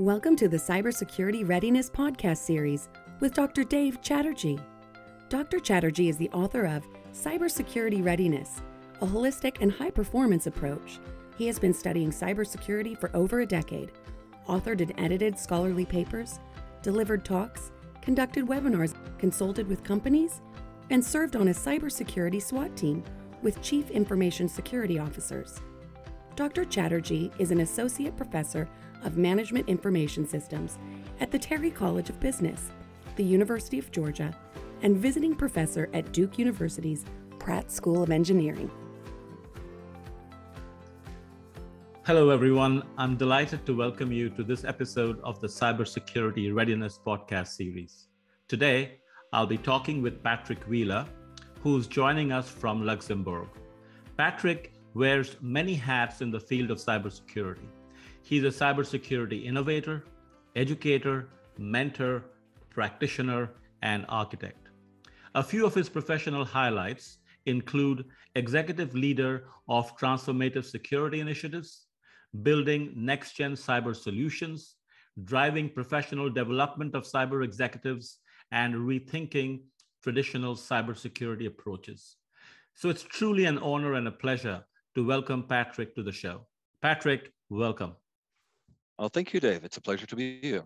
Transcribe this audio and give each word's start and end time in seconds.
Welcome 0.00 0.34
to 0.36 0.48
the 0.48 0.56
Cybersecurity 0.56 1.46
Readiness 1.46 1.90
Podcast 1.90 2.38
Series 2.38 2.88
with 3.20 3.34
Dr. 3.34 3.64
Dave 3.64 4.00
Chatterjee. 4.00 4.58
Dr. 5.28 5.60
Chatterjee 5.60 6.08
is 6.08 6.16
the 6.16 6.30
author 6.30 6.64
of 6.64 6.86
Cybersecurity 7.12 8.02
Readiness, 8.02 8.62
a 9.02 9.06
holistic 9.06 9.58
and 9.60 9.70
high 9.70 9.90
performance 9.90 10.46
approach. 10.46 11.00
He 11.36 11.46
has 11.48 11.58
been 11.58 11.74
studying 11.74 12.10
cybersecurity 12.10 12.98
for 12.98 13.14
over 13.14 13.40
a 13.40 13.46
decade, 13.46 13.92
authored 14.48 14.80
and 14.80 14.98
edited 14.98 15.38
scholarly 15.38 15.84
papers, 15.84 16.38
delivered 16.80 17.22
talks, 17.22 17.70
conducted 18.00 18.46
webinars, 18.46 18.94
consulted 19.18 19.68
with 19.68 19.84
companies, 19.84 20.40
and 20.88 21.04
served 21.04 21.36
on 21.36 21.48
a 21.48 21.52
cybersecurity 21.52 22.40
SWAT 22.40 22.74
team 22.74 23.04
with 23.42 23.60
Chief 23.60 23.90
Information 23.90 24.48
Security 24.48 24.98
Officers. 24.98 25.60
Dr. 26.40 26.64
Chatterjee 26.64 27.30
is 27.38 27.50
an 27.50 27.60
associate 27.60 28.16
professor 28.16 28.66
of 29.04 29.18
Management 29.18 29.68
Information 29.68 30.26
Systems 30.26 30.78
at 31.20 31.30
the 31.30 31.38
Terry 31.38 31.70
College 31.70 32.08
of 32.08 32.18
Business, 32.18 32.70
the 33.16 33.22
University 33.22 33.78
of 33.78 33.92
Georgia, 33.92 34.34
and 34.80 34.96
visiting 34.96 35.34
professor 35.34 35.90
at 35.92 36.10
Duke 36.12 36.38
University's 36.38 37.04
Pratt 37.38 37.70
School 37.70 38.02
of 38.02 38.10
Engineering. 38.10 38.70
Hello, 42.06 42.30
everyone. 42.30 42.84
I'm 42.96 43.16
delighted 43.16 43.66
to 43.66 43.76
welcome 43.76 44.10
you 44.10 44.30
to 44.30 44.42
this 44.42 44.64
episode 44.64 45.20
of 45.22 45.42
the 45.42 45.46
Cybersecurity 45.46 46.54
Readiness 46.54 46.98
Podcast 47.06 47.48
series. 47.48 48.06
Today, 48.48 49.00
I'll 49.34 49.46
be 49.46 49.58
talking 49.58 50.00
with 50.00 50.24
Patrick 50.24 50.62
Wheeler, 50.64 51.04
who's 51.62 51.86
joining 51.86 52.32
us 52.32 52.48
from 52.48 52.86
Luxembourg. 52.86 53.48
Patrick 54.16 54.79
wears 54.94 55.36
many 55.40 55.74
hats 55.74 56.20
in 56.20 56.30
the 56.30 56.40
field 56.40 56.70
of 56.70 56.78
cybersecurity. 56.78 57.68
He's 58.22 58.44
a 58.44 58.48
cybersecurity 58.48 59.44
innovator, 59.44 60.04
educator, 60.56 61.28
mentor, 61.58 62.24
practitioner, 62.70 63.50
and 63.82 64.04
architect. 64.08 64.68
A 65.34 65.42
few 65.42 65.64
of 65.64 65.74
his 65.74 65.88
professional 65.88 66.44
highlights 66.44 67.18
include 67.46 68.04
executive 68.34 68.94
leader 68.94 69.44
of 69.68 69.96
transformative 69.96 70.64
security 70.64 71.20
initiatives, 71.20 71.86
building 72.42 72.92
next 72.96 73.36
gen 73.36 73.52
cyber 73.54 73.94
solutions, 73.94 74.76
driving 75.24 75.68
professional 75.68 76.30
development 76.30 76.94
of 76.94 77.04
cyber 77.04 77.44
executives, 77.44 78.18
and 78.52 78.74
rethinking 78.74 79.60
traditional 80.02 80.54
cybersecurity 80.54 81.46
approaches. 81.46 82.16
So 82.74 82.88
it's 82.88 83.02
truly 83.02 83.44
an 83.44 83.58
honor 83.58 83.94
and 83.94 84.08
a 84.08 84.12
pleasure 84.12 84.64
to 84.94 85.06
welcome 85.06 85.44
Patrick 85.44 85.94
to 85.94 86.02
the 86.02 86.12
show. 86.12 86.46
Patrick, 86.82 87.32
welcome. 87.48 87.94
Well, 88.98 89.08
thank 89.08 89.32
you, 89.32 89.40
Dave. 89.40 89.64
It's 89.64 89.76
a 89.76 89.80
pleasure 89.80 90.06
to 90.06 90.16
be 90.16 90.40
here. 90.40 90.64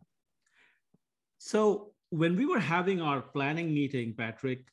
So, 1.39 1.93
when 2.11 2.37
we 2.37 2.47
were 2.47 2.61
having 2.61 3.01
our 3.01 3.21
planning 3.21 3.75
meeting, 3.75 4.15
Patrick, 4.17 4.67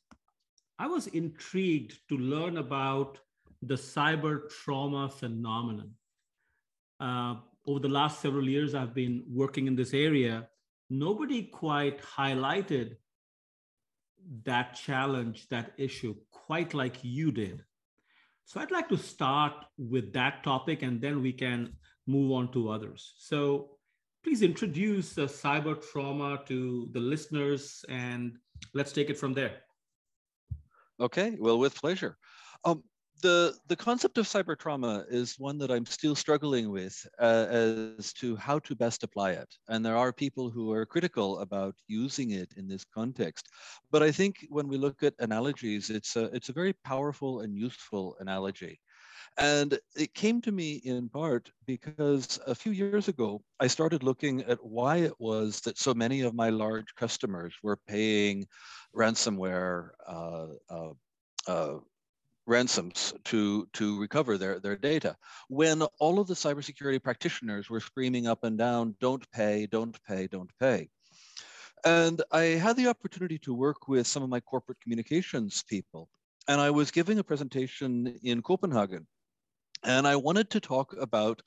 I 0.78 0.86
was 0.86 1.06
intrigued 1.08 1.98
to 2.08 2.16
learn 2.16 2.58
about 2.58 3.18
the 3.62 3.74
cyber 3.74 4.48
trauma 4.48 5.08
phenomenon. 5.08 5.90
Uh, 6.98 7.36
over 7.66 7.80
the 7.80 7.88
last 7.88 8.20
several 8.20 8.48
years, 8.48 8.74
I've 8.74 8.94
been 8.94 9.24
working 9.28 9.66
in 9.66 9.76
this 9.76 9.92
area. 9.92 10.48
Nobody 10.90 11.44
quite 11.44 12.00
highlighted 12.02 12.96
that 14.44 14.74
challenge, 14.74 15.48
that 15.48 15.72
issue, 15.76 16.14
quite 16.30 16.74
like 16.74 16.96
you 17.02 17.32
did. 17.32 17.64
So 18.52 18.60
I'd 18.60 18.70
like 18.70 18.90
to 18.90 18.98
start 18.98 19.54
with 19.78 20.12
that 20.12 20.44
topic 20.44 20.82
and 20.82 21.00
then 21.00 21.22
we 21.22 21.32
can 21.32 21.72
move 22.06 22.32
on 22.32 22.52
to 22.52 22.68
others. 22.68 23.14
So 23.16 23.78
please 24.22 24.42
introduce 24.42 25.16
uh, 25.16 25.22
cyber 25.22 25.80
trauma 25.80 26.38
to 26.48 26.86
the 26.92 27.00
listeners 27.00 27.82
and 27.88 28.36
let's 28.74 28.92
take 28.92 29.08
it 29.08 29.16
from 29.16 29.32
there. 29.32 29.60
Okay, 31.00 31.34
well, 31.40 31.58
with 31.58 31.74
pleasure. 31.74 32.18
Um, 32.62 32.84
the, 33.22 33.54
the 33.68 33.76
concept 33.76 34.18
of 34.18 34.26
cyber 34.26 34.58
trauma 34.58 35.04
is 35.08 35.38
one 35.38 35.56
that 35.58 35.70
I'm 35.70 35.86
still 35.86 36.14
struggling 36.14 36.70
with 36.70 36.94
uh, 37.20 37.46
as 37.48 38.12
to 38.14 38.36
how 38.36 38.58
to 38.60 38.74
best 38.74 39.04
apply 39.04 39.30
it. 39.32 39.48
And 39.68 39.84
there 39.86 39.96
are 39.96 40.12
people 40.12 40.50
who 40.50 40.72
are 40.72 40.84
critical 40.84 41.38
about 41.38 41.74
using 41.86 42.32
it 42.32 42.52
in 42.56 42.68
this 42.68 42.84
context. 42.84 43.48
But 43.90 44.02
I 44.02 44.10
think 44.10 44.46
when 44.50 44.68
we 44.68 44.76
look 44.76 45.02
at 45.02 45.14
analogies, 45.20 45.88
it's 45.88 46.16
a, 46.16 46.24
it's 46.34 46.48
a 46.48 46.52
very 46.52 46.74
powerful 46.84 47.40
and 47.40 47.56
useful 47.56 48.16
analogy. 48.20 48.80
And 49.38 49.78
it 49.96 50.12
came 50.12 50.42
to 50.42 50.52
me 50.52 50.82
in 50.84 51.08
part 51.08 51.50
because 51.66 52.38
a 52.46 52.54
few 52.54 52.72
years 52.72 53.08
ago, 53.08 53.42
I 53.60 53.66
started 53.66 54.02
looking 54.02 54.42
at 54.42 54.62
why 54.62 54.96
it 54.96 55.14
was 55.18 55.60
that 55.60 55.78
so 55.78 55.94
many 55.94 56.20
of 56.20 56.34
my 56.34 56.50
large 56.50 56.94
customers 56.96 57.54
were 57.62 57.78
paying 57.88 58.46
ransomware 58.94 59.90
uh, 60.06 60.46
uh, 60.68 60.92
uh, 61.46 61.78
ransoms 62.46 63.12
to, 63.24 63.68
to 63.74 64.00
recover 64.00 64.38
their, 64.38 64.58
their 64.60 64.76
data. 64.76 65.16
When 65.48 65.82
all 66.00 66.18
of 66.18 66.26
the 66.26 66.34
cybersecurity 66.34 67.02
practitioners 67.02 67.70
were 67.70 67.80
screaming 67.80 68.26
up 68.26 68.44
and 68.44 68.58
down, 68.58 68.96
don't 69.00 69.24
pay, 69.32 69.66
don't 69.66 69.96
pay, 70.04 70.26
don't 70.26 70.50
pay. 70.58 70.88
And 71.84 72.22
I 72.30 72.42
had 72.42 72.76
the 72.76 72.88
opportunity 72.88 73.38
to 73.40 73.54
work 73.54 73.88
with 73.88 74.06
some 74.06 74.22
of 74.22 74.28
my 74.28 74.40
corporate 74.40 74.80
communications 74.80 75.62
people. 75.62 76.08
And 76.48 76.60
I 76.60 76.70
was 76.70 76.90
giving 76.90 77.18
a 77.18 77.24
presentation 77.24 78.18
in 78.22 78.42
Copenhagen 78.42 79.06
and 79.84 80.06
I 80.06 80.16
wanted 80.16 80.50
to 80.50 80.60
talk 80.60 80.94
about 80.98 81.42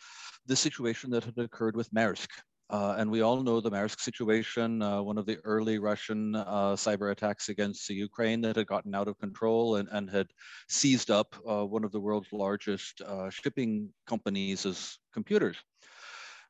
the 0.45 0.55
situation 0.55 1.09
that 1.11 1.23
had 1.23 1.37
occurred 1.37 1.75
with 1.75 1.91
Maersk. 1.91 2.27
Uh, 2.69 2.95
and 2.97 3.11
we 3.11 3.21
all 3.21 3.43
know 3.43 3.61
the 3.61 3.69
Maersk 3.69 3.99
situation, 3.99 4.81
uh, 4.81 4.99
one 5.01 5.19
of 5.19 5.27
the 5.27 5.37
early 5.43 5.77
Russian 5.77 6.35
uh, 6.35 6.73
cyber 6.75 7.11
attacks 7.11 7.49
against 7.49 7.87
the 7.87 7.93
Ukraine 7.93 8.41
that 8.41 8.55
had 8.55 8.65
gotten 8.65 8.95
out 8.95 9.07
of 9.07 9.19
control 9.19 9.75
and, 9.75 9.87
and 9.91 10.09
had 10.09 10.27
seized 10.67 11.11
up 11.11 11.35
uh, 11.47 11.63
one 11.63 11.83
of 11.83 11.91
the 11.91 11.99
world's 11.99 12.33
largest 12.33 13.01
uh, 13.01 13.29
shipping 13.29 13.89
companies' 14.07 14.97
computers. 15.13 15.57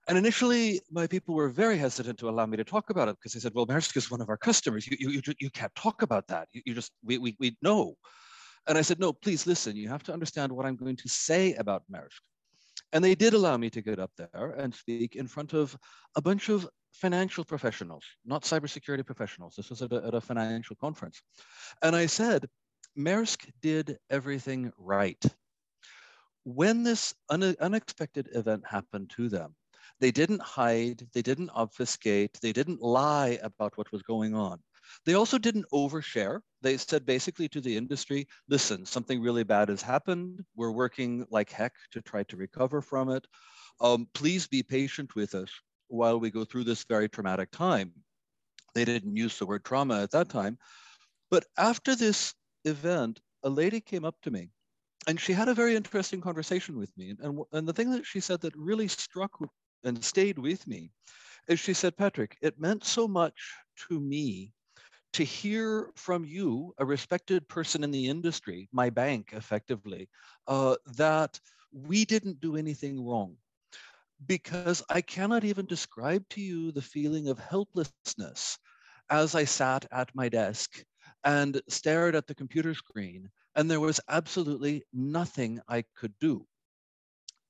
And 0.07 0.17
initially, 0.17 0.79
my 0.89 1.07
people 1.07 1.35
were 1.35 1.49
very 1.49 1.77
hesitant 1.77 2.19
to 2.19 2.29
allow 2.29 2.45
me 2.45 2.57
to 2.57 2.63
talk 2.63 2.91
about 2.91 3.09
it 3.09 3.17
because 3.17 3.33
they 3.33 3.39
said, 3.39 3.53
well, 3.53 3.65
Maersk 3.65 3.97
is 3.97 4.11
one 4.11 4.21
of 4.21 4.29
our 4.29 4.37
customers. 4.37 4.87
You, 4.87 4.95
you, 4.99 5.21
you, 5.39 5.49
can't 5.49 5.73
talk 5.75 6.01
about 6.01 6.27
that. 6.27 6.47
You, 6.53 6.61
you 6.65 6.73
just, 6.75 6.91
we, 7.03 7.17
we, 7.17 7.35
we 7.39 7.57
know. 7.61 7.95
And 8.67 8.77
I 8.77 8.81
said, 8.81 8.99
no, 8.99 9.11
please 9.11 9.47
listen. 9.47 9.75
You 9.75 9.89
have 9.89 10.03
to 10.03 10.13
understand 10.13 10.51
what 10.51 10.65
I'm 10.65 10.75
going 10.75 10.95
to 10.95 11.09
say 11.09 11.55
about 11.55 11.83
Maersk. 11.91 12.21
And 12.95 13.03
they 13.03 13.13
did 13.13 13.33
allow 13.33 13.57
me 13.57 13.69
to 13.72 13.81
get 13.81 14.00
up 14.00 14.11
there 14.16 14.56
and 14.57 14.73
speak 14.73 15.17
in 15.17 15.28
front 15.28 15.51
of 15.51 15.78
a 16.16 16.22
bunch 16.22 16.47
of 16.47 16.66
financial 16.94 17.44
professionals, 17.44 18.06
not 18.25 18.44
cybersecurity 18.44 19.06
professionals. 19.06 19.56
This 19.57 19.69
was 19.69 19.81
at 19.81 19.91
a, 19.91 19.97
at 20.07 20.13
a 20.13 20.22
financial 20.22 20.78
conference. 20.78 21.22
And 21.81 21.94
I 21.94 22.05
said, 22.05 22.47
Maersk 22.97 23.50
did 23.61 23.97
everything 24.09 24.72
right. 24.78 25.22
When 26.45 26.84
this 26.84 27.13
un 27.29 27.44
unexpected 27.59 28.29
event 28.31 28.63
happened 28.66 29.09
to 29.17 29.28
them, 29.28 29.55
they 30.00 30.11
didn't 30.11 30.41
hide, 30.41 31.05
they 31.13 31.22
didn't 31.22 31.50
obfuscate, 31.50 32.39
they 32.41 32.53
didn't 32.53 32.81
lie 32.81 33.39
about 33.44 33.78
what 33.78 33.91
was 33.91 34.03
going 34.03 34.35
on. 34.35 34.61
They 35.06 35.13
also 35.13 35.38
didn't 35.38 35.66
overshare. 35.73 36.41
They 36.62 36.78
said 36.78 37.06
basically 37.06 37.47
to 37.50 37.62
the 37.62 37.75
industry, 37.75 38.28
listen, 38.50 38.85
something 38.85 39.22
really 39.22 39.44
bad 39.44 39.69
has 39.69 39.81
happened. 39.81 40.44
We're 40.56 40.72
working 40.72 41.25
like 41.29 41.51
heck 41.51 41.73
to 41.91 42.01
try 42.01 42.23
to 42.23 42.38
recover 42.38 42.81
from 42.81 43.09
it. 43.09 43.25
Um, 43.81 44.07
please 44.13 44.47
be 44.47 44.63
patient 44.63 45.16
with 45.16 45.35
us 45.35 45.50
while 45.88 46.19
we 46.19 46.31
go 46.31 46.46
through 46.46 46.63
this 46.63 46.84
very 46.85 47.09
traumatic 47.09 47.51
time. 47.51 47.91
They 48.73 48.85
didn't 48.85 49.16
use 49.16 49.38
the 49.38 49.46
word 49.46 49.63
trauma 49.63 50.01
at 50.01 50.12
that 50.12 50.29
time. 50.29 50.57
But 51.29 51.46
after 51.57 51.96
this 51.96 52.34
event, 52.66 53.19
a 53.44 53.50
lady 53.50 53.79
came 53.79 54.06
up 54.06 54.16
to 54.23 54.31
me 54.31 54.50
and 55.07 55.19
she 55.19 55.34
had 55.34 55.47
a 55.47 55.53
very 55.53 55.75
interesting 55.75 56.22
conversation 56.22 56.78
with 56.78 56.96
me. 56.97 57.16
And, 57.22 57.40
and 57.52 57.67
the 57.67 57.73
thing 57.73 57.91
that 57.91 58.06
she 58.06 58.19
said 58.19 58.41
that 58.41 58.56
really 58.56 58.88
struck 58.88 59.38
and 59.84 60.03
stayed 60.03 60.40
with 60.40 60.66
me 60.67 60.91
is 61.47 61.59
she 61.59 61.73
said, 61.73 61.96
Patrick, 61.96 62.38
it 62.41 62.59
meant 62.59 62.84
so 62.84 63.08
much 63.08 63.53
to 63.88 63.99
me 63.99 64.52
to 65.16 65.23
hear 65.23 65.91
from 65.96 66.26
you, 66.26 66.73
a 66.78 66.85
respected 66.85 67.47
person 67.47 67.84
in 67.85 67.91
the 67.91 68.09
industry, 68.09 68.67
my 68.73 68.90
bank 68.90 69.29
effectively, 69.32 70.09
uh, 70.47 70.76
that 70.97 71.40
we 71.72 72.03
didn't 72.06 72.41
do 72.41 72.58
anything 72.58 73.06
wrong. 73.06 73.38
Because 74.26 74.84
I 74.90 75.02
cannot 75.02 75.46
even 75.46 75.66
describe 75.66 76.28
to 76.29 76.41
you 76.41 76.72
the 76.72 76.82
feeling 76.82 77.29
of 77.29 77.40
helplessness 77.40 78.58
as 79.09 79.35
I 79.35 79.46
sat 79.46 79.85
at 79.91 80.14
my 80.16 80.28
desk 80.29 80.84
and 81.23 81.62
stared 81.70 82.16
at 82.16 82.28
the 82.28 82.35
computer 82.35 82.73
screen, 82.73 83.29
and 83.56 83.72
there 83.72 83.79
was 83.79 84.02
absolutely 84.09 84.84
nothing 84.94 85.62
I 85.70 85.85
could 85.96 86.14
do 86.20 86.46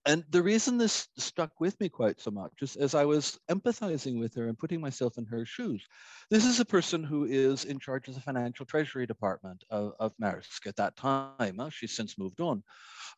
and 0.06 0.24
the 0.30 0.44
reason 0.44 0.78
this 0.78 1.08
stuck 1.18 1.60
with 1.60 1.80
me 1.80 1.90
quite 1.90 2.20
so 2.22 2.30
much 2.30 2.52
is 2.62 2.76
as 2.76 2.94
I 2.94 3.06
was 3.06 3.40
empathizing 3.50 4.20
with 4.20 4.36
her 4.36 4.48
and 4.48 4.58
putting 4.58 4.80
myself 4.80 5.18
in 5.18 5.26
her 5.26 5.46
shoes. 5.46 5.84
This 6.30 6.46
is 6.46 6.60
a 6.60 6.66
person 6.66 7.04
who 7.04 7.26
is 7.26 7.66
in 7.66 7.80
charge 7.80 8.08
of 8.08 8.14
the 8.14 8.22
financial 8.22 8.66
treasury 8.66 9.08
department 9.08 9.64
of, 9.72 9.94
of 10.00 10.14
Maersk 10.22 10.68
at 10.68 10.76
that 10.76 10.96
time. 10.96 11.60
she's 11.72 11.96
since 11.96 12.18
moved 12.18 12.40
on. 12.40 12.64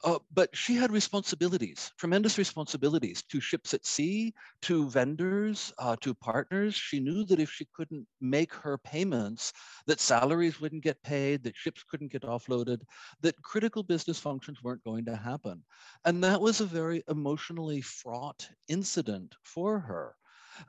Uh, 0.03 0.19
but 0.33 0.55
she 0.55 0.75
had 0.75 0.91
responsibilities, 0.91 1.91
tremendous 1.97 2.37
responsibilities 2.37 3.23
to 3.23 3.39
ships 3.39 3.73
at 3.73 3.85
sea, 3.85 4.33
to 4.61 4.89
vendors, 4.89 5.73
uh, 5.79 5.95
to 6.01 6.13
partners. 6.13 6.75
She 6.75 6.99
knew 6.99 7.25
that 7.25 7.39
if 7.39 7.49
she 7.49 7.67
couldn't 7.73 8.05
make 8.21 8.53
her 8.53 8.77
payments, 8.77 9.53
that 9.87 9.99
salaries 9.99 10.61
wouldn't 10.61 10.83
get 10.83 11.01
paid, 11.01 11.43
that 11.43 11.55
ships 11.55 11.83
couldn't 11.83 12.11
get 12.11 12.21
offloaded, 12.21 12.81
that 13.21 13.41
critical 13.41 13.81
business 13.81 14.19
functions 14.19 14.61
weren't 14.61 14.83
going 14.83 15.05
to 15.05 15.15
happen. 15.15 15.63
And 16.05 16.23
that 16.23 16.39
was 16.39 16.61
a 16.61 16.65
very 16.77 17.03
emotionally 17.07 17.81
fraught 17.81 18.47
incident 18.67 19.35
for 19.43 19.79
her. 19.79 20.15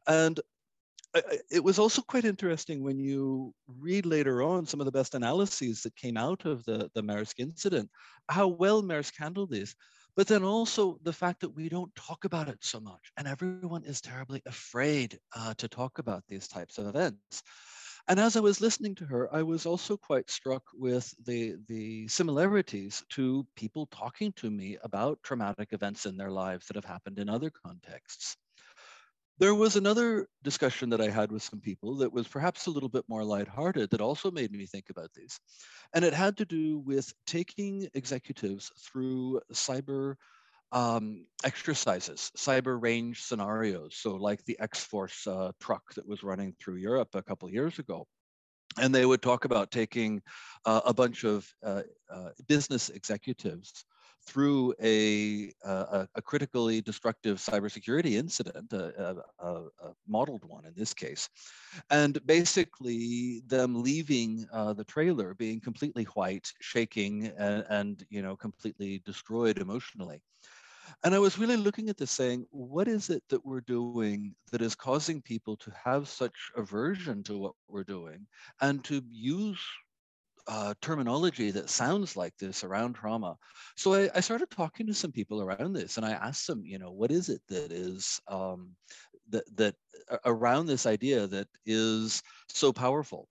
And 0.07 0.41
it 1.51 1.63
was 1.63 1.79
also 1.79 2.03
quite 2.03 2.25
interesting 2.25 2.83
when 2.83 2.99
you 2.99 3.53
read 3.67 4.07
later 4.07 4.43
on 4.43 4.67
some 4.67 4.81
of 4.81 4.87
the 4.87 4.99
best 4.99 5.15
analyses 5.15 5.83
that 5.83 5.97
came 5.97 6.17
out 6.17 6.45
of 6.45 6.65
the, 6.65 6.91
the 6.95 7.03
Maersk 7.03 7.39
incident, 7.39 7.91
how 8.29 8.49
well 8.49 8.83
Maersk 8.83 9.15
handled 9.19 9.51
this, 9.51 9.75
but 10.17 10.27
then 10.27 10.45
also 10.45 10.99
the 11.03 11.13
fact 11.13 11.41
that 11.41 11.55
we 11.55 11.69
don't 11.69 11.95
talk 11.95 12.25
about 12.25 12.49
it 12.49 12.59
so 12.61 12.81
much 12.81 13.13
and 13.17 13.27
everyone 13.29 13.85
is 13.85 14.01
terribly 14.01 14.43
afraid 14.47 15.19
uh, 15.37 15.55
to 15.59 15.69
talk 15.69 15.99
about 15.99 16.23
these 16.29 16.49
types 16.49 16.79
of 16.79 16.87
events. 16.87 17.43
And 18.09 18.19
as 18.19 18.37
I 18.37 18.41
was 18.41 18.63
listening 18.63 18.95
to 18.97 19.05
her, 19.05 19.33
I 19.35 19.43
was 19.43 19.67
also 19.67 19.99
quite 19.99 20.31
struck 20.31 20.63
with 20.73 21.15
the, 21.27 21.57
the 21.69 22.09
similarities 22.09 23.05
to 23.11 23.47
people 23.55 23.85
talking 23.87 24.33
to 24.37 24.51
me 24.51 24.79
about 24.83 25.23
traumatic 25.23 25.75
events 25.75 26.07
in 26.07 26.17
their 26.17 26.31
lives 26.31 26.67
that 26.67 26.77
have 26.77 26.87
happened 26.87 27.19
in 27.19 27.29
other 27.29 27.51
contexts. 27.51 28.39
There 29.39 29.55
was 29.55 29.77
another 29.77 30.27
discussion 30.43 30.89
that 30.91 31.03
I 31.03 31.11
had 31.11 31.31
with 31.31 31.43
some 31.43 31.61
people 31.61 31.97
that 31.99 32.13
was 32.13 32.27
perhaps 32.27 32.67
a 32.67 32.71
little 32.71 32.89
bit 32.89 33.05
more 33.09 33.25
lighthearted 33.25 33.91
that 33.91 34.01
also 34.01 34.31
made 34.31 34.53
me 34.53 34.65
think 34.65 34.89
about 34.89 35.13
these. 35.13 35.39
And 35.93 36.03
it 36.03 36.15
had 36.15 36.39
to 36.39 36.47
do 36.47 36.79
with 36.79 37.13
taking 37.27 37.89
executives 37.93 38.73
through 38.91 39.43
cyber 39.53 40.17
um, 40.73 41.27
exercises, 41.45 42.31
cyber 42.37 42.81
range 42.81 43.23
scenarios. 43.23 43.97
So 43.97 44.15
like 44.15 44.45
the 44.45 44.59
X-Force 44.61 45.27
uh, 45.27 45.53
truck 45.61 45.95
that 45.95 46.07
was 46.07 46.23
running 46.23 46.55
through 46.61 46.77
Europe 46.77 47.15
a 47.15 47.23
couple 47.23 47.51
years 47.51 47.79
ago. 47.79 48.07
And 48.81 48.95
they 48.95 49.07
would 49.07 49.23
talk 49.23 49.45
about 49.45 49.71
taking 49.71 50.23
uh, 50.65 50.83
a 50.85 50.95
bunch 50.95 51.25
of 51.25 51.49
uh, 51.65 51.83
uh 52.11 52.31
business 52.47 52.91
executives 52.91 53.85
through 54.27 54.75
a, 54.83 55.51
a, 55.65 56.09
a 56.15 56.23
critically 56.23 56.81
destructive 56.83 57.39
cybersecurity 57.39 58.13
incident, 58.13 58.73
a, 58.73 59.17
a, 59.39 59.65
modeled 60.07 60.45
one 60.45 60.67
in 60.67 60.75
this 60.77 60.93
case, 60.93 61.29
and 61.91 62.19
basically 62.27 63.43
them 63.47 63.83
leaving 63.83 64.47
uh, 64.53 64.73
the 64.75 64.85
trailer 64.85 65.35
being 65.35 65.61
completely 65.61 66.05
white, 66.05 66.53
shaking, 66.61 67.33
and, 67.39 67.65
and 67.71 68.07
you 68.11 68.21
know 68.21 68.37
completely 68.37 69.01
destroyed 69.05 69.59
emotionally. 69.59 70.21
And 71.05 71.15
I 71.15 71.19
was 71.19 71.39
really 71.39 71.57
looking 71.57 71.89
at 71.89 71.97
this 71.97 72.11
saying, 72.11 72.47
what 72.51 72.89
is 72.89 73.11
it 73.11 73.23
that 73.29 73.45
we're 73.45 73.61
doing 73.61 74.35
that 74.53 74.63
is 74.63 74.75
causing 74.75 75.23
people 75.23 75.57
to 75.59 75.73
have 75.85 76.09
such 76.09 76.51
aversion 76.57 77.23
to 77.25 77.39
what 77.39 77.55
we're 77.69 77.85
doing 77.85 78.27
and 78.61 78.83
to 78.85 79.03
use 79.11 79.61
uh, 80.49 80.73
terminology 80.81 81.51
that 81.51 81.69
sounds 81.69 82.17
like 82.17 82.37
this 82.39 82.65
around 82.65 82.95
trauma. 82.95 83.37
So 83.77 83.93
I, 83.93 84.09
I, 84.15 84.21
started 84.21 84.51
talking 84.51 84.87
to 84.87 84.95
some 84.95 85.13
people 85.13 85.43
around 85.43 85.75
this, 85.75 85.99
and 85.99 86.07
I 86.07 86.13
asked 86.13 86.47
them, 86.47 86.63
you 86.65 86.79
know, 86.79 86.91
what 86.91 87.13
is 87.13 87.29
it 87.29 87.43
that 87.49 87.71
is 87.71 88.19
um, 88.29 88.75
that 89.29 89.45
that 89.57 89.75
around 90.25 90.65
this 90.65 90.87
idea 90.87 91.27
that 91.27 91.49
is 91.67 92.23
so 92.49 92.73
powerful? 92.73 93.29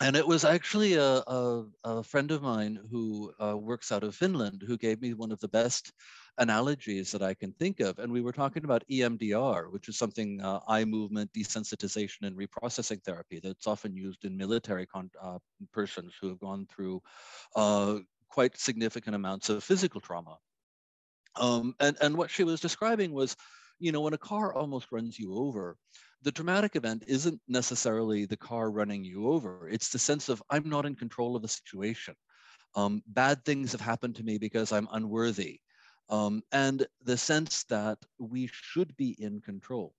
And 0.00 0.14
it 0.14 0.26
was 0.26 0.44
actually 0.44 0.94
a, 0.94 1.22
a, 1.26 1.64
a 1.84 2.02
friend 2.02 2.30
of 2.30 2.42
mine 2.42 2.78
who 2.90 3.32
uh, 3.42 3.56
works 3.56 3.90
out 3.90 4.04
of 4.04 4.14
Finland 4.14 4.62
who 4.66 4.76
gave 4.76 5.00
me 5.00 5.14
one 5.14 5.32
of 5.32 5.40
the 5.40 5.48
best 5.48 5.92
analogies 6.38 7.12
that 7.12 7.22
I 7.22 7.34
can 7.34 7.52
think 7.52 7.80
of. 7.80 7.98
And 7.98 8.12
we 8.12 8.22
were 8.22 8.32
talking 8.32 8.64
about 8.64 8.84
EMDR, 8.90 9.70
which 9.70 9.88
is 9.88 9.98
something 9.98 10.40
uh, 10.40 10.60
eye 10.66 10.84
movement 10.84 11.30
desensitization 11.32 12.22
and 12.22 12.36
reprocessing 12.36 13.02
therapy 13.02 13.40
that's 13.42 13.66
often 13.66 13.94
used 13.94 14.24
in 14.24 14.36
military 14.36 14.86
uh, 14.94 15.38
persons 15.72 16.14
who 16.20 16.28
have 16.28 16.40
gone 16.40 16.66
through 16.74 17.02
uh, 17.56 17.98
quite 18.28 18.56
significant 18.58 19.14
amounts 19.14 19.50
of 19.50 19.62
physical 19.62 20.00
trauma. 20.00 20.36
Um, 21.36 21.74
and, 21.80 21.96
and 22.00 22.16
what 22.16 22.30
she 22.30 22.44
was 22.44 22.60
describing 22.60 23.12
was, 23.12 23.36
you 23.78 23.92
know, 23.92 24.00
when 24.00 24.14
a 24.14 24.18
car 24.18 24.54
almost 24.54 24.92
runs 24.92 25.18
you 25.18 25.34
over, 25.34 25.76
the 26.22 26.32
traumatic 26.32 26.76
event 26.76 27.04
isn't 27.06 27.40
necessarily 27.48 28.26
the 28.26 28.36
car 28.36 28.70
running 28.70 29.04
you 29.04 29.28
over. 29.28 29.68
It's 29.68 29.88
the 29.88 29.98
sense 29.98 30.28
of 30.28 30.42
I'm 30.50 30.68
not 30.68 30.86
in 30.86 30.94
control 30.94 31.36
of 31.36 31.42
the 31.42 31.48
situation. 31.48 32.14
Um, 32.74 33.02
bad 33.08 33.44
things 33.44 33.72
have 33.72 33.80
happened 33.80 34.16
to 34.16 34.22
me 34.22 34.38
because 34.38 34.72
I'm 34.72 34.88
unworthy 34.92 35.60
um, 36.12 36.42
and 36.52 36.86
the 37.02 37.16
sense 37.16 37.64
that 37.64 37.98
we 38.18 38.48
should 38.52 38.94
be 38.96 39.16
in 39.18 39.40
control. 39.40 39.94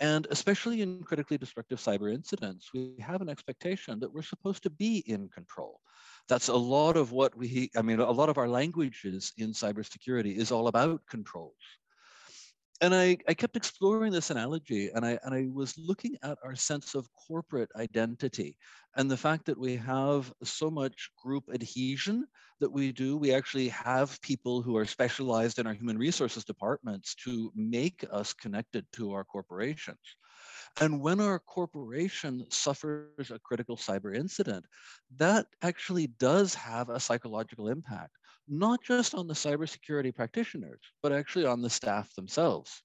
And 0.00 0.26
especially 0.30 0.82
in 0.82 1.02
critically 1.02 1.36
destructive 1.36 1.78
cyber 1.78 2.12
incidents, 2.14 2.70
we 2.72 2.94
have 3.00 3.20
an 3.20 3.28
expectation 3.28 4.00
that 4.00 4.12
we're 4.12 4.22
supposed 4.22 4.62
to 4.62 4.70
be 4.70 4.98
in 4.98 5.28
control. 5.28 5.80
That's 6.28 6.48
a 6.48 6.54
lot 6.54 6.96
of 6.96 7.12
what 7.12 7.36
we, 7.36 7.70
I 7.76 7.82
mean, 7.82 7.98
a 8.00 8.10
lot 8.10 8.28
of 8.28 8.38
our 8.38 8.48
languages 8.48 9.32
in 9.36 9.50
cybersecurity 9.50 10.36
is 10.36 10.52
all 10.52 10.68
about 10.68 11.02
controls 11.08 11.54
and 12.82 12.92
I, 12.92 13.16
I 13.28 13.34
kept 13.34 13.56
exploring 13.56 14.12
this 14.12 14.30
analogy 14.30 14.90
and 14.92 15.06
I, 15.06 15.16
and 15.22 15.32
I 15.32 15.46
was 15.52 15.78
looking 15.78 16.16
at 16.24 16.36
our 16.44 16.56
sense 16.56 16.96
of 16.96 17.08
corporate 17.14 17.70
identity 17.76 18.56
and 18.96 19.08
the 19.08 19.16
fact 19.16 19.46
that 19.46 19.56
we 19.58 19.76
have 19.76 20.32
so 20.42 20.68
much 20.68 21.10
group 21.16 21.44
adhesion 21.54 22.26
that 22.58 22.72
we 22.72 22.90
do. 22.90 23.16
We 23.16 23.32
actually 23.32 23.68
have 23.68 24.20
people 24.20 24.62
who 24.62 24.76
are 24.76 24.84
specialized 24.84 25.60
in 25.60 25.66
our 25.68 25.74
human 25.74 25.96
resources 25.96 26.44
departments 26.44 27.14
to 27.24 27.52
make 27.54 28.04
us 28.10 28.32
connected 28.32 28.84
to 28.94 29.12
our 29.12 29.22
corporations. 29.22 30.16
And 30.80 31.00
when 31.00 31.20
our 31.20 31.38
corporation 31.38 32.46
suffers 32.50 33.30
a 33.30 33.38
critical 33.38 33.76
cyber 33.76 34.16
incident, 34.16 34.66
that 35.18 35.46
actually 35.62 36.08
does 36.18 36.52
have 36.54 36.88
a 36.88 36.98
psychological 36.98 37.68
impact 37.68 38.16
not 38.48 38.82
just 38.82 39.14
on 39.14 39.26
the 39.26 39.34
cybersecurity 39.34 40.14
practitioners, 40.14 40.80
but 41.02 41.12
actually 41.12 41.46
on 41.46 41.62
the 41.62 41.70
staff 41.70 42.14
themselves. 42.14 42.82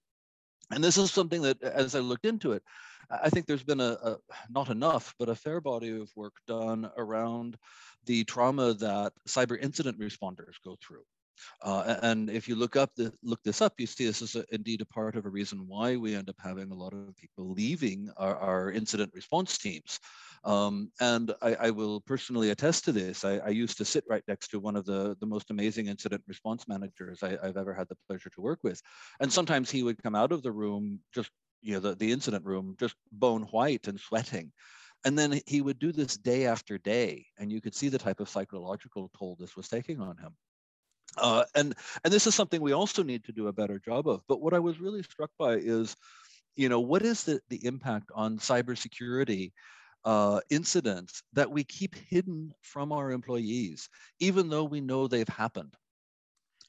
And 0.72 0.84
this 0.84 0.98
is 0.98 1.12
something 1.12 1.42
that, 1.44 1.62
as 1.64 1.96
I 1.96 2.00
looked 2.00 2.26
into 2.26 2.52
it, 2.52 2.64
I 3.10 3.30
think 3.30 3.46
there's 3.46 3.64
been 3.64 3.80
a, 3.80 3.98
a, 4.04 4.18
not 4.50 4.70
enough, 4.70 5.14
but 5.18 5.30
a 5.30 5.36
fair 5.36 5.62
body 5.62 5.98
of 5.98 6.10
work 6.16 6.34
done 6.46 6.90
around 6.98 7.58
the 8.06 8.26
trauma 8.26 8.74
that 8.74 9.14
cyber 9.28 9.58
incident 9.62 9.98
responders 10.00 10.56
go 10.64 10.78
through. 10.86 11.04
Uh, 11.62 11.98
and 12.02 12.30
if 12.30 12.50
you 12.50 12.56
look 12.56 12.76
up 12.76 12.92
the, 12.96 13.14
look 13.24 13.42
this 13.44 13.62
up, 13.62 13.74
you 13.78 13.86
see 13.86 14.06
this 14.06 14.22
is 14.22 14.36
a, 14.36 14.44
indeed 14.52 14.82
a 14.82 14.86
part 14.86 15.16
of 15.16 15.26
a 15.26 15.30
reason 15.30 15.68
why 15.68 15.96
we 15.96 16.16
end 16.16 16.30
up 16.30 16.36
having 16.40 16.72
a 16.72 16.76
lot 16.76 16.94
of 16.94 17.16
people 17.16 17.52
leaving 17.52 18.10
our, 18.18 18.36
our 18.36 18.72
incident 18.72 19.12
response 19.14 19.58
teams. 19.58 20.00
Um, 20.44 20.92
and 21.00 21.34
I, 21.42 21.56
I, 21.56 21.70
will 21.72 22.02
personally 22.02 22.52
attest 22.52 22.86
to 22.86 22.92
this. 22.92 23.26
I, 23.26 23.38
I, 23.38 23.50
used 23.50 23.78
to 23.80 23.86
sit 23.86 24.04
right 24.10 24.24
next 24.28 24.50
to 24.50 24.60
one 24.60 24.76
of 24.76 24.86
the, 24.86 25.18
the 25.20 25.26
most 25.26 25.50
amazing 25.50 25.88
incident 25.88 26.24
response 26.28 26.68
managers 26.68 27.24
I, 27.24 27.32
have 27.44 27.58
ever 27.58 27.74
had 27.74 27.90
the 27.90 27.98
pleasure 28.08 28.30
to 28.30 28.42
work 28.42 28.60
with. 28.64 28.82
And 29.20 29.32
sometimes 29.32 29.72
he 29.72 29.84
would 29.84 30.02
come 30.02 30.16
out 30.16 30.32
of 30.32 30.44
the 30.44 30.52
room, 30.52 31.00
just, 31.14 31.32
you 31.62 31.74
know, 31.74 31.80
the, 31.80 31.96
the 31.96 32.12
incident 32.12 32.46
room, 32.46 32.76
just 32.80 32.96
bone 33.12 33.44
white 33.52 33.88
and 33.88 34.00
sweating. 34.00 34.52
And 35.06 35.18
then 35.18 35.42
he 35.46 35.62
would 35.62 35.80
do 35.80 35.92
this 35.92 36.18
day 36.18 36.46
after 36.46 36.78
day. 36.78 37.26
And 37.38 37.52
you 37.52 37.62
could 37.62 37.76
see 37.76 37.90
the 37.90 37.98
type 37.98 38.20
of 38.20 38.30
psychological 38.30 39.12
toll 39.18 39.38
this 39.40 39.56
was 39.56 39.68
taking 39.68 40.00
on 40.00 40.18
him. 40.18 40.36
Uh, 41.18 41.44
and 41.56 41.74
and 42.04 42.14
this 42.14 42.28
is 42.28 42.36
something 42.36 42.62
we 42.62 42.74
also 42.74 43.02
need 43.04 43.24
to 43.24 43.32
do 43.32 43.48
a 43.48 43.54
better 43.54 43.80
job 43.80 44.08
of. 44.08 44.22
But 44.28 44.42
what 44.42 44.54
I 44.54 44.60
was 44.60 44.80
really 44.80 45.04
struck 45.04 45.32
by 45.40 45.54
is, 45.54 45.96
you 46.56 46.70
know, 46.70 46.80
what 46.80 47.04
is 47.04 47.24
the, 47.24 47.40
the 47.50 47.66
impact 47.66 48.12
on 48.14 48.38
cybersecurity 48.38 49.52
uh, 50.08 50.40
incidents 50.50 51.24
that 51.34 51.52
we 51.52 51.64
keep 51.64 51.96
hidden 51.96 52.54
from 52.62 52.92
our 52.92 53.12
employees, 53.12 53.90
even 54.20 54.50
though 54.50 54.64
we 54.64 54.82
know 54.82 55.08
they've 55.08 55.28
happened. 55.28 55.76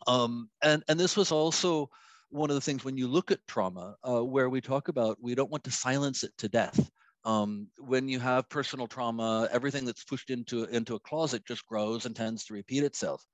Um, 0.07 0.50
and, 0.62 0.83
and 0.88 1.00
this 1.00 1.16
was 1.16 1.33
also 1.33 1.90
one 2.30 2.50
of 2.50 2.54
the 2.54 2.61
things 2.61 2.85
when 2.85 2.99
you 2.99 3.09
look 3.09 3.30
at 3.30 3.47
trauma, 3.47 3.97
uh, 4.04 4.25
where 4.25 4.50
we 4.50 4.61
talk 4.61 4.88
about 4.88 5.18
we 5.23 5.35
don't 5.35 5.50
want 5.50 5.64
to 5.64 5.71
silence 5.71 6.25
it 6.25 6.33
to 6.38 6.49
death. 6.49 6.90
Um, 7.25 7.68
when 7.78 8.09
you 8.09 8.21
have 8.21 8.49
personal 8.49 8.87
trauma, 8.87 9.49
everything 9.52 9.85
that's 9.85 10.04
pushed 10.04 10.30
into, 10.30 10.64
into 10.64 10.97
a 10.97 11.00
closet 11.00 11.47
just 11.47 11.66
grows 11.66 12.07
and 12.07 12.16
tends 12.16 12.45
to 12.47 12.54
repeat 12.54 12.85
itself 12.85 13.25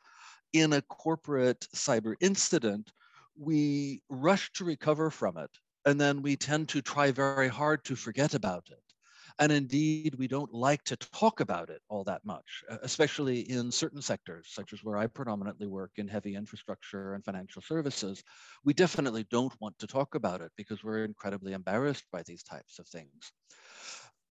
in 0.55 0.73
a 0.75 0.83
corporate 0.83 1.67
cyber 1.75 2.15
incident, 2.21 2.93
we 3.37 4.03
rush 4.09 4.53
to 4.53 4.65
recover 4.65 5.11
from 5.11 5.37
it. 5.37 5.51
And 5.85 6.01
then 6.01 6.23
we 6.23 6.37
tend 6.37 6.69
to 6.71 6.81
try 6.81 7.11
very 7.11 7.49
hard 7.49 7.85
to 7.87 7.97
forget 7.97 8.35
about 8.35 8.69
it. 8.71 8.94
And 9.39 9.51
indeed, 9.53 10.15
we 10.17 10.29
don't 10.29 10.53
like 10.53 10.83
to 10.85 10.97
talk 10.97 11.41
about 11.41 11.71
it 11.71 11.83
all 11.89 12.05
that 12.05 12.25
much, 12.25 12.65
especially 12.83 13.41
in 13.49 13.71
certain 13.73 14.01
sectors, 14.03 14.49
such 14.53 14.73
as 14.73 14.83
where 14.85 14.97
I 14.97 15.07
predominantly 15.09 15.67
work 15.67 15.93
in 15.97 16.07
heavy 16.09 16.35
infrastructure 16.37 17.15
and 17.15 17.25
financial 17.25 17.63
services. 17.63 18.23
We 18.65 18.75
definitely 18.75 19.25
don't 19.25 19.55
want 19.61 19.79
to 19.81 19.87
talk 19.89 20.15
about 20.15 20.41
it 20.41 20.53
because 20.57 20.85
we're 20.85 21.05
incredibly 21.05 21.53
embarrassed 21.53 22.05
by 22.13 22.23
these 22.25 22.43
types 22.45 22.79
of 22.79 22.87
things. 22.89 23.33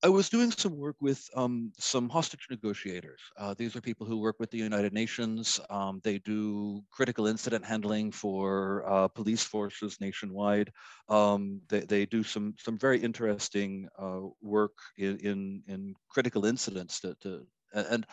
I 0.02 0.08
was 0.08 0.30
doing 0.30 0.50
some 0.50 0.78
work 0.78 0.96
with 1.02 1.30
um, 1.36 1.74
some 1.78 2.08
hostage 2.08 2.48
negotiators. 2.50 3.20
Uh, 3.38 3.54
these 3.58 3.76
are 3.76 3.82
people 3.82 4.08
who 4.08 4.18
work 4.18 4.38
with 4.40 4.50
the 4.50 4.58
United 4.58 4.94
Nations. 4.94 5.60
Um, 5.70 6.00
they 6.06 6.20
do 6.20 6.82
critical 6.90 7.28
incident 7.28 7.66
handling 7.66 8.12
for 8.14 8.86
uh, 8.88 9.10
police 9.10 9.44
forces 9.44 10.00
nationwide. 10.00 10.72
Um, 11.10 11.60
they, 11.68 11.82
they 11.82 12.06
do 12.06 12.24
some 12.24 12.54
some 12.58 12.78
very 12.78 13.00
interesting 13.00 13.90
uh, 13.98 14.22
work 14.42 14.72
in, 14.98 15.18
in, 15.18 15.64
in 15.68 15.96
critical 16.10 16.46
incidents 16.46 17.02
to, 17.02 17.16
to 17.22 17.46
and 17.74 18.06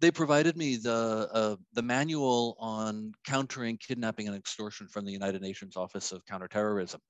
they 0.00 0.12
provided 0.12 0.56
me 0.56 0.76
the 0.76 1.28
uh, 1.32 1.56
the 1.72 1.82
manual 1.82 2.56
on 2.60 3.12
countering 3.26 3.76
kidnapping 3.78 4.28
and 4.28 4.36
extortion 4.36 4.86
from 4.86 5.04
the 5.04 5.12
United 5.12 5.42
Nations 5.42 5.76
Office 5.76 6.12
of 6.12 6.24
Counterterrorism, 6.26 7.00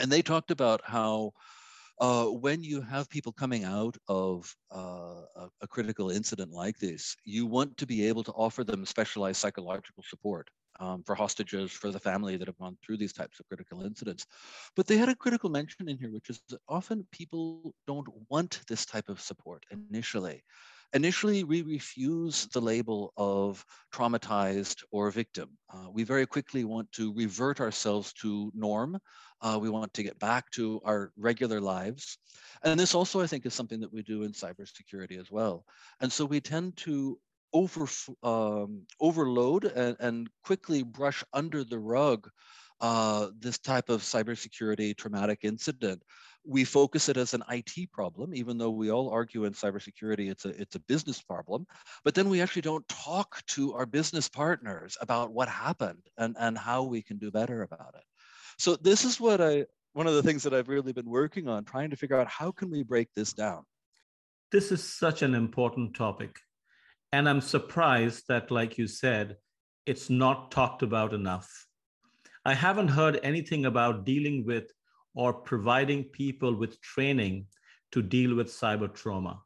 and 0.00 0.10
they 0.10 0.22
talked 0.22 0.50
about 0.50 0.80
how 0.82 1.32
uh, 2.00 2.26
when 2.26 2.62
you 2.62 2.80
have 2.80 3.08
people 3.08 3.32
coming 3.32 3.64
out 3.64 3.96
of 4.08 4.54
uh, 4.74 5.22
a, 5.36 5.48
a, 5.60 5.68
critical 5.68 6.10
incident 6.10 6.50
like 6.50 6.78
this, 6.78 7.16
you 7.24 7.46
want 7.46 7.76
to 7.76 7.86
be 7.86 8.06
able 8.06 8.24
to 8.24 8.32
offer 8.32 8.64
them 8.64 8.84
specialized 8.84 9.40
psychological 9.40 10.02
support 10.02 10.48
um, 10.80 11.02
for 11.04 11.14
hostages, 11.14 11.70
for 11.70 11.90
the 11.90 12.00
family 12.00 12.36
that 12.36 12.48
have 12.48 12.58
gone 12.58 12.76
through 12.84 12.96
these 12.96 13.12
types 13.12 13.38
of 13.38 13.46
critical 13.46 13.82
incidents. 13.82 14.26
But 14.74 14.86
they 14.86 14.96
had 14.96 15.08
a 15.08 15.14
critical 15.14 15.50
mention 15.50 15.88
in 15.88 15.98
here, 15.98 16.10
which 16.10 16.30
is 16.30 16.42
that 16.48 16.60
often 16.68 17.06
people 17.12 17.74
don't 17.86 18.08
want 18.28 18.60
this 18.68 18.86
type 18.86 19.08
of 19.08 19.20
support 19.20 19.64
initially. 19.70 20.42
Initially, 20.94 21.42
we 21.42 21.62
refuse 21.62 22.46
the 22.52 22.60
label 22.60 23.14
of 23.16 23.64
traumatized 23.94 24.82
or 24.90 25.10
victim. 25.10 25.48
Uh, 25.72 25.90
we 25.90 26.04
very 26.04 26.26
quickly 26.26 26.64
want 26.64 26.92
to 26.92 27.14
revert 27.14 27.60
ourselves 27.60 28.12
to 28.14 28.52
norm. 28.54 28.98
Uh, 29.40 29.58
we 29.60 29.70
want 29.70 29.92
to 29.94 30.02
get 30.02 30.18
back 30.18 30.50
to 30.50 30.80
our 30.84 31.10
regular 31.16 31.60
lives. 31.60 32.18
And 32.62 32.78
this 32.78 32.94
also, 32.94 33.22
I 33.22 33.26
think, 33.26 33.46
is 33.46 33.54
something 33.54 33.80
that 33.80 33.92
we 33.92 34.02
do 34.02 34.22
in 34.22 34.32
cybersecurity 34.32 35.18
as 35.18 35.30
well. 35.30 35.64
And 36.00 36.12
so 36.12 36.26
we 36.26 36.40
tend 36.40 36.76
to 36.78 37.18
over, 37.54 37.86
um, 38.22 38.82
overload 39.00 39.64
and, 39.64 39.96
and 39.98 40.28
quickly 40.44 40.82
brush 40.82 41.24
under 41.32 41.64
the 41.64 41.78
rug 41.78 42.28
uh, 42.82 43.28
this 43.38 43.58
type 43.58 43.88
of 43.88 44.02
cybersecurity 44.02 44.96
traumatic 44.96 45.40
incident 45.42 46.02
we 46.44 46.64
focus 46.64 47.08
it 47.08 47.16
as 47.16 47.34
an 47.34 47.42
IT 47.50 47.92
problem, 47.92 48.34
even 48.34 48.58
though 48.58 48.70
we 48.70 48.90
all 48.90 49.10
argue 49.10 49.44
in 49.44 49.52
cybersecurity 49.52 50.30
it's 50.30 50.44
a 50.44 50.48
it's 50.60 50.74
a 50.74 50.80
business 50.80 51.20
problem. 51.20 51.66
But 52.04 52.14
then 52.14 52.28
we 52.28 52.40
actually 52.40 52.62
don't 52.62 52.86
talk 52.88 53.44
to 53.48 53.74
our 53.74 53.86
business 53.86 54.28
partners 54.28 54.96
about 55.00 55.32
what 55.32 55.48
happened 55.48 56.02
and, 56.18 56.36
and 56.38 56.58
how 56.58 56.82
we 56.82 57.02
can 57.02 57.18
do 57.18 57.30
better 57.30 57.62
about 57.62 57.94
it. 57.96 58.04
So 58.58 58.76
this 58.76 59.04
is 59.04 59.20
what 59.20 59.40
I 59.40 59.66
one 59.92 60.06
of 60.06 60.14
the 60.14 60.22
things 60.22 60.42
that 60.42 60.54
I've 60.54 60.68
really 60.68 60.92
been 60.92 61.08
working 61.08 61.48
on, 61.48 61.64
trying 61.64 61.90
to 61.90 61.96
figure 61.96 62.18
out 62.18 62.26
how 62.26 62.50
can 62.50 62.70
we 62.70 62.82
break 62.82 63.08
this 63.14 63.32
down. 63.32 63.64
This 64.50 64.72
is 64.72 64.82
such 64.82 65.22
an 65.22 65.34
important 65.34 65.94
topic. 65.94 66.36
And 67.12 67.28
I'm 67.28 67.42
surprised 67.42 68.24
that, 68.28 68.50
like 68.50 68.78
you 68.78 68.86
said, 68.86 69.36
it's 69.84 70.08
not 70.08 70.50
talked 70.50 70.82
about 70.82 71.12
enough. 71.12 71.66
I 72.44 72.54
haven't 72.54 72.88
heard 72.88 73.20
anything 73.22 73.66
about 73.66 74.04
dealing 74.04 74.44
with 74.44 74.72
or 75.14 75.32
providing 75.32 76.04
people 76.04 76.54
with 76.54 76.80
training 76.80 77.46
to 77.92 78.02
deal 78.02 78.34
with 78.34 78.48
cyber 78.48 78.92
trauma. 78.92 79.40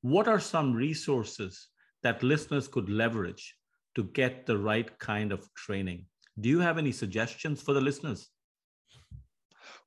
What 0.00 0.28
are 0.28 0.40
some 0.40 0.72
resources 0.72 1.68
that 2.02 2.22
listeners 2.22 2.68
could 2.68 2.88
leverage 2.88 3.54
to 3.94 4.04
get 4.04 4.46
the 4.46 4.56
right 4.56 4.98
kind 4.98 5.32
of 5.32 5.52
training? 5.54 6.06
Do 6.40 6.48
you 6.48 6.60
have 6.60 6.78
any 6.78 6.92
suggestions 6.92 7.60
for 7.60 7.74
the 7.74 7.80
listeners? 7.80 8.30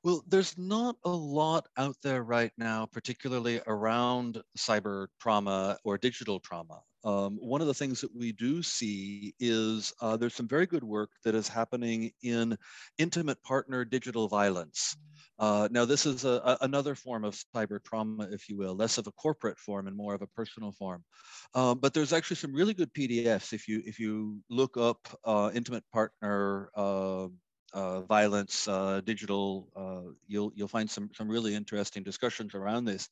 Well, 0.04 0.24
there's 0.28 0.58
not 0.58 0.96
a 1.06 1.10
lot 1.10 1.68
out 1.78 1.96
there 2.04 2.24
right 2.24 2.52
now, 2.58 2.86
particularly 2.86 3.62
around 3.68 4.42
cyber 4.58 5.08
trauma 5.20 5.78
or 5.84 5.98
digital 5.98 6.40
trauma. 6.40 6.82
Um, 7.08 7.38
one 7.40 7.62
of 7.62 7.68
the 7.68 7.74
things 7.74 8.02
that 8.02 8.14
we 8.14 8.34
do 8.34 8.62
see 8.62 9.34
is 9.40 9.94
uh, 10.02 10.18
there's 10.18 10.34
some 10.34 10.48
very 10.48 10.66
good 10.66 10.84
work 10.84 11.12
that 11.24 11.36
is 11.36 11.48
happening 11.48 12.12
in 12.22 12.58
intimate 12.98 13.42
partner 13.44 13.86
digital 13.86 14.28
violence. 14.28 14.98
Uh, 15.40 15.70
now, 15.72 15.86
this 15.86 16.06
is 16.06 16.26
a, 16.26 16.42
a, 16.44 16.58
another 16.62 16.96
form 16.96 17.24
of 17.24 17.42
cyber 17.56 17.82
trauma, 17.82 18.28
if 18.32 18.50
you 18.50 18.58
will, 18.58 18.76
less 18.76 18.98
of 18.98 19.08
a 19.08 19.12
corporate 19.14 19.58
form 19.58 19.88
and 19.88 19.96
more 19.96 20.16
of 20.16 20.22
a 20.22 20.28
personal 20.28 20.74
form. 20.74 21.02
Um, 21.56 21.80
but 21.80 21.94
there's 21.94 22.12
actually 22.12 22.36
some 22.36 22.54
really 22.54 22.74
good 22.74 22.94
PDFs 22.94 23.54
if 23.54 23.70
you 23.70 23.82
if 23.86 24.00
you 24.00 24.42
look 24.50 24.76
up 24.76 25.08
uh, 25.24 25.50
intimate 25.54 25.86
partner 25.94 26.70
uh, 26.76 27.28
uh, 27.74 28.02
violence, 28.02 28.68
uh, 28.68 29.00
digital, 29.06 29.70
uh, 29.76 30.12
you'll 30.28 30.52
you'll 30.56 30.68
find 30.68 30.90
some 30.90 31.10
some 31.14 31.30
really 31.30 31.56
interesting 31.56 32.04
discussions 32.04 32.54
around 32.54 32.84
this. 32.84 33.08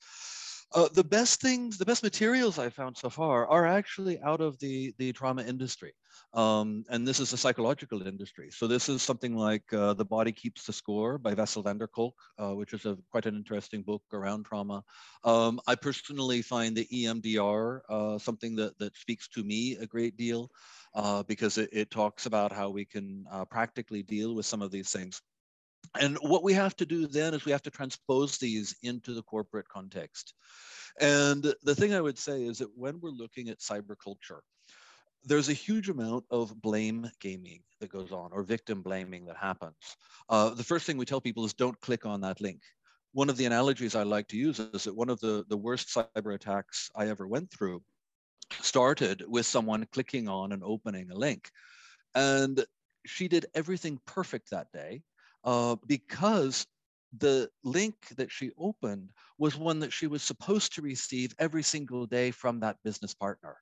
Uh, 0.73 0.89
the 0.93 1.03
best 1.03 1.39
things, 1.39 1.77
the 1.77 1.85
best 1.85 2.03
materials 2.03 2.59
I 2.59 2.69
found 2.69 2.97
so 2.97 3.09
far 3.09 3.47
are 3.47 3.65
actually 3.65 4.19
out 4.21 4.41
of 4.41 4.59
the, 4.59 4.93
the 4.97 5.13
trauma 5.13 5.43
industry. 5.43 5.93
Um, 6.33 6.83
and 6.89 7.07
this 7.07 7.19
is 7.19 7.31
a 7.33 7.37
psychological 7.37 8.05
industry. 8.05 8.49
So 8.51 8.67
this 8.67 8.89
is 8.89 9.01
something 9.01 9.35
like 9.35 9.63
uh, 9.71 9.93
The 9.93 10.05
Body 10.05 10.31
Keeps 10.31 10.65
the 10.65 10.73
Score 10.73 11.17
by 11.17 11.33
Bessel 11.33 11.63
van 11.63 11.77
der 11.77 11.87
Kolk, 11.87 12.15
uh, 12.37 12.55
which 12.55 12.73
is 12.73 12.85
a, 12.85 12.97
quite 13.11 13.25
an 13.25 13.35
interesting 13.35 13.83
book 13.83 14.03
around 14.11 14.45
trauma. 14.45 14.83
Um, 15.23 15.59
I 15.67 15.75
personally 15.75 16.41
find 16.41 16.75
the 16.75 16.87
EMDR 16.91 17.79
uh, 17.87 18.17
something 18.17 18.55
that, 18.57 18.77
that 18.79 18.97
speaks 18.97 19.27
to 19.29 19.43
me 19.43 19.77
a 19.77 19.85
great 19.85 20.17
deal 20.17 20.49
uh, 20.93 21.23
because 21.23 21.57
it, 21.57 21.69
it, 21.71 21.91
talks 21.91 22.25
about 22.25 22.51
how 22.51 22.69
we 22.69 22.83
can 22.85 23.25
uh, 23.31 23.45
practically 23.45 24.03
deal 24.03 24.35
with 24.35 24.45
some 24.45 24.61
of 24.61 24.71
these 24.71 24.89
things. 24.89 25.21
And 25.99 26.17
what 26.21 26.43
we 26.43 26.53
have 26.53 26.75
to 26.77 26.85
do 26.85 27.07
then 27.07 27.33
is 27.33 27.45
we 27.45 27.51
have 27.51 27.63
to 27.63 27.71
transpose 27.71 28.37
these 28.37 28.75
into 28.83 29.13
the 29.13 29.23
corporate 29.23 29.67
context. 29.67 30.33
And 30.99 31.53
the 31.63 31.75
thing 31.75 31.93
I 31.93 32.01
would 32.01 32.17
say 32.17 32.43
is 32.43 32.59
that 32.59 32.75
when 32.75 32.99
we're 32.99 33.09
looking 33.09 33.49
at 33.49 33.59
cyber 33.59 33.95
culture, 34.01 34.41
there's 35.23 35.49
a 35.49 35.53
huge 35.53 35.89
amount 35.89 36.23
of 36.29 36.61
blame 36.61 37.09
gaming 37.19 37.61
that 37.79 37.89
goes 37.89 38.11
on 38.11 38.29
or 38.31 38.43
victim 38.43 38.81
blaming 38.81 39.25
that 39.25 39.37
happens. 39.37 39.75
Uh, 40.29 40.51
the 40.51 40.63
first 40.63 40.85
thing 40.85 40.97
we 40.97 41.05
tell 41.05 41.21
people 41.21 41.45
is 41.45 41.53
don't 41.53 41.79
click 41.81 42.05
on 42.05 42.21
that 42.21 42.39
link. 42.39 42.61
One 43.13 43.29
of 43.29 43.37
the 43.37 43.45
analogies 43.45 43.95
I 43.95 44.03
like 44.03 44.27
to 44.29 44.37
use 44.37 44.59
is 44.59 44.83
that 44.83 44.95
one 44.95 45.09
of 45.09 45.19
the, 45.19 45.45
the 45.49 45.57
worst 45.57 45.89
cyber 45.89 46.35
attacks 46.35 46.91
I 46.95 47.07
ever 47.07 47.27
went 47.27 47.51
through 47.51 47.81
started 48.61 49.23
with 49.27 49.45
someone 49.45 49.87
clicking 49.91 50.27
on 50.27 50.51
and 50.51 50.63
opening 50.63 51.09
a 51.09 51.15
link. 51.15 51.49
And 52.13 52.63
she 53.05 53.27
did 53.27 53.47
everything 53.53 53.99
perfect 54.05 54.51
that 54.51 54.67
day 54.71 55.01
uh, 55.45 55.75
because 55.87 56.67
the 57.17 57.49
link 57.63 57.95
that 58.17 58.31
she 58.31 58.51
opened 58.57 59.09
was 59.37 59.55
one 59.55 59.79
that 59.79 59.93
she 59.93 60.07
was 60.07 60.21
supposed 60.21 60.73
to 60.75 60.81
receive 60.81 61.33
every 61.39 61.63
single 61.63 62.05
day 62.05 62.31
from 62.31 62.59
that 62.59 62.77
business 62.83 63.13
partner. 63.13 63.55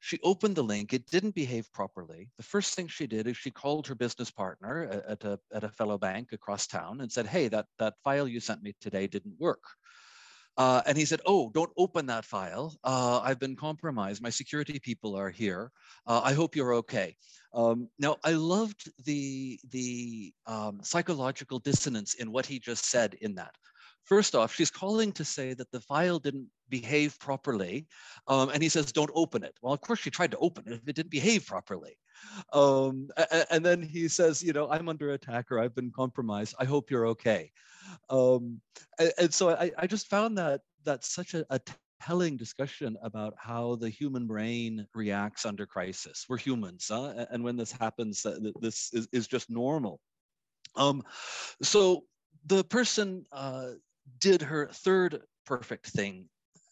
She 0.00 0.20
opened 0.22 0.54
the 0.54 0.62
link, 0.62 0.92
it 0.94 1.06
didn't 1.10 1.34
behave 1.34 1.70
properly. 1.72 2.30
The 2.36 2.44
first 2.44 2.74
thing 2.74 2.86
she 2.86 3.06
did 3.06 3.26
is 3.26 3.36
she 3.36 3.50
called 3.50 3.86
her 3.88 3.96
business 3.96 4.30
partner 4.30 5.02
at 5.08 5.24
a, 5.24 5.40
at 5.52 5.64
a 5.64 5.68
fellow 5.68 5.98
bank 5.98 6.32
across 6.32 6.68
town 6.68 7.00
and 7.00 7.10
said, 7.10 7.26
Hey, 7.26 7.48
that, 7.48 7.66
that 7.78 7.94
file 8.04 8.28
you 8.28 8.38
sent 8.38 8.62
me 8.62 8.74
today 8.80 9.08
didn't 9.08 9.40
work. 9.40 9.62
Uh, 10.58 10.82
and 10.86 10.98
he 10.98 11.04
said, 11.04 11.20
Oh, 11.24 11.50
don't 11.54 11.70
open 11.76 12.06
that 12.06 12.24
file. 12.24 12.76
Uh, 12.82 13.20
I've 13.22 13.38
been 13.38 13.54
compromised. 13.54 14.20
My 14.20 14.30
security 14.30 14.80
people 14.80 15.14
are 15.14 15.30
here. 15.30 15.70
Uh, 16.04 16.20
I 16.24 16.32
hope 16.32 16.56
you're 16.56 16.74
okay. 16.74 17.16
Um, 17.54 17.88
now, 17.98 18.16
I 18.24 18.32
loved 18.32 18.90
the, 19.04 19.58
the 19.70 20.34
um, 20.46 20.80
psychological 20.82 21.60
dissonance 21.60 22.14
in 22.14 22.32
what 22.32 22.44
he 22.44 22.58
just 22.58 22.86
said 22.86 23.14
in 23.20 23.36
that. 23.36 23.54
First 24.02 24.34
off, 24.34 24.52
she's 24.52 24.70
calling 24.70 25.12
to 25.12 25.24
say 25.24 25.54
that 25.54 25.70
the 25.70 25.80
file 25.80 26.18
didn't 26.18 26.48
behave 26.68 27.18
properly. 27.20 27.86
Um, 28.26 28.48
and 28.48 28.60
he 28.60 28.68
says, 28.68 28.90
don't 28.90 29.10
open 29.14 29.44
it. 29.44 29.56
Well, 29.62 29.74
of 29.74 29.80
course, 29.80 30.00
she 30.00 30.10
tried 30.10 30.32
to 30.32 30.38
open 30.38 30.64
it 30.66 30.72
if 30.72 30.88
it 30.88 30.96
didn't 30.96 31.10
behave 31.10 31.46
properly. 31.46 31.98
Um, 32.52 33.08
and 33.50 33.64
then 33.64 33.82
he 33.82 34.08
says, 34.08 34.42
you 34.42 34.52
know, 34.52 34.70
I'm 34.70 34.88
under 34.88 35.12
attack 35.12 35.50
or 35.50 35.58
I've 35.58 35.74
been 35.74 35.90
compromised. 35.90 36.54
I 36.58 36.64
hope 36.64 36.90
you're 36.90 37.06
okay. 37.08 37.50
Um, 38.10 38.60
and, 39.18 39.32
so 39.32 39.50
I, 39.50 39.70
I, 39.78 39.86
just 39.86 40.08
found 40.08 40.36
that 40.38 40.60
that's 40.84 41.08
such 41.08 41.34
a, 41.34 41.46
a 41.50 41.60
telling 42.02 42.36
discussion 42.36 42.96
about 43.02 43.34
how 43.38 43.76
the 43.76 43.88
human 43.88 44.26
brain 44.26 44.86
reacts 44.94 45.46
under 45.46 45.66
crisis. 45.66 46.26
We're 46.28 46.38
humans, 46.38 46.88
huh? 46.90 47.26
and 47.30 47.42
when 47.42 47.56
this 47.56 47.72
happens, 47.72 48.24
uh, 48.24 48.38
this 48.60 48.92
is, 48.92 49.08
is 49.12 49.26
just 49.26 49.50
normal. 49.50 50.00
Um, 50.76 51.02
so 51.62 52.04
the 52.46 52.62
person 52.64 53.24
uh, 53.32 53.70
did 54.20 54.42
her 54.42 54.68
third 54.72 55.22
perfect 55.46 55.86
thing 55.86 56.28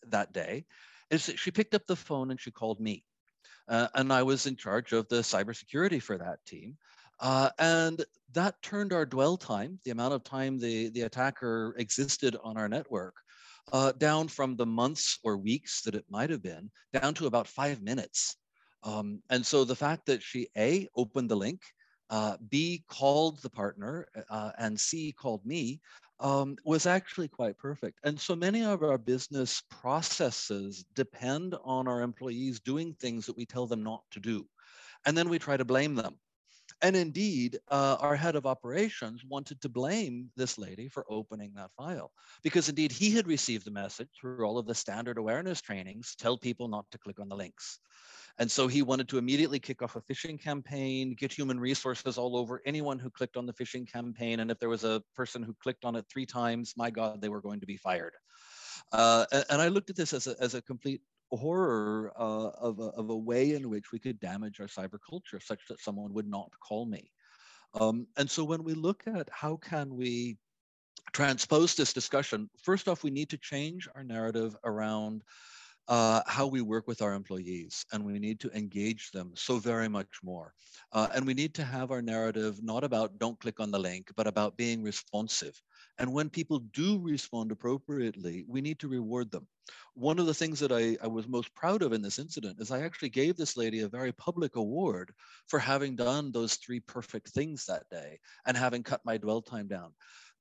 that 0.08 0.32
day 0.32 0.64
is 1.10 1.32
she 1.36 1.50
picked 1.50 1.74
up 1.74 1.86
the 1.86 1.96
phone 1.96 2.30
and 2.30 2.40
she 2.40 2.50
called 2.50 2.80
me. 2.80 3.04
Uh, 3.68 3.88
and 3.94 4.12
I 4.12 4.22
was 4.22 4.46
in 4.46 4.56
charge 4.56 4.92
of 4.92 5.08
the 5.08 5.16
cybersecurity 5.16 6.00
for 6.02 6.18
that 6.18 6.44
team. 6.46 6.76
Uh, 7.18 7.50
and 7.58 8.04
that 8.32 8.60
turned 8.62 8.92
our 8.92 9.06
dwell 9.06 9.36
time, 9.36 9.78
the 9.84 9.90
amount 9.90 10.14
of 10.14 10.22
time 10.22 10.58
the, 10.58 10.90
the 10.90 11.02
attacker 11.02 11.74
existed 11.78 12.36
on 12.42 12.56
our 12.56 12.68
network, 12.68 13.14
uh, 13.72 13.92
down 13.92 14.28
from 14.28 14.56
the 14.56 14.66
months 14.66 15.18
or 15.24 15.36
weeks 15.36 15.82
that 15.82 15.94
it 15.94 16.04
might 16.10 16.30
have 16.30 16.42
been, 16.42 16.70
down 16.92 17.14
to 17.14 17.26
about 17.26 17.48
five 17.48 17.82
minutes. 17.82 18.36
Um, 18.82 19.22
and 19.30 19.44
so 19.44 19.64
the 19.64 19.74
fact 19.74 20.06
that 20.06 20.22
she 20.22 20.48
A, 20.56 20.88
opened 20.94 21.30
the 21.30 21.36
link, 21.36 21.60
uh, 22.10 22.36
B, 22.50 22.84
called 22.88 23.42
the 23.42 23.50
partner, 23.50 24.06
uh, 24.30 24.52
and 24.58 24.78
C, 24.78 25.12
called 25.12 25.44
me, 25.44 25.80
um, 26.20 26.56
was 26.64 26.86
actually 26.86 27.28
quite 27.28 27.58
perfect. 27.58 27.98
And 28.04 28.18
so 28.18 28.34
many 28.34 28.64
of 28.64 28.82
our 28.82 28.98
business 28.98 29.62
processes 29.70 30.84
depend 30.94 31.54
on 31.64 31.88
our 31.88 32.02
employees 32.02 32.60
doing 32.60 32.94
things 32.94 33.26
that 33.26 33.36
we 33.36 33.46
tell 33.46 33.66
them 33.66 33.82
not 33.82 34.02
to 34.12 34.20
do. 34.20 34.46
And 35.04 35.16
then 35.16 35.28
we 35.28 35.38
try 35.38 35.56
to 35.56 35.64
blame 35.64 35.94
them. 35.94 36.16
And 36.82 36.94
indeed, 36.94 37.58
uh, 37.68 37.96
our 38.00 38.16
head 38.16 38.36
of 38.36 38.44
operations 38.44 39.24
wanted 39.24 39.60
to 39.62 39.68
blame 39.68 40.30
this 40.36 40.58
lady 40.58 40.88
for 40.88 41.06
opening 41.08 41.52
that 41.54 41.70
file 41.76 42.12
because 42.42 42.68
indeed 42.68 42.92
he 42.92 43.10
had 43.10 43.26
received 43.26 43.64
the 43.66 43.70
message 43.70 44.08
through 44.20 44.44
all 44.44 44.58
of 44.58 44.66
the 44.66 44.74
standard 44.74 45.16
awareness 45.16 45.62
trainings 45.62 46.14
tell 46.16 46.36
people 46.36 46.68
not 46.68 46.84
to 46.90 46.98
click 46.98 47.18
on 47.18 47.28
the 47.30 47.36
links. 47.36 47.78
And 48.38 48.50
so 48.50 48.68
he 48.68 48.82
wanted 48.82 49.08
to 49.08 49.18
immediately 49.18 49.58
kick 49.58 49.80
off 49.80 49.96
a 49.96 50.02
phishing 50.02 50.38
campaign, 50.38 51.14
get 51.18 51.32
human 51.32 51.58
resources 51.58 52.18
all 52.18 52.36
over 52.36 52.60
anyone 52.66 52.98
who 52.98 53.08
clicked 53.08 53.38
on 53.38 53.46
the 53.46 53.54
phishing 53.54 53.90
campaign. 53.90 54.40
And 54.40 54.50
if 54.50 54.58
there 54.58 54.68
was 54.68 54.84
a 54.84 55.02
person 55.14 55.42
who 55.42 55.56
clicked 55.62 55.86
on 55.86 55.96
it 55.96 56.04
three 56.12 56.26
times, 56.26 56.74
my 56.76 56.90
God, 56.90 57.22
they 57.22 57.30
were 57.30 57.40
going 57.40 57.60
to 57.60 57.66
be 57.66 57.78
fired. 57.78 58.12
Uh, 58.92 59.24
and 59.48 59.62
I 59.62 59.68
looked 59.68 59.88
at 59.88 59.96
this 59.96 60.12
as 60.12 60.26
a, 60.26 60.36
as 60.38 60.54
a 60.54 60.60
complete 60.60 61.00
horror 61.32 62.12
uh, 62.16 62.50
of, 62.60 62.78
a, 62.78 62.90
of 62.90 63.10
a 63.10 63.16
way 63.16 63.54
in 63.54 63.68
which 63.68 63.92
we 63.92 63.98
could 63.98 64.20
damage 64.20 64.60
our 64.60 64.66
cyber 64.66 64.98
culture 65.08 65.40
such 65.40 65.60
that 65.68 65.80
someone 65.80 66.12
would 66.14 66.28
not 66.28 66.50
call 66.60 66.86
me. 66.86 67.10
Um, 67.74 68.06
and 68.16 68.30
so 68.30 68.44
when 68.44 68.62
we 68.62 68.74
look 68.74 69.02
at 69.06 69.28
how 69.30 69.56
can 69.56 69.96
we 69.96 70.38
transpose 71.12 71.74
this 71.74 71.92
discussion, 71.92 72.48
first 72.62 72.88
off, 72.88 73.02
we 73.02 73.10
need 73.10 73.30
to 73.30 73.38
change 73.38 73.88
our 73.94 74.04
narrative 74.04 74.56
around 74.64 75.22
uh, 75.88 76.20
how 76.26 76.46
we 76.46 76.62
work 76.62 76.88
with 76.88 77.00
our 77.00 77.14
employees, 77.14 77.84
and 77.92 78.04
we 78.04 78.18
need 78.18 78.40
to 78.40 78.50
engage 78.50 79.10
them 79.12 79.32
so 79.36 79.58
very 79.58 79.88
much 79.88 80.08
more. 80.22 80.52
Uh, 80.92 81.08
and 81.14 81.24
we 81.24 81.34
need 81.34 81.54
to 81.54 81.64
have 81.64 81.90
our 81.90 82.02
narrative 82.02 82.60
not 82.62 82.82
about 82.82 83.18
don't 83.18 83.38
click 83.38 83.60
on 83.60 83.70
the 83.70 83.78
link, 83.78 84.10
but 84.16 84.26
about 84.26 84.56
being 84.56 84.82
responsive. 84.82 85.60
And 85.98 86.12
when 86.12 86.28
people 86.28 86.58
do 86.58 86.98
respond 86.98 87.50
appropriately, 87.52 88.44
we 88.46 88.60
need 88.60 88.78
to 88.80 88.88
reward 88.88 89.30
them. 89.30 89.46
One 89.94 90.18
of 90.18 90.26
the 90.26 90.34
things 90.34 90.60
that 90.60 90.70
I, 90.70 90.96
I 91.02 91.06
was 91.06 91.26
most 91.26 91.54
proud 91.54 91.82
of 91.82 91.92
in 91.92 92.02
this 92.02 92.18
incident 92.18 92.60
is 92.60 92.70
I 92.70 92.82
actually 92.82 93.08
gave 93.08 93.36
this 93.36 93.56
lady 93.56 93.80
a 93.80 93.88
very 93.88 94.12
public 94.12 94.56
award 94.56 95.12
for 95.48 95.58
having 95.58 95.96
done 95.96 96.32
those 96.32 96.56
three 96.56 96.80
perfect 96.80 97.30
things 97.30 97.64
that 97.66 97.88
day 97.90 98.18
and 98.46 98.56
having 98.56 98.82
cut 98.82 99.04
my 99.04 99.16
dwell 99.16 99.40
time 99.40 99.68
down. 99.68 99.92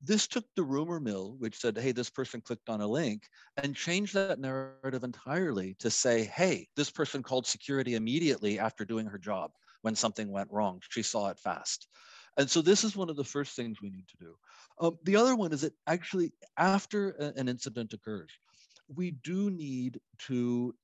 This 0.01 0.27
took 0.27 0.43
the 0.55 0.63
rumor 0.63 0.99
mill, 0.99 1.35
which 1.39 1.57
said, 1.57 1.77
hey, 1.77 1.93
this 1.93 2.09
person 2.09 2.41
clicked 2.41 2.69
on 2.69 2.81
a 2.81 2.87
link, 2.87 3.23
and 3.57 3.75
changed 3.75 4.13
that 4.13 4.39
narrative 4.39 5.03
entirely 5.03 5.75
to 5.79 5.89
say, 5.89 6.25
hey, 6.25 6.67
this 6.75 6.91
person 6.91 7.23
called 7.23 7.47
security 7.47 7.95
immediately 7.95 8.59
after 8.59 8.83
doing 8.83 9.07
her 9.07 9.17
job 9.17 9.51
when 9.81 9.95
something 9.95 10.29
went 10.29 10.51
wrong. 10.51 10.81
She 10.89 11.01
saw 11.01 11.29
it 11.29 11.39
fast. 11.39 11.87
And 12.37 12.49
so 12.49 12.61
this 12.61 12.83
is 12.83 12.95
one 12.95 13.09
of 13.09 13.15
the 13.15 13.23
first 13.23 13.55
things 13.55 13.81
we 13.81 13.89
need 13.89 14.07
to 14.09 14.17
do. 14.17 14.35
Um, 14.79 14.97
the 15.03 15.15
other 15.15 15.35
one 15.35 15.53
is 15.53 15.61
that 15.61 15.73
actually 15.87 16.33
after 16.57 17.11
a, 17.11 17.39
an 17.39 17.47
incident 17.47 17.93
occurs, 17.93 18.31
we 18.93 19.11
do 19.11 19.49
need 19.49 19.99
to 20.27 20.75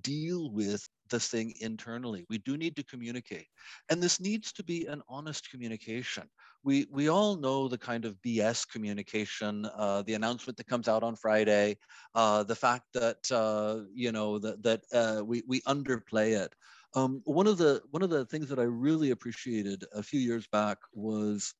deal 0.00 0.50
with 0.50 0.88
the 1.10 1.20
thing 1.20 1.52
internally. 1.60 2.24
We 2.30 2.38
do 2.38 2.56
need 2.56 2.74
to 2.76 2.84
communicate. 2.84 3.46
And 3.90 4.02
this 4.02 4.20
needs 4.20 4.52
to 4.54 4.64
be 4.64 4.86
an 4.86 5.02
honest 5.08 5.50
communication. 5.50 6.24
We, 6.64 6.86
we 6.90 7.08
all 7.08 7.36
know 7.36 7.68
the 7.68 7.78
kind 7.78 8.04
of 8.04 8.16
BS 8.26 8.66
communication, 8.68 9.66
uh, 9.76 10.02
the 10.02 10.14
announcement 10.14 10.56
that 10.56 10.68
comes 10.68 10.88
out 10.88 11.02
on 11.02 11.16
Friday, 11.16 11.76
uh, 12.14 12.44
the 12.44 12.54
fact 12.54 12.86
that, 12.94 13.30
uh, 13.30 13.80
you 13.94 14.12
know, 14.12 14.38
that, 14.38 14.62
that 14.62 14.80
uh, 14.92 15.24
we, 15.24 15.42
we 15.46 15.60
underplay 15.62 16.42
it. 16.42 16.54
Um, 16.94 17.22
one, 17.24 17.46
of 17.46 17.58
the, 17.58 17.82
one 17.90 18.02
of 18.02 18.10
the 18.10 18.26
things 18.26 18.48
that 18.48 18.58
I 18.58 18.64
really 18.64 19.10
appreciated 19.10 19.84
a 19.94 20.02
few 20.02 20.20
years 20.20 20.46
back 20.46 20.78
was 20.92 21.54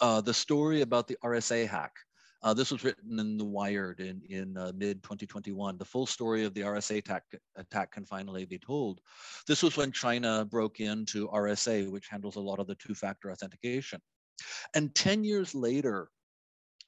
uh, 0.00 0.20
the 0.20 0.34
story 0.34 0.82
about 0.82 1.08
the 1.08 1.18
RSA 1.22 1.68
hack. 1.68 1.92
Uh, 2.42 2.54
this 2.54 2.70
was 2.70 2.84
written 2.84 3.18
in 3.18 3.36
the 3.36 3.44
Wired 3.44 3.98
in, 4.00 4.22
in 4.28 4.56
uh, 4.56 4.70
mid 4.74 5.02
2021. 5.02 5.76
The 5.76 5.84
full 5.84 6.06
story 6.06 6.44
of 6.44 6.54
the 6.54 6.60
RSA 6.60 6.98
attack, 6.98 7.24
attack 7.56 7.92
can 7.92 8.06
finally 8.06 8.44
be 8.44 8.58
told. 8.58 9.00
This 9.46 9.62
was 9.62 9.76
when 9.76 9.90
China 9.90 10.44
broke 10.44 10.78
into 10.78 11.28
RSA, 11.28 11.90
which 11.90 12.06
handles 12.08 12.36
a 12.36 12.40
lot 12.40 12.60
of 12.60 12.68
the 12.68 12.76
two 12.76 12.94
factor 12.94 13.32
authentication. 13.32 14.00
And 14.74 14.94
10 14.94 15.24
years 15.24 15.52
later, 15.52 16.10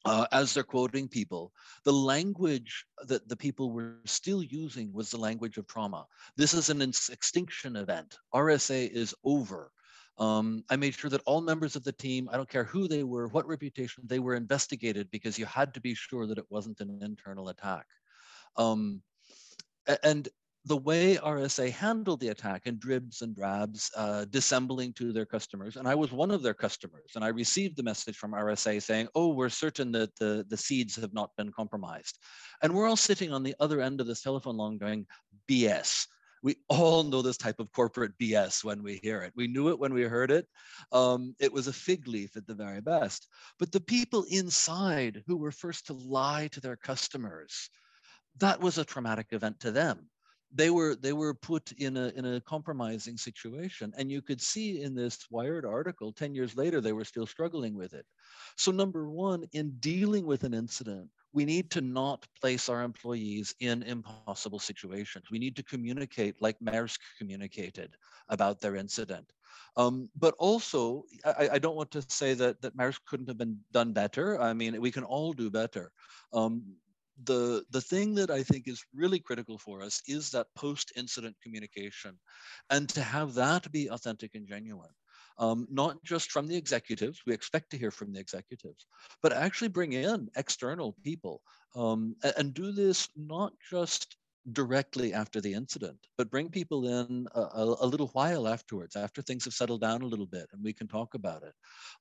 uh, 0.05 0.27
as 0.33 0.55
they're 0.55 0.63
quoting 0.63 1.09
people, 1.09 1.53
the 1.85 1.93
language 1.93 2.85
that 3.07 3.29
the 3.29 3.37
people 3.37 3.71
were 3.71 3.97
still 4.05 4.43
using 4.43 4.93
was 4.93 5.11
the 5.11 5.19
language 5.19 5.59
of 5.59 5.67
trauma. 5.67 6.07
This 6.37 6.55
is 6.55 6.71
an 6.71 6.81
extinction 6.83 7.77
event. 7.77 8.17
RSA 8.35 8.91
is 8.91 9.15
over. 9.25 9.71
Um, 10.19 10.65
I 10.69 10.77
made 10.77 10.95
sure 10.95 11.11
that 11.11 11.23
all 11.25 11.41
members 11.41 11.77
of 11.77 11.85
the 11.85 11.93
team, 11.93 12.29
I 12.31 12.37
don't 12.37 12.49
care 12.49 12.65
who 12.65 12.89
they 12.89 13.05
were, 13.05 13.29
what 13.29 13.47
reputation, 13.47 14.05
they 14.07 14.19
were 14.19 14.35
investigated 14.35 15.11
because 15.11 15.39
you 15.39 15.47
had 15.47 15.73
to 15.75 15.81
be 15.81 15.95
sure 15.95 16.27
that 16.27 16.39
it 16.39 16.45
wasn't 16.51 16.81
an 16.81 16.99
internal 17.03 17.49
attack. 17.49 17.87
Um, 18.57 19.03
and 20.03 20.29
the 20.67 20.77
way 20.77 21.17
RSA 21.17 21.71
handled 21.73 22.21
the 22.21 22.29
attack 22.29 22.67
in 22.67 22.79
dribs 22.79 23.23
and 23.23 23.35
drabs, 23.35 23.91
uh, 23.97 24.27
dissembling 24.27 24.93
to 24.95 25.11
their 25.11 25.25
customers, 25.25 25.77
and 25.77 25.89
I 25.89 25.95
was 25.95 26.13
one 26.13 26.31
of 26.31 26.43
their 26.43 26.55
customers, 26.55 27.13
and 27.15 27.25
I 27.25 27.29
received 27.29 27.77
the 27.77 27.83
message 27.83 28.17
from 28.17 28.33
RSA 28.35 28.83
saying, 28.83 29.09
"Oh, 29.15 29.29
we're 29.29 29.49
certain 29.49 29.91
that 29.93 30.15
the 30.17 30.45
the 30.49 30.57
seeds 30.59 30.97
have 30.97 31.15
not 31.15 31.35
been 31.37 31.51
compromised," 31.51 32.19
and 32.63 32.75
we're 32.75 32.87
all 32.87 32.97
sitting 32.97 33.33
on 33.33 33.43
the 33.43 33.55
other 33.59 33.81
end 33.81 34.01
of 34.01 34.07
this 34.07 34.21
telephone 34.23 34.59
line 34.59 34.77
going, 34.77 35.07
"BS." 35.49 36.07
We 36.43 36.57
all 36.69 37.05
know 37.05 37.21
this 37.21 37.37
type 37.37 37.61
of 37.61 37.73
corporate 37.73 38.17
BS 38.19 38.65
when 38.65 38.83
we 38.83 38.97
hear 39.03 39.23
it. 39.23 39.33
We 39.37 39.47
knew 39.47 39.69
it 39.69 39.79
when 39.79 39.93
we 39.93 40.03
heard 40.05 40.31
it. 40.31 40.47
Um, 40.91 41.35
it 41.39 41.53
was 41.53 41.67
a 41.67 41.73
fig 41.73 42.09
leaf 42.09 42.35
at 42.35 42.47
the 42.47 42.55
very 42.55 42.81
best. 42.81 43.29
But 43.59 43.73
the 43.73 43.81
people 43.81 44.25
inside 44.31 45.23
who 45.27 45.37
were 45.37 45.53
first 45.53 45.87
to 45.87 45.93
lie 45.93 46.49
to 46.53 46.61
their 46.61 46.77
customers, 46.77 47.69
that 48.39 48.59
was 48.59 48.79
a 48.79 48.87
traumatic 48.87 49.29
event 49.33 49.61
to 49.61 49.71
them 49.71 50.09
they 50.53 50.71
were 50.71 50.97
they 50.97 51.13
were 51.13 51.35
put 51.35 51.73
in 51.73 51.97
a 51.97 52.09
in 52.17 52.25
a 52.25 52.41
compromising 52.41 53.17
situation 53.17 53.93
and 53.97 54.11
you 54.11 54.21
could 54.21 54.41
see 54.41 54.83
in 54.83 54.95
this 54.95 55.27
wired 55.31 55.65
article 55.65 56.13
10 56.13 56.35
years 56.35 56.57
later 56.57 56.81
they 56.81 56.93
were 56.93 57.05
still 57.05 57.27
struggling 57.27 57.75
with 57.75 57.95
it. 57.95 58.05
So 58.57 58.73
number 58.73 59.09
one 59.09 59.45
in 59.53 59.71
dealing 59.79 60.27
with 60.27 60.45
an 60.45 60.55
incident 60.55 61.09
we 61.33 61.45
need 61.45 61.71
to 61.71 61.81
not 61.81 62.27
place 62.41 62.69
our 62.69 62.83
employees 62.83 63.55
in 63.61 63.85
impossible 63.85 64.59
situations. 64.59 65.27
We 65.31 65.39
need 65.39 65.55
to 65.57 65.63
communicate 65.63 66.35
like 66.41 66.59
maersk 66.59 66.99
communicated 67.19 67.97
about 68.29 68.61
their 68.61 68.75
incident. 68.75 69.33
Um, 69.77 70.09
but 70.19 70.35
also 70.39 71.05
I, 71.25 71.51
I, 71.53 71.59
don't 71.61 71.77
want 71.77 71.93
to 71.93 72.03
say 72.09 72.35
that 72.35 72.61
that 72.63 72.77
maersk 72.77 72.99
couldn't 73.07 73.29
have 73.29 73.39
been 73.39 73.59
done 73.71 73.93
better. 73.93 74.41
I 74.41 74.53
mean 74.53 74.81
we 74.81 74.91
can 74.91 75.05
all 75.05 75.33
do 75.33 75.49
better. 75.51 75.93
Um, 76.33 76.65
the 77.25 77.65
the 77.71 77.81
thing 77.81 78.15
that 78.15 78.31
I 78.31 78.43
think 78.43 78.69
is 78.69 78.85
really 78.95 79.19
critical 79.19 79.59
for 79.59 79.83
us 79.83 80.01
is 80.07 80.31
that 80.31 80.47
post-incident 80.57 81.37
communication, 81.43 82.19
and 82.71 82.89
to 82.91 83.03
have 83.03 83.35
that 83.35 83.71
be 83.73 83.89
authentic 83.91 84.35
and 84.35 84.47
genuine. 84.47 84.91
Um, 85.39 85.67
not 85.71 86.03
just 86.05 86.31
from 86.31 86.47
the 86.47 86.57
executives, 86.57 87.23
we 87.27 87.33
expect 87.33 87.71
to 87.71 87.79
hear 87.79 87.91
from 87.91 88.13
the 88.13 88.21
executives, 88.21 88.87
but 89.23 89.33
actually 89.33 89.69
bring 89.69 89.95
in 89.95 90.29
external 90.37 90.95
people 91.03 91.41
um, 91.75 92.15
and, 92.23 92.35
and, 92.37 92.55
do 92.55 92.73
this 92.73 93.09
not 93.17 93.53
just 93.71 94.17
directly 94.53 95.13
after 95.13 95.41
the 95.41 95.53
incident, 95.53 95.99
but 96.17 96.31
bring 96.31 96.49
people 96.49 96.87
in 96.87 97.27
a, 97.35 97.41
a, 97.41 97.77
a, 97.81 97.87
little 97.87 98.09
while 98.09 98.49
afterwards, 98.49 98.97
after 98.97 99.23
things 99.23 99.45
have 99.45 99.55
settled 99.55 99.81
down 99.81 100.03
a 100.03 100.07
little 100.07 100.27
bit, 100.27 100.47
and 100.53 100.63
we 100.63 100.73
can 100.73 100.89
talk 100.89 101.15
about 101.15 101.43
it, 101.43 101.55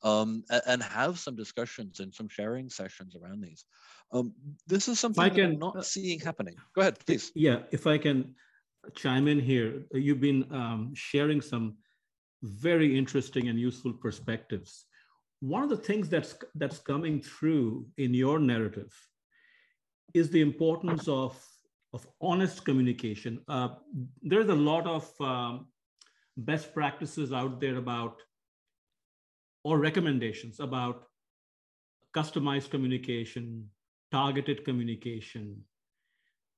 um, 0.03 0.43
and, 0.49 0.61
and, 0.67 0.83
have 0.83 1.19
some 1.19 1.35
discussions 1.35 1.99
and 1.99 2.13
some 2.13 2.27
sharing 2.27 2.69
sessions 2.69 3.15
around 3.15 3.41
these. 3.41 3.65
Um, 4.11 4.33
this 4.67 4.87
is 4.87 4.99
something 4.99 5.23
I 5.23 5.29
can, 5.29 5.53
I'm 5.53 5.59
not 5.59 5.77
uh, 5.77 5.81
seeing 5.81 6.19
happening. 6.19 6.55
Go 6.73 6.81
ahead, 6.81 6.97
please. 7.05 7.31
Yeah, 7.35 7.59
if 7.71 7.87
I 7.87 7.97
can 7.97 8.35
chime 8.95 9.27
in 9.27 9.39
here, 9.39 9.83
you've 9.91 10.21
been 10.21 10.45
um, 10.51 10.91
sharing 10.95 11.41
some 11.41 11.77
very 12.43 12.97
interesting 12.97 13.49
and 13.49 13.59
useful 13.59 13.93
perspectives. 13.93 14.85
One 15.41 15.63
of 15.63 15.69
the 15.69 15.77
things 15.77 16.09
that's 16.09 16.35
that's 16.55 16.79
coming 16.79 17.21
through 17.21 17.87
in 17.97 18.13
your 18.13 18.39
narrative 18.39 18.93
is 20.13 20.29
the 20.29 20.41
importance 20.41 21.07
of 21.07 21.37
of 21.93 22.07
honest 22.21 22.65
communication. 22.65 23.39
Uh, 23.47 23.69
there's 24.21 24.49
a 24.49 24.55
lot 24.55 24.85
of 24.85 25.09
um, 25.21 25.67
best 26.37 26.73
practices 26.73 27.33
out 27.33 27.59
there 27.59 27.77
about, 27.77 28.21
or 29.63 29.79
recommendations 29.79 30.59
about 30.59 31.05
customized 32.15 32.69
communication, 32.69 33.69
targeted 34.11 34.65
communication. 34.65 35.63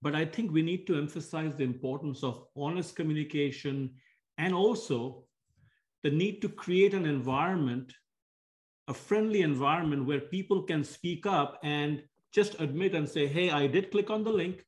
But 0.01 0.15
I 0.15 0.25
think 0.25 0.51
we 0.51 0.61
need 0.61 0.87
to 0.87 0.97
emphasize 0.97 1.55
the 1.55 1.63
importance 1.63 2.23
of 2.23 2.45
honest 2.55 2.95
communication 2.95 3.91
and 4.37 4.53
also 4.53 5.23
the 6.03 6.09
need 6.09 6.41
to 6.41 6.49
create 6.49 6.93
an 6.93 7.05
environment, 7.05 7.93
a 8.87 8.93
friendly 8.93 9.41
environment 9.41 10.05
where 10.05 10.19
people 10.19 10.63
can 10.63 10.83
speak 10.83 11.25
up 11.25 11.59
and 11.63 12.01
just 12.33 12.59
admit 12.59 12.95
and 12.95 13.07
say, 13.07 13.27
hey, 13.27 13.51
I 13.51 13.67
did 13.67 13.91
click 13.91 14.09
on 14.09 14.23
the 14.23 14.31
link 14.31 14.63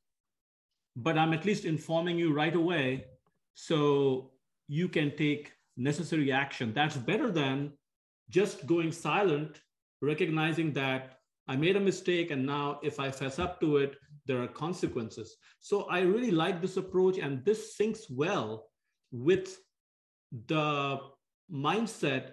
but 0.96 1.18
I'm 1.18 1.34
at 1.34 1.46
least 1.46 1.66
informing 1.66 2.18
you 2.18 2.34
right 2.34 2.56
away 2.56 3.06
so 3.56 4.32
you 4.68 4.88
can 4.88 5.16
take 5.16 5.54
necessary 5.78 6.32
action. 6.32 6.74
That's 6.74 6.98
better 6.98 7.32
than 7.32 7.74
just 8.30 8.66
going 8.66 8.92
silent, 8.92 9.62
recognizing 10.02 10.74
that 10.74 11.20
I 11.48 11.56
made 11.56 11.76
a 11.76 11.80
mistake, 11.80 12.32
and 12.32 12.46
now 12.46 12.80
if 12.84 13.00
I 13.00 13.12
fess 13.12 13.38
up 13.38 13.60
to 13.62 13.78
it, 13.78 13.98
there 14.26 14.42
are 14.42 14.48
consequences. 14.48 15.36
So 15.60 15.84
I 15.84 16.02
really 16.02 16.32
like 16.32 16.62
this 16.62 16.78
approach, 16.78 17.18
and 17.18 17.44
this 17.44 17.76
syncs 17.78 18.10
well 18.10 18.70
with 19.12 19.58
the 20.48 21.00
mindset 21.52 22.32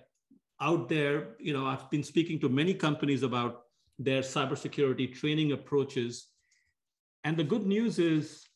out 0.60 0.88
there. 0.88 1.36
You 1.40 1.52
know, 1.52 1.66
I've 1.66 1.90
been 1.90 2.04
speaking 2.04 2.38
to 2.40 2.48
many 2.48 2.72
companies 2.72 3.22
about 3.22 3.62
their 3.98 4.20
cybersecurity 4.20 5.12
training 5.14 5.52
approaches. 5.52 6.28
And 7.24 7.36
the 7.36 7.44
good 7.44 7.66
news 7.66 7.98
is 7.98 8.46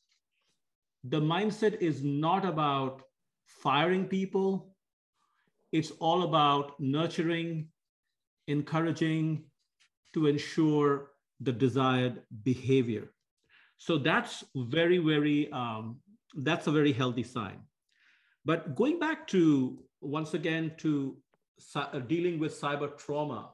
the 1.05 1.21
mindset 1.21 1.81
is 1.81 2.03
not 2.03 2.45
about 2.45 3.03
firing 3.47 4.07
people, 4.07 4.75
it's 5.73 5.93
all 5.99 6.23
about 6.23 6.79
nurturing, 6.81 7.69
encouraging 8.47 9.45
to 10.15 10.27
ensure 10.27 11.11
the 11.41 11.53
desired 11.53 12.23
behavior. 12.43 13.13
So 13.79 13.99
that's 13.99 14.45
very, 14.57 14.99
very, 14.99 15.51
um, 15.53 16.01
that's 16.37 16.67
a 16.67 16.73
very 16.73 16.93
healthy 16.93 17.23
sign. 17.23 17.61
But 18.45 18.75
going 18.75 18.99
back 18.99 19.27
to, 19.29 19.79
once 20.01 20.35
again, 20.35 20.73
to 20.79 21.17
uh, 21.75 21.99
dealing 22.01 22.39
with 22.39 22.59
cyber 22.59 22.97
trauma, 22.97 23.51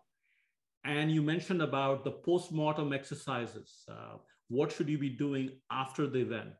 and 0.84 1.10
you 1.10 1.22
mentioned 1.22 1.62
about 1.62 2.04
the 2.04 2.10
post-mortem 2.10 2.92
exercises. 2.92 3.84
Uh, 3.88 4.16
what 4.48 4.72
should 4.72 4.88
you 4.88 4.98
be 4.98 5.10
doing 5.10 5.50
after 5.70 6.06
the 6.06 6.20
event? 6.20 6.54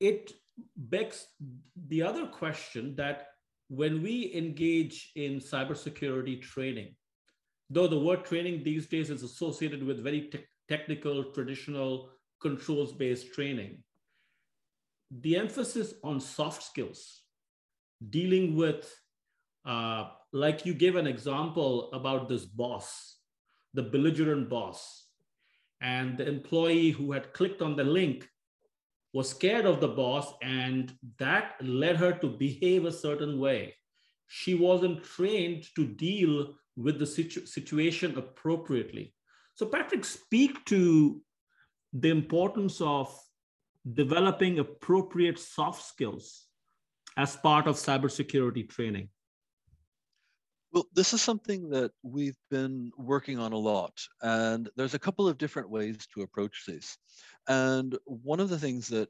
It 0.00 0.32
begs 0.76 1.26
the 1.88 2.02
other 2.02 2.26
question 2.26 2.94
that 2.96 3.28
when 3.68 4.02
we 4.02 4.34
engage 4.34 5.12
in 5.14 5.38
cybersecurity 5.38 6.42
training, 6.42 6.96
though 7.68 7.86
the 7.86 7.98
word 7.98 8.24
training 8.24 8.64
these 8.64 8.86
days 8.88 9.10
is 9.10 9.22
associated 9.22 9.82
with 9.82 10.02
very 10.02 10.22
te- 10.22 10.44
technical, 10.68 11.32
traditional, 11.32 12.10
controls 12.40 12.92
based 12.92 13.32
training, 13.32 13.82
the 15.10 15.36
emphasis 15.36 15.94
on 16.02 16.18
soft 16.20 16.62
skills, 16.62 17.22
dealing 18.08 18.56
with, 18.56 18.92
uh, 19.66 20.08
like 20.32 20.64
you 20.64 20.74
gave 20.74 20.96
an 20.96 21.06
example 21.06 21.92
about 21.92 22.28
this 22.28 22.44
boss, 22.46 23.18
the 23.74 23.82
belligerent 23.82 24.48
boss, 24.48 25.06
and 25.80 26.16
the 26.16 26.26
employee 26.26 26.90
who 26.90 27.12
had 27.12 27.32
clicked 27.32 27.62
on 27.62 27.76
the 27.76 27.84
link 27.84 28.28
was 29.12 29.28
scared 29.28 29.66
of 29.66 29.80
the 29.80 29.88
boss, 29.88 30.34
and 30.42 30.92
that 31.18 31.54
led 31.60 31.96
her 31.96 32.12
to 32.12 32.28
behave 32.28 32.84
a 32.84 32.92
certain 32.92 33.38
way. 33.38 33.74
She 34.28 34.54
wasn't 34.54 35.02
trained 35.02 35.66
to 35.74 35.84
deal 35.86 36.54
with 36.76 36.98
the 36.98 37.06
situ- 37.06 37.46
situation 37.46 38.16
appropriately. 38.16 39.14
So, 39.54 39.66
Patrick, 39.66 40.04
speak 40.04 40.64
to 40.66 41.20
the 41.92 42.10
importance 42.10 42.80
of 42.80 43.12
developing 43.94 44.58
appropriate 44.58 45.38
soft 45.38 45.84
skills 45.84 46.46
as 47.16 47.36
part 47.36 47.66
of 47.66 47.76
cybersecurity 47.76 48.68
training. 48.68 49.08
Well, 50.72 50.86
this 50.94 51.12
is 51.12 51.20
something 51.20 51.68
that 51.70 51.90
we've 52.04 52.38
been 52.48 52.92
working 52.96 53.40
on 53.40 53.52
a 53.52 53.58
lot, 53.58 54.00
and 54.22 54.68
there's 54.76 54.94
a 54.94 55.00
couple 55.00 55.26
of 55.26 55.36
different 55.36 55.68
ways 55.68 56.06
to 56.14 56.22
approach 56.22 56.62
this. 56.64 56.96
And 57.48 57.98
one 58.04 58.40
of 58.40 58.48
the 58.48 58.58
things 58.58 58.88
that 58.88 59.08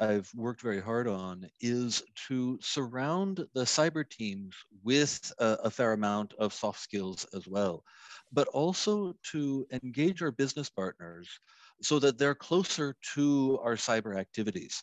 I've 0.00 0.32
worked 0.34 0.60
very 0.60 0.80
hard 0.80 1.08
on 1.08 1.48
is 1.60 2.02
to 2.28 2.58
surround 2.62 3.38
the 3.52 3.64
cyber 3.64 4.08
teams 4.08 4.54
with 4.82 5.32
a, 5.38 5.58
a, 5.64 5.70
fair 5.70 5.92
amount 5.92 6.34
of 6.34 6.54
soft 6.54 6.80
skills 6.80 7.26
as 7.34 7.48
well, 7.48 7.84
but 8.30 8.46
also 8.48 9.14
to 9.32 9.66
engage 9.72 10.22
our 10.22 10.30
business 10.30 10.70
partners 10.70 11.28
so 11.82 11.98
that 11.98 12.16
they're 12.18 12.34
closer 12.34 12.94
to 13.14 13.58
our 13.62 13.74
cyber 13.74 14.16
activities. 14.16 14.82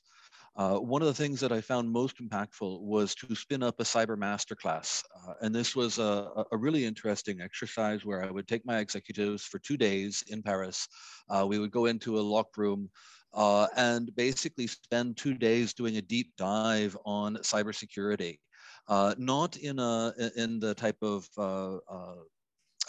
Uh, 0.60 0.78
one 0.78 1.02
of 1.02 1.08
the 1.08 1.14
things 1.14 1.40
that 1.40 1.54
I 1.54 1.62
found 1.62 1.90
most 1.90 2.18
impactful 2.18 2.82
was 2.82 3.16
to 3.16 3.34
spin 3.34 3.64
up 3.64 3.80
a 3.80 3.84
cyber 3.84 4.18
masterclass. 4.18 5.02
Uh, 5.16 5.36
and 5.40 5.56
this 5.56 5.74
was 5.74 6.00
a, 6.00 6.44
a, 6.52 6.58
really 6.58 6.84
interesting 6.84 7.40
exercise 7.40 8.04
where 8.04 8.22
I 8.22 8.30
would 8.30 8.46
take 8.46 8.66
my 8.66 8.80
executives 8.80 9.46
for 9.46 9.58
two 9.60 9.78
days 9.78 10.22
in 10.28 10.44
Paris. 10.44 10.86
Uh, 11.30 11.46
we 11.48 11.60
would 11.60 11.72
go 11.72 11.86
into 11.86 12.20
a 12.20 12.28
locked 12.36 12.58
room 12.58 12.90
uh, 13.34 13.68
and 13.78 14.14
basically 14.18 14.68
spend 14.68 15.16
two 15.16 15.34
days 15.34 15.74
doing 15.74 15.96
a 15.96 16.02
deep 16.02 16.34
dive 16.38 16.98
on 17.06 17.38
cybersecurity. 17.38 18.40
Uh, 18.90 19.16
not 19.18 19.56
in 19.56 19.80
a 19.80 20.14
in 20.36 20.60
the 20.60 20.74
type 20.74 20.98
of 21.02 21.26
uh, 21.38 21.78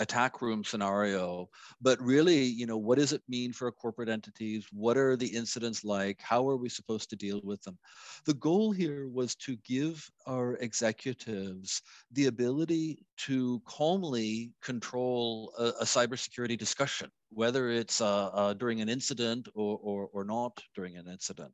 attack 0.00 0.42
room 0.42 0.64
scenario, 0.64 1.48
but 1.80 2.00
really, 2.00 2.42
you 2.42 2.66
know, 2.66 2.78
what 2.78 2.98
does 2.98 3.12
it 3.12 3.22
mean 3.28 3.52
for 3.52 3.70
corporate 3.70 4.08
entities? 4.08 4.66
What 4.72 4.96
are 4.96 5.16
the 5.16 5.28
incidents 5.28 5.84
like? 5.84 6.20
How 6.20 6.48
are 6.48 6.56
we 6.56 6.68
supposed 6.68 7.10
to 7.10 7.16
deal 7.16 7.40
with 7.44 7.62
them? 7.62 7.78
The 8.24 8.34
goal 8.34 8.72
here 8.72 9.08
was 9.08 9.34
to 9.36 9.56
give 9.56 10.10
our 10.26 10.54
executives 10.56 11.82
the 12.12 12.26
ability 12.26 13.04
to 13.18 13.60
calmly 13.66 14.52
control 14.62 15.52
a, 15.58 15.64
a 15.80 15.84
cybersecurity 15.84 16.58
discussion, 16.58 17.10
whether 17.30 17.70
it's 17.70 18.00
uh, 18.00 18.28
uh, 18.28 18.54
during 18.54 18.80
an 18.80 18.88
incident 18.88 19.48
or, 19.54 19.78
or, 19.82 20.08
or 20.12 20.24
not 20.24 20.60
during 20.74 20.96
an 20.96 21.06
incident. 21.08 21.52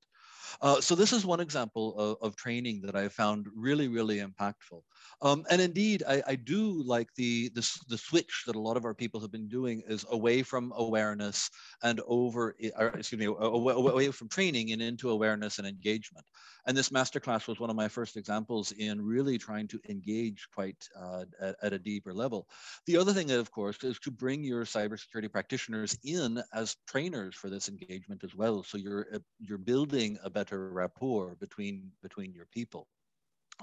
Uh, 0.61 0.81
so 0.81 0.95
this 0.95 1.13
is 1.13 1.27
one 1.27 1.41
example 1.41 1.99
of, 1.99 2.17
of, 2.21 2.37
training 2.37 2.81
that 2.83 2.95
I 2.95 3.09
found 3.09 3.47
really, 3.55 3.89
really 3.89 4.19
impactful. 4.19 4.83
Um, 5.23 5.45
and 5.51 5.61
indeed, 5.61 6.03
I, 6.09 6.23
I, 6.27 6.35
do 6.35 6.83
like 6.83 7.09
the, 7.17 7.49
the, 7.55 7.69
the 7.89 7.99
switch 7.99 8.45
that 8.47 8.57
a 8.57 8.61
lot 8.61 8.77
of 8.77 8.85
our 8.85 8.95
people 8.95 9.21
have 9.21 9.33
been 9.33 9.49
doing 9.49 9.83
is 9.89 10.05
away 10.11 10.43
from 10.43 10.73
awareness 10.77 11.51
and 11.83 12.01
over, 12.07 12.55
or, 12.79 12.89
excuse 12.89 13.19
me, 13.19 13.27
away, 13.27 14.11
from 14.11 14.29
training 14.29 14.73
and 14.73 14.83
into 14.83 15.11
awareness 15.11 15.59
and 15.59 15.67
engagement. 15.67 16.27
And 16.67 16.77
this 16.77 16.89
masterclass 16.89 17.47
was 17.47 17.61
one 17.61 17.71
of 17.71 17.77
my 17.77 17.89
first 17.89 18.17
examples 18.17 18.73
in 18.73 19.01
really 19.01 19.39
trying 19.39 19.69
to 19.69 19.81
engage 19.89 20.49
quite 20.53 20.77
uh, 21.01 21.25
at, 21.41 21.57
at, 21.63 21.73
a 21.73 21.79
deeper 21.79 22.13
level. 22.13 22.49
The 22.87 22.97
other 22.97 23.13
thing, 23.13 23.31
of 23.31 23.51
course, 23.53 23.83
is 23.85 23.99
to 24.01 24.11
bring 24.11 24.43
your 24.43 24.65
cybersecurity 24.65 25.31
practitioners 25.31 25.97
in 26.03 26.43
as 26.53 26.77
trainers 26.89 27.37
for 27.37 27.49
this 27.49 27.69
engagement 27.69 28.25
as 28.25 28.35
well. 28.35 28.65
So 28.65 28.79
you're 28.79 29.07
uh, 29.15 29.19
you're 29.39 29.59
building 29.59 30.19
a 30.25 30.31
better 30.37 30.71
rapport 30.83 31.35
between 31.41 31.91
between 32.03 32.31
your 32.35 32.49
people. 32.59 32.87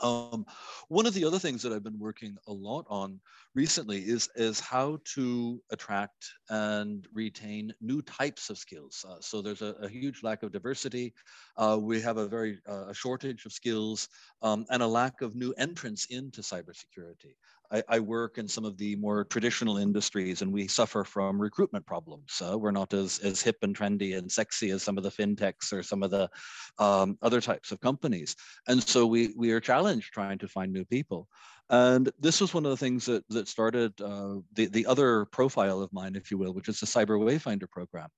Um, 0.01 0.45
one 0.87 1.05
of 1.05 1.13
the 1.13 1.23
other 1.23 1.37
things 1.37 1.61
that 1.61 1.71
I've 1.71 1.83
been 1.83 1.99
working 1.99 2.35
a 2.47 2.53
lot 2.53 2.85
on 2.89 3.19
recently 3.53 3.99
is, 3.99 4.27
is 4.35 4.59
how 4.59 4.97
to 5.13 5.61
attract 5.69 6.31
and 6.49 7.07
retain 7.13 7.71
new 7.79 8.01
types 8.01 8.49
of 8.49 8.57
skills. 8.57 9.05
Uh, 9.07 9.17
so 9.21 9.41
there's 9.41 9.61
a, 9.61 9.75
a, 9.81 9.87
huge 9.87 10.23
lack 10.23 10.41
of 10.41 10.51
diversity. 10.51 11.13
Uh, 11.57 11.77
we 11.79 12.01
have 12.01 12.17
a 12.17 12.27
very 12.27 12.57
uh, 12.67 12.87
a 12.87 12.93
shortage 12.93 13.45
of 13.45 13.53
skills 13.53 14.09
um, 14.41 14.65
and 14.71 14.81
a 14.81 14.87
lack 14.87 15.21
of 15.21 15.35
new 15.35 15.53
entrants 15.59 16.07
into 16.09 16.41
cybersecurity. 16.41 17.35
I, 17.73 17.83
I, 17.89 17.99
work 17.99 18.37
in 18.37 18.47
some 18.47 18.65
of 18.65 18.77
the 18.77 18.95
more 18.97 19.25
traditional 19.25 19.77
industries 19.77 20.41
and 20.41 20.53
we 20.53 20.67
suffer 20.67 21.03
from 21.03 21.41
recruitment 21.41 21.85
problems. 21.85 22.41
Uh, 22.41 22.57
we're 22.57 22.71
not 22.71 22.93
as, 22.93 23.19
as 23.19 23.41
hip 23.41 23.57
and 23.63 23.75
trendy 23.75 24.15
and 24.15 24.31
sexy 24.31 24.69
as 24.69 24.83
some 24.83 24.97
of 24.97 25.03
the 25.03 25.09
fintechs 25.09 25.73
or 25.73 25.81
some 25.81 26.03
of 26.03 26.11
the 26.11 26.29
um, 26.77 27.17
other 27.23 27.41
types 27.41 27.71
of 27.71 27.81
companies. 27.81 28.35
And 28.67 28.83
so 28.83 29.07
we, 29.07 29.33
we 29.35 29.51
are 29.51 29.59
challenged 29.59 30.13
trying 30.13 30.37
to 30.39 30.47
find 30.47 30.71
new 30.71 30.85
people. 30.85 31.27
And 31.69 32.11
this 32.19 32.41
was 32.41 32.53
one 32.53 32.65
of 32.65 32.71
the 32.71 32.77
things 32.77 33.05
that, 33.05 33.27
that 33.29 33.47
started 33.47 33.99
uh, 34.01 34.35
the, 34.53 34.67
the 34.67 34.85
other 34.85 35.25
profile 35.25 35.81
of 35.81 35.91
mine, 35.91 36.15
if 36.15 36.29
you 36.29 36.37
will, 36.37 36.53
which 36.53 36.69
is 36.69 36.79
the 36.79 36.85
Cyber 36.85 37.17
Wayfinder 37.17 37.69
program. 37.69 38.09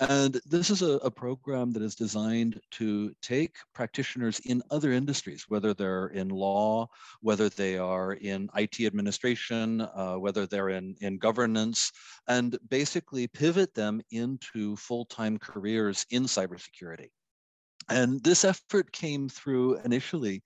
And 0.00 0.40
this 0.46 0.70
is 0.70 0.82
a, 0.82 0.92
a, 0.98 1.10
program 1.10 1.70
that 1.72 1.82
is 1.82 1.94
designed 1.94 2.60
to 2.72 3.14
take 3.20 3.54
practitioners 3.74 4.40
in 4.40 4.62
other 4.70 4.90
industries, 4.92 5.44
whether 5.48 5.74
they're 5.74 6.08
in 6.08 6.28
law, 6.28 6.88
whether 7.20 7.48
they 7.48 7.76
are 7.76 8.14
in 8.14 8.48
IT 8.56 8.80
administration, 8.80 9.82
uh, 9.82 10.14
whether 10.14 10.46
they're 10.46 10.70
in, 10.70 10.96
in 11.00 11.18
governance, 11.18 11.92
and 12.26 12.58
basically 12.68 13.26
pivot 13.26 13.74
them 13.74 14.00
into 14.10 14.74
full-time 14.76 15.38
careers 15.38 16.06
in 16.10 16.24
cybersecurity. 16.24 17.10
And 17.88 18.22
this 18.22 18.44
effort 18.44 18.92
came 18.92 19.28
through 19.28 19.78
initially 19.84 20.42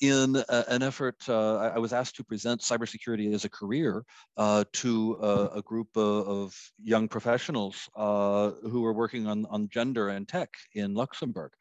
in 0.00 0.36
uh, 0.36 0.64
an 0.68 0.82
effort, 0.82 1.16
uh, 1.28 1.56
I 1.56 1.78
was 1.78 1.92
asked 1.92 2.16
to 2.16 2.24
present 2.24 2.60
cybersecurity 2.60 3.34
as 3.34 3.44
a 3.44 3.48
career 3.48 4.04
uh, 4.36 4.64
to 4.74 5.14
a 5.54 5.62
group 5.62 5.88
of 5.96 6.54
young 6.82 7.08
professionals 7.08 7.88
uh, 7.96 8.50
who 8.62 8.82
were 8.82 8.92
working 8.92 9.26
on, 9.26 9.46
on 9.50 9.68
gender 9.68 10.10
and 10.10 10.28
tech 10.28 10.50
in 10.74 10.94
Luxembourg. 10.94 11.52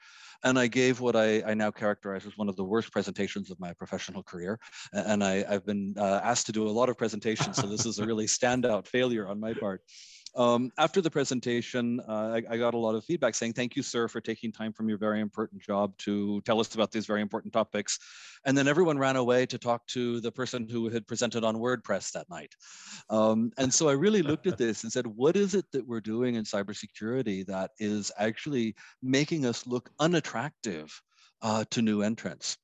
And 0.44 0.60
I 0.60 0.68
gave 0.68 1.00
what 1.00 1.16
I, 1.16 1.42
I, 1.42 1.54
now 1.56 1.72
characterize 1.72 2.26
as 2.26 2.38
one 2.38 2.48
of 2.48 2.56
the 2.56 2.64
worst 2.64 2.92
presentations 2.92 3.50
of 3.50 3.60
my 3.60 3.74
professional 3.74 4.22
career. 4.22 4.60
And 4.94 5.24
I, 5.24 5.44
have 5.52 5.66
been 5.66 5.96
uh, 5.98 6.22
asked 6.24 6.46
to 6.46 6.52
do 6.52 6.68
a 6.68 6.70
lot 6.70 6.90
of 6.90 6.98
presentations, 6.98 7.58
so 7.58 7.66
this 7.66 7.86
is 7.86 7.98
a 7.98 8.06
really 8.06 8.26
standout 8.38 8.88
failure 8.88 9.28
on 9.28 9.40
my 9.40 9.54
part. 9.54 9.82
Um, 10.36 10.72
after 10.78 11.02
the 11.02 11.10
presentation, 11.10 12.00
uh, 12.08 12.40
I, 12.50 12.54
I, 12.54 12.58
got 12.58 12.74
a 12.74 12.78
lot 12.78 12.96
of 12.96 13.04
feedback 13.04 13.34
saying, 13.34 13.54
thank 13.54 13.76
you, 13.76 13.82
sir, 13.82 14.08
for 14.08 14.22
taking 14.22 14.52
time 14.52 14.72
from 14.72 14.88
your 14.88 14.98
very 14.98 15.20
important 15.20 15.62
job 15.62 15.98
to 16.00 16.42
tell 16.42 16.60
us 16.60 16.76
about 16.76 16.92
these 16.92 17.06
very 17.06 17.22
important 17.22 17.54
topics. 17.54 17.98
And 18.46 18.58
then 18.58 18.68
everyone 18.68 19.00
ran 19.00 19.16
away 19.16 19.46
to 19.48 19.58
talk 19.58 19.88
to 19.88 20.20
the 20.22 20.32
person 20.32 20.68
who 20.70 20.90
had 20.90 21.08
presented 21.08 21.44
on 21.44 21.56
WordPress 21.56 22.12
that 22.12 22.30
night. 22.30 22.54
Um, 23.10 23.52
and 23.58 23.74
so 23.74 23.90
I 23.90 23.94
really 23.94 24.22
looked 24.22 24.48
at 24.48 24.58
this 24.58 24.84
and 24.84 24.92
said, 24.92 25.08
what 25.08 25.36
is 25.36 25.56
it 25.56 25.66
that 25.72 25.88
we're 25.88 26.02
doing 26.02 26.36
in 26.36 26.44
cybersecurity 26.44 27.46
that 27.48 27.72
is 27.80 28.12
actually 28.20 28.76
making 29.02 29.46
us 29.46 29.66
look 29.66 29.90
unattractive 30.00 31.02
uh, 31.42 31.66
to 31.72 31.82
new 31.82 32.02
entrants? 32.02 32.58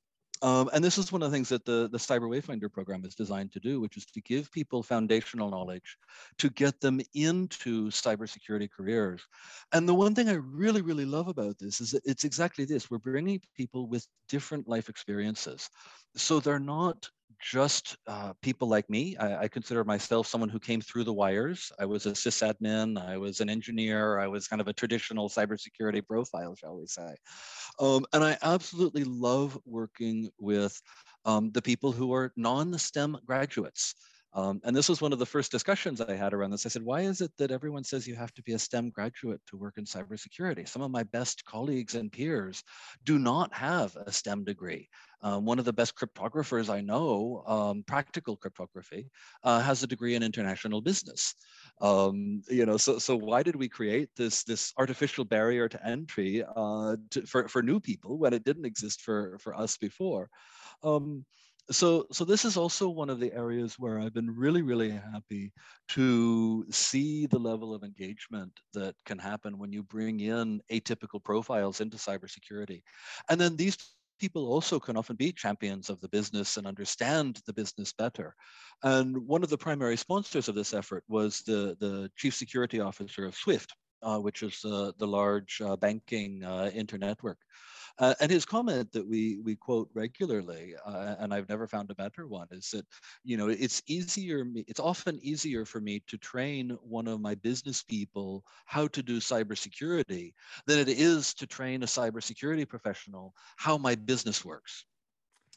Um, 0.43 0.69
and 0.73 0.83
this 0.83 0.97
is 0.97 1.09
one 1.09 1.23
of 1.23 1.31
the 1.31 1.35
things 1.35 1.47
that 1.49 1.63
the, 1.63 1.87
the 1.89 1.97
Cyber 1.97 2.29
Wayfinder 2.29 2.71
program 2.71 3.05
is 3.05 3.15
designed 3.15 3.53
to 3.53 3.61
do, 3.61 3.79
which 3.79 3.95
is 3.95 4.05
to 4.07 4.19
give 4.21 4.51
people 4.51 4.83
foundational 4.83 5.49
knowledge 5.49 5.97
to 6.37 6.49
get 6.49 6.81
them 6.81 6.99
into 7.13 7.89
cybersecurity 7.89 8.69
careers. 8.69 9.21
And 9.71 9.87
the 9.87 9.93
one 9.93 10.13
thing 10.13 10.27
I 10.27 10.33
really, 10.33 10.81
really 10.81 11.05
love 11.05 11.29
about 11.29 11.57
this 11.59 11.79
is 11.79 11.91
that 11.91 12.03
it's 12.05 12.25
exactly 12.25 12.65
this. 12.65 12.91
We're 12.91 12.97
bringing 12.97 13.39
people 13.55 13.87
with 13.87 14.05
different 14.27 14.67
life 14.67 14.89
experiences. 14.89 15.69
So 16.17 16.41
they're 16.41 16.59
not 16.59 17.09
just 17.39 17.95
uh, 18.07 18.33
people 18.41 18.67
like 18.67 18.89
me. 18.89 19.15
I, 19.17 19.43
I, 19.43 19.47
consider 19.47 19.83
myself 19.83 20.27
someone 20.27 20.49
who 20.49 20.59
came 20.59 20.81
through 20.81 21.03
the 21.03 21.13
wires. 21.13 21.71
I 21.79 21.85
was 21.85 22.05
a 22.05 22.11
sysadmin, 22.11 23.01
I 23.01 23.17
was 23.17 23.39
an 23.39 23.49
engineer, 23.49 24.19
I 24.19 24.27
was 24.27 24.47
kind 24.47 24.61
of 24.61 24.67
a 24.67 24.73
traditional 24.73 25.29
cybersecurity 25.29 26.05
profile, 26.05 26.55
shall 26.55 26.77
we 26.77 26.87
say. 26.87 27.15
Um, 27.79 28.05
and 28.13 28.23
I 28.23 28.37
absolutely 28.41 29.03
love 29.03 29.57
working 29.65 30.29
with 30.39 30.79
um, 31.25 31.51
the 31.51 31.61
people 31.61 31.91
who 31.91 32.13
are 32.13 32.31
non-STEM 32.35 33.17
graduates. 33.25 33.95
Um, 34.35 34.59
and 34.63 34.75
this 34.75 34.89
was 34.89 34.99
one 34.99 35.13
of 35.13 35.19
the 35.19 35.25
first 35.25 35.51
discussions 35.51 36.01
I 36.01 36.15
had 36.15 36.33
around 36.33 36.51
this. 36.51 36.65
I 36.65 36.69
said, 36.69 36.83
why 36.83 37.01
is 37.01 37.21
it 37.21 37.31
that 37.37 37.51
everyone 37.51 37.83
says 37.83 38.07
you 38.07 38.15
have 38.15 38.33
to 38.33 38.43
be 38.43 38.53
a 38.53 38.59
STEM 38.59 38.89
graduate 38.89 39.39
to 39.47 39.57
work 39.57 39.75
in 39.77 39.85
cybersecurity? 39.85 40.67
Some 40.67 40.81
of 40.81 40.89
my 40.89 41.03
best 41.03 41.45
colleagues 41.45 41.93
and 41.93 42.11
peers 42.11 42.63
do 43.03 43.19
not 43.19 43.53
have 43.53 43.95
a 43.95 44.11
STEM 44.11 44.43
degree. 44.43 44.89
Um, 45.23 45.45
one 45.45 45.57
of 45.57 45.63
the 45.63 45.71
best 45.71 45.95
cryptographers 45.95 46.69
I 46.69 46.81
know, 46.81 47.43
um, 47.47 47.83
practical 47.87 48.35
cryptography, 48.35 49.09
uh, 49.43 49.61
has 49.61 49.81
a 49.81 49.87
degree 49.87 50.15
in 50.15 50.23
international 50.23 50.81
business. 50.81 51.35
Um, 51.79 52.41
you 52.49 52.65
know, 52.65 52.75
so 52.75 52.99
so 52.99 53.15
why 53.15 53.41
did 53.41 53.55
we 53.55 53.69
create 53.69 54.09
this 54.17 54.43
this 54.43 54.73
artificial 54.77 55.23
barrier 55.23 55.69
to 55.69 55.87
entry 55.87 56.43
uh, 56.55 56.97
to, 57.11 57.25
for 57.25 57.47
for 57.47 57.63
new 57.63 57.79
people 57.79 58.17
when 58.17 58.33
it 58.33 58.43
didn't 58.43 58.65
exist 58.65 59.01
for 59.01 59.37
for 59.39 59.55
us 59.55 59.77
before? 59.77 60.29
Um, 60.83 61.25
so 61.71 62.05
so 62.11 62.25
this 62.25 62.43
is 62.43 62.57
also 62.57 62.89
one 62.89 63.09
of 63.09 63.21
the 63.21 63.31
areas 63.33 63.79
where 63.79 63.97
I've 63.97 64.13
been 64.13 64.29
really 64.29 64.61
really 64.61 64.91
happy 64.91 65.53
to 65.95 66.65
see 66.69 67.27
the 67.27 67.39
level 67.39 67.73
of 67.73 67.83
engagement 67.83 68.51
that 68.73 68.95
can 69.05 69.17
happen 69.17 69.57
when 69.57 69.71
you 69.71 69.83
bring 69.83 70.19
in 70.19 70.61
atypical 70.69 71.23
profiles 71.23 71.79
into 71.79 71.95
cybersecurity, 71.95 72.83
and 73.29 73.39
then 73.39 73.55
these 73.55 73.77
people 74.23 74.47
also 74.47 74.79
can 74.79 74.95
often 74.95 75.17
be 75.17 75.33
champions 75.33 75.89
of 75.89 75.99
the 75.99 76.07
business 76.07 76.55
and 76.55 76.65
understand 76.65 77.41
the 77.45 77.51
business 77.51 77.91
better. 77.91 78.33
And 78.81 79.17
one 79.27 79.43
of 79.43 79.49
the 79.49 79.57
primary 79.57 79.97
sponsors 79.97 80.47
of 80.47 80.55
this 80.55 80.73
effort 80.73 81.03
was 81.09 81.41
the 81.41 81.75
the 81.81 82.09
chief 82.15 82.33
security 82.33 82.79
officer 82.79 83.25
of 83.25 83.35
Swift, 83.35 83.73
uh, 84.03 84.19
which 84.19 84.43
is 84.43 84.63
uh, 84.65 84.91
the 84.97 85.07
large 85.07 85.61
uh, 85.61 85.75
banking 85.75 86.43
uh, 86.43 86.69
internetwork. 86.73 87.37
Uh, 87.99 88.13
and 88.19 88.31
his 88.31 88.45
comment 88.45 88.91
that 88.91 89.07
we 89.07 89.39
we 89.43 89.55
quote 89.55 89.87
regularly, 89.93 90.73
uh, 90.85 91.15
and 91.19 91.33
I've 91.33 91.47
never 91.49 91.67
found 91.67 91.91
a 91.91 91.95
better 91.95 92.27
one, 92.27 92.47
is 92.49 92.71
that 92.71 92.85
you 93.23 93.37
know 93.37 93.49
it's 93.49 93.83
easier. 93.87 94.45
It's 94.55 94.79
often 94.79 95.19
easier 95.21 95.63
for 95.63 95.79
me 95.79 96.01
to 96.07 96.17
train 96.17 96.71
one 96.81 97.07
of 97.07 97.21
my 97.21 97.35
business 97.35 97.83
people 97.83 98.43
how 98.65 98.87
to 98.87 99.03
do 99.03 99.19
cybersecurity 99.19 100.33
than 100.65 100.79
it 100.79 100.89
is 100.89 101.33
to 101.35 101.45
train 101.45 101.83
a 101.83 101.85
cybersecurity 101.85 102.67
professional 102.67 103.33
how 103.57 103.77
my 103.77 103.95
business 103.95 104.43
works 104.43 104.85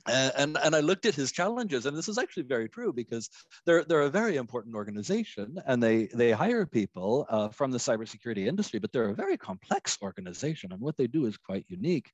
and, 0.09 0.57
and 0.63 0.75
I 0.75 0.81
looked 0.81 1.07
at 1.07 1.15
his 1.15 1.33
challenges, 1.33 1.87
and 1.87 1.97
this 1.97 2.09
is 2.09 2.19
actually 2.19 2.45
very 2.45 2.69
true 2.69 2.93
because 2.93 3.29
they're, 3.65 3.85
they're 3.85 4.03
a 4.03 4.11
very 4.11 4.37
important 4.37 4.75
organization 4.75 5.59
and 5.67 5.83
they, 5.83 6.07
they 6.07 6.33
hire 6.33 6.67
people 6.67 7.27
uh, 7.29 7.49
from 7.49 7.71
the 7.71 7.79
cybersecurity 7.79 8.47
industry, 8.47 8.79
but 8.79 8.93
they're 8.93 9.11
a 9.11 9.15
very 9.15 9.37
complex 9.37 9.99
organization 10.03 10.73
and 10.73 10.81
what 10.81 10.97
they 10.97 11.07
do 11.07 11.27
is 11.27 11.37
quite 11.37 11.65
unique. 11.69 12.11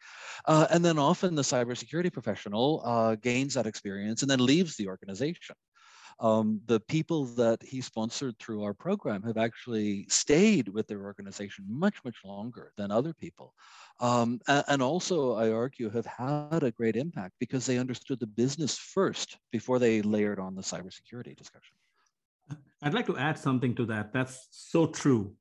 Uh, 0.46 0.66
and 0.70 0.84
then 0.84 0.98
often 0.98 1.34
the 1.34 1.42
cybersecurity 1.42 2.12
professional 2.12 2.82
uh, 2.84 3.14
gains 3.16 3.54
that 3.54 3.66
experience 3.66 4.22
and 4.22 4.30
then 4.30 4.44
leaves 4.44 4.76
the 4.76 4.88
organization 4.88 5.56
um, 6.22 6.60
the 6.66 6.78
people 6.78 7.24
that 7.24 7.60
he 7.62 7.80
sponsored 7.80 8.38
through 8.38 8.62
our 8.62 8.72
program 8.72 9.24
have 9.24 9.36
actually 9.36 10.06
stayed 10.08 10.68
with 10.68 10.86
their 10.86 11.02
organization 11.02 11.64
much, 11.68 11.96
much 12.04 12.18
longer 12.24 12.72
than 12.76 12.92
other 12.92 13.12
people. 13.12 13.54
Um, 13.98 14.40
and, 14.46 14.80
also, 14.80 15.34
I 15.34 15.50
argue, 15.50 15.90
have 15.90 16.06
had 16.06 16.62
a 16.62 16.70
great 16.70 16.96
impact 16.96 17.34
because 17.40 17.66
they 17.66 17.76
understood 17.76 18.20
the 18.20 18.26
business 18.28 18.78
first 18.78 19.36
before 19.50 19.80
they 19.80 20.00
layered 20.00 20.38
on 20.38 20.54
the 20.54 20.62
cybersecurity 20.62 21.36
discussion. 21.36 21.76
I'd 22.82 22.94
like 22.94 23.06
to 23.06 23.18
add 23.18 23.36
something 23.36 23.74
to 23.74 23.86
that. 23.86 24.12
That's 24.12 24.46
so 24.50 24.86
true. 24.86 25.34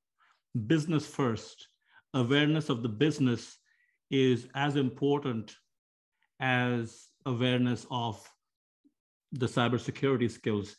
Business 0.65 1.06
first, 1.06 1.67
awareness 2.15 2.70
of 2.70 2.82
the 2.82 2.89
business 2.89 3.58
is 4.10 4.48
as 4.56 4.76
important 4.76 5.56
as 6.39 7.08
awareness 7.26 7.86
of 7.91 8.28
the 9.32 9.46
cybersecurity 9.46 10.30
skills. 10.30 10.76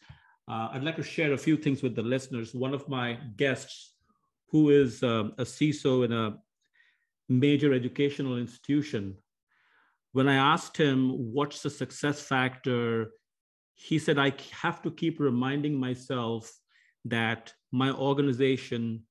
Uh, 0.48 0.68
I'd 0.72 0.84
like 0.84 0.96
to 0.96 1.02
share 1.02 1.32
a 1.32 1.38
few 1.38 1.56
things 1.56 1.82
with 1.82 1.94
the 1.94 2.02
listeners. 2.02 2.54
One 2.54 2.74
of 2.74 2.88
my 2.88 3.18
guests, 3.36 3.94
who 4.48 4.70
is 4.70 5.02
um, 5.02 5.32
a 5.38 5.44
CISO 5.44 6.04
in 6.04 6.12
a 6.12 6.36
major 7.28 7.72
educational 7.72 8.36
institution, 8.36 9.16
when 10.12 10.28
I 10.28 10.34
asked 10.34 10.76
him 10.76 11.32
what's 11.32 11.62
the 11.62 11.70
success 11.70 12.20
factor, 12.20 13.12
he 13.74 13.98
said, 13.98 14.18
I 14.18 14.34
have 14.60 14.82
to 14.82 14.90
keep 14.90 15.18
reminding 15.18 15.78
myself 15.78 16.52
that 17.06 17.52
my 17.72 17.90
organization 17.90 19.04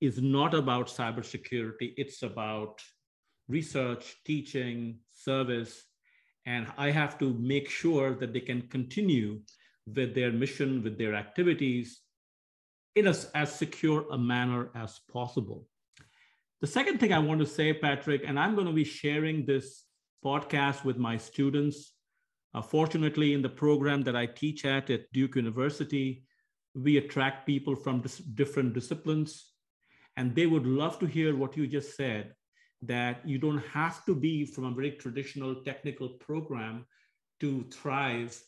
is 0.00 0.20
not 0.20 0.52
about 0.54 0.88
cybersecurity, 0.88 1.94
it's 1.96 2.22
about 2.22 2.82
research, 3.48 4.16
teaching, 4.26 4.98
service, 5.12 5.84
and 6.46 6.66
I 6.76 6.90
have 6.90 7.18
to 7.18 7.34
make 7.34 7.68
sure 7.70 8.14
that 8.14 8.32
they 8.32 8.40
can 8.40 8.62
continue 8.62 9.40
with 9.86 10.14
their 10.14 10.32
mission, 10.32 10.82
with 10.82 10.98
their 10.98 11.14
activities 11.14 12.00
in 12.94 13.06
a, 13.06 13.14
as 13.34 13.54
secure 13.54 14.06
a 14.10 14.18
manner 14.18 14.70
as 14.74 15.00
possible. 15.12 15.66
The 16.60 16.66
second 16.66 16.98
thing 16.98 17.12
I 17.12 17.18
want 17.18 17.40
to 17.40 17.46
say, 17.46 17.72
Patrick, 17.74 18.22
and 18.26 18.38
I'm 18.38 18.54
going 18.54 18.66
to 18.66 18.72
be 18.72 18.84
sharing 18.84 19.44
this 19.44 19.84
podcast 20.24 20.84
with 20.84 20.96
my 20.96 21.16
students. 21.16 21.92
Uh, 22.54 22.62
fortunately, 22.62 23.34
in 23.34 23.42
the 23.42 23.48
program 23.48 24.02
that 24.02 24.16
I 24.16 24.26
teach 24.26 24.64
at 24.64 24.88
at 24.88 25.12
Duke 25.12 25.36
University, 25.36 26.24
we 26.74 26.96
attract 26.96 27.46
people 27.46 27.74
from 27.74 28.00
dis- 28.00 28.18
different 28.18 28.74
disciplines, 28.74 29.52
and 30.16 30.34
they 30.34 30.46
would 30.46 30.66
love 30.66 30.98
to 31.00 31.06
hear 31.06 31.36
what 31.36 31.56
you 31.56 31.66
just 31.66 31.96
said 31.96 32.34
that 32.82 33.26
you 33.26 33.38
don't 33.38 33.64
have 33.66 34.04
to 34.04 34.14
be 34.14 34.44
from 34.44 34.64
a 34.64 34.70
very 34.70 34.92
traditional 34.92 35.54
technical 35.62 36.08
program 36.08 36.84
to 37.40 37.64
thrive 37.70 38.38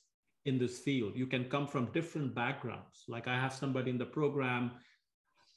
in 0.45 0.59
this 0.59 0.79
field. 0.79 1.13
You 1.17 1.27
can 1.27 1.45
come 1.45 1.67
from 1.67 1.93
different 1.93 2.35
backgrounds. 2.35 3.05
Like 3.09 3.29
I 3.29 3.35
have 3.35 3.53
somebody 3.53 3.91
in 3.91 3.99
the 3.99 4.07
program, 4.07 4.71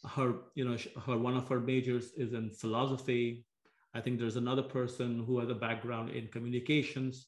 her, 0.08 0.34
you 0.56 0.66
know, 0.66 0.78
her 1.06 1.18
one 1.18 1.38
of 1.38 1.48
her 1.48 1.60
majors 1.60 2.12
is 2.14 2.34
in 2.34 2.50
philosophy. 2.50 3.46
I 3.94 4.02
think 4.02 4.20
there's 4.20 4.36
another 4.36 4.64
person 4.64 5.24
who 5.26 5.40
has 5.40 5.50
a 5.50 5.56
background 5.56 6.10
in 6.10 6.28
communications. 6.28 7.28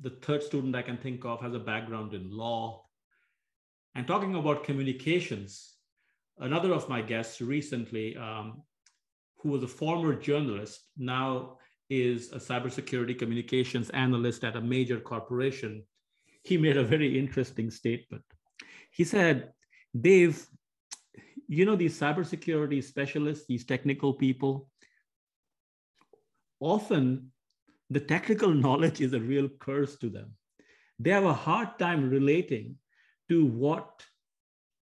The 0.00 0.10
third 0.10 0.42
student 0.42 0.76
I 0.76 0.82
can 0.82 0.98
think 0.98 1.24
of 1.24 1.40
has 1.40 1.54
a 1.54 1.58
background 1.58 2.14
in 2.14 2.30
law. 2.30 2.84
And 3.94 4.06
talking 4.06 4.34
about 4.34 4.64
communications, 4.64 5.74
another 6.38 6.72
of 6.72 6.88
my 6.88 7.02
guests 7.02 7.40
recently 7.40 8.16
um, 8.16 8.62
who 9.40 9.50
was 9.50 9.62
a 9.62 9.68
former 9.68 10.14
journalist, 10.14 10.84
now 10.96 11.58
is 11.90 12.32
a 12.32 12.36
cybersecurity 12.38 13.18
communications 13.18 13.90
analyst 13.90 14.44
at 14.44 14.56
a 14.56 14.60
major 14.60 15.00
corporation, 15.00 15.82
he 16.44 16.56
made 16.56 16.76
a 16.76 16.84
very 16.84 17.18
interesting 17.18 17.70
statement. 17.70 18.24
He 18.90 19.04
said, 19.04 19.52
Dave, 19.98 20.46
you 21.46 21.64
know, 21.64 21.76
these 21.76 21.98
cybersecurity 21.98 22.82
specialists, 22.82 23.46
these 23.48 23.64
technical 23.64 24.12
people, 24.12 24.68
often 26.60 27.32
the 27.90 28.00
technical 28.00 28.52
knowledge 28.64 29.00
is 29.00 29.14
a 29.14 29.20
real 29.20 29.48
curse 29.48 29.96
to 29.98 30.10
them. 30.10 30.32
They 30.98 31.10
have 31.10 31.24
a 31.24 31.32
hard 31.32 31.78
time 31.78 32.10
relating 32.10 32.76
to 33.28 33.46
what 33.46 34.02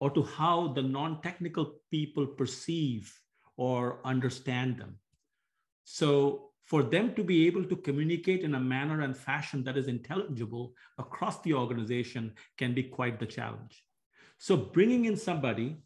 or 0.00 0.10
to 0.10 0.22
how 0.22 0.68
the 0.68 0.82
non 0.82 1.20
technical 1.22 1.80
people 1.90 2.26
perceive 2.26 3.12
or 3.56 4.00
understand 4.04 4.78
them. 4.78 4.98
So 5.84 6.50
for 6.64 6.82
them 6.82 7.14
to 7.14 7.22
be 7.22 7.46
able 7.46 7.64
to 7.64 7.76
communicate 7.76 8.42
in 8.42 8.54
a 8.54 8.60
manner 8.60 9.02
and 9.02 9.16
fashion 9.16 9.62
that 9.64 9.76
is 9.76 9.86
intelligible 9.86 10.74
across 10.98 11.40
the 11.42 11.54
organization 11.54 12.32
can 12.58 12.74
be 12.74 12.82
quite 12.82 13.20
the 13.20 13.26
challenge. 13.26 13.84
So 14.38 14.56
bringing 14.56 15.04
in 15.04 15.16
somebody 15.16 15.76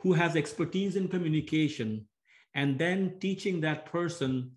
who 0.00 0.12
has 0.12 0.36
expertise 0.36 0.96
in 0.96 1.08
communication 1.08 2.06
and 2.54 2.78
then 2.78 3.18
teaching 3.20 3.60
that 3.60 3.86
person, 3.86 4.52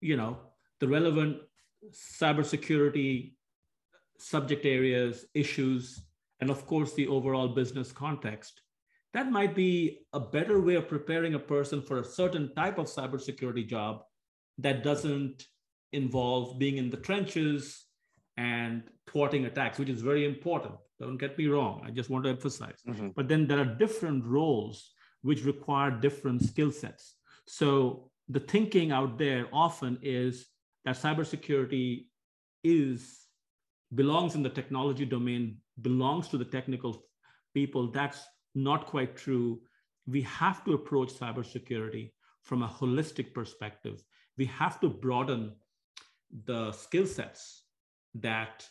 you 0.00 0.16
know, 0.16 0.38
the 0.80 0.88
relevant 0.88 1.38
cybersecurity 1.90 3.34
subject 4.18 4.66
areas, 4.66 5.26
issues, 5.34 6.02
and 6.40 6.50
of 6.50 6.66
course 6.66 6.92
the 6.94 7.06
overall 7.06 7.48
business 7.48 7.92
context. 7.92 8.62
That 9.16 9.32
might 9.32 9.54
be 9.54 10.00
a 10.12 10.20
better 10.20 10.60
way 10.60 10.74
of 10.74 10.88
preparing 10.88 11.32
a 11.32 11.38
person 11.38 11.80
for 11.80 12.00
a 12.00 12.04
certain 12.04 12.54
type 12.54 12.76
of 12.76 12.84
cybersecurity 12.84 13.66
job 13.66 14.02
that 14.58 14.82
doesn't 14.82 15.42
involve 15.94 16.58
being 16.58 16.76
in 16.76 16.90
the 16.90 16.98
trenches 16.98 17.86
and 18.36 18.82
thwarting 19.08 19.46
attacks, 19.46 19.78
which 19.78 19.88
is 19.88 20.02
very 20.02 20.26
important. 20.26 20.74
Don't 21.00 21.16
get 21.16 21.38
me 21.38 21.46
wrong. 21.46 21.82
I 21.82 21.92
just 21.92 22.10
want 22.10 22.24
to 22.24 22.30
emphasize. 22.30 22.82
Mm-hmm. 22.86 23.08
But 23.16 23.26
then 23.26 23.46
there 23.46 23.58
are 23.58 23.64
different 23.64 24.22
roles 24.26 24.92
which 25.22 25.44
require 25.44 25.90
different 25.90 26.42
skill 26.42 26.70
sets. 26.70 27.14
So 27.46 28.10
the 28.28 28.40
thinking 28.40 28.92
out 28.92 29.16
there 29.16 29.46
often 29.50 29.98
is 30.02 30.46
that 30.84 30.96
cybersecurity 30.96 32.08
is 32.62 33.24
belongs 33.94 34.34
in 34.34 34.42
the 34.42 34.50
technology 34.50 35.06
domain, 35.06 35.56
belongs 35.80 36.28
to 36.28 36.36
the 36.36 36.44
technical 36.44 37.02
people. 37.54 37.90
That's 37.90 38.20
not 38.56 38.86
quite 38.86 39.16
true. 39.16 39.60
We 40.06 40.22
have 40.22 40.64
to 40.64 40.74
approach 40.74 41.12
cybersecurity 41.12 42.12
from 42.42 42.62
a 42.62 42.68
holistic 42.68 43.34
perspective. 43.34 44.02
We 44.38 44.46
have 44.46 44.80
to 44.80 44.88
broaden 44.88 45.52
the 46.44 46.72
skill 46.72 47.06
sets 47.06 47.62
that 48.14 48.66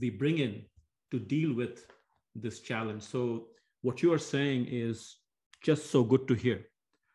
we 0.00 0.10
bring 0.10 0.38
in 0.38 0.62
to 1.10 1.18
deal 1.18 1.54
with 1.54 1.86
this 2.34 2.60
challenge. 2.60 3.02
So, 3.02 3.48
what 3.82 4.02
you 4.02 4.12
are 4.12 4.18
saying 4.18 4.66
is 4.70 5.16
just 5.62 5.90
so 5.90 6.02
good 6.02 6.26
to 6.28 6.34
hear. 6.34 6.66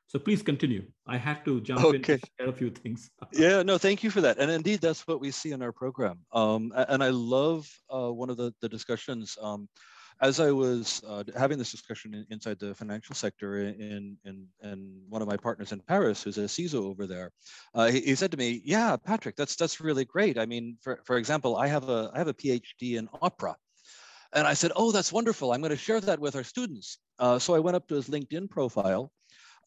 So 0.10 0.18
please 0.18 0.42
continue. 0.42 0.86
I 1.06 1.18
had 1.18 1.46
to 1.46 1.62
jump 1.62 1.84
okay. 1.86 1.98
in 1.98 2.02
to 2.02 2.20
share 2.40 2.50
a 2.50 2.54
few 2.54 2.72
things. 2.72 3.12
yeah, 3.32 3.62
no, 3.62 3.78
thank 3.78 4.04
you 4.04 4.10
for 4.10 4.22
that. 4.22 4.40
And 4.40 4.50
indeed, 4.50 4.82
that's 4.82 5.08
what 5.08 5.22
we 5.22 5.30
see 5.30 5.52
in 5.52 5.62
our 5.62 5.72
program. 5.72 6.18
Um, 6.34 6.74
and 6.76 7.04
I 7.04 7.10
love 7.10 7.70
uh, 7.94 8.12
one 8.12 8.32
of 8.32 8.38
the, 8.38 8.52
the 8.60 8.68
discussions. 8.68 9.38
Um, 9.40 9.70
as 10.22 10.40
I 10.40 10.52
was 10.52 11.02
uh, 11.08 11.24
having 11.38 11.58
this 11.58 11.72
discussion 11.72 12.14
in, 12.14 12.26
inside 12.30 12.60
the 12.60 12.76
financial 12.76 13.16
sector 13.16 13.58
in, 13.58 14.18
in, 14.26 14.48
in 14.62 15.02
one 15.08 15.22
of 15.22 15.28
my 15.28 15.38
partners 15.38 15.72
in 15.72 15.80
Paris, 15.80 16.24
who's 16.24 16.38
a 16.38 16.42
CISO 16.42 16.84
over 16.86 17.08
there, 17.08 17.32
uh, 17.74 17.88
he, 17.88 18.02
he, 18.02 18.16
said 18.16 18.32
to 18.32 18.38
me, 18.38 18.62
"Yeah, 18.66 18.96
Patrick, 18.98 19.36
that's 19.36 19.56
that's 19.56 19.80
really 19.80 20.06
great. 20.06 20.38
I 20.38 20.46
mean, 20.46 20.78
for, 20.82 21.00
for 21.06 21.18
example, 21.18 21.56
I 21.58 21.68
have 21.68 21.88
a 21.88 22.12
I 22.14 22.18
have 22.18 22.28
a 22.28 22.34
PhD 22.34 22.98
in 22.98 23.08
opera." 23.22 23.56
And 24.34 24.46
I 24.46 24.54
said, 24.54 24.72
"Oh, 24.76 24.92
that's 24.92 25.14
wonderful. 25.14 25.52
I'm 25.52 25.62
going 25.62 25.72
to 25.72 25.78
share 25.78 26.02
that 26.02 26.20
with 26.20 26.36
our 26.36 26.44
students." 26.44 27.00
Uh, 27.18 27.40
so 27.40 27.56
I 27.56 27.60
went 27.60 27.76
up 27.76 27.88
to 27.88 27.96
his 27.96 28.10
LinkedIn 28.10 28.50
profile, 28.50 29.12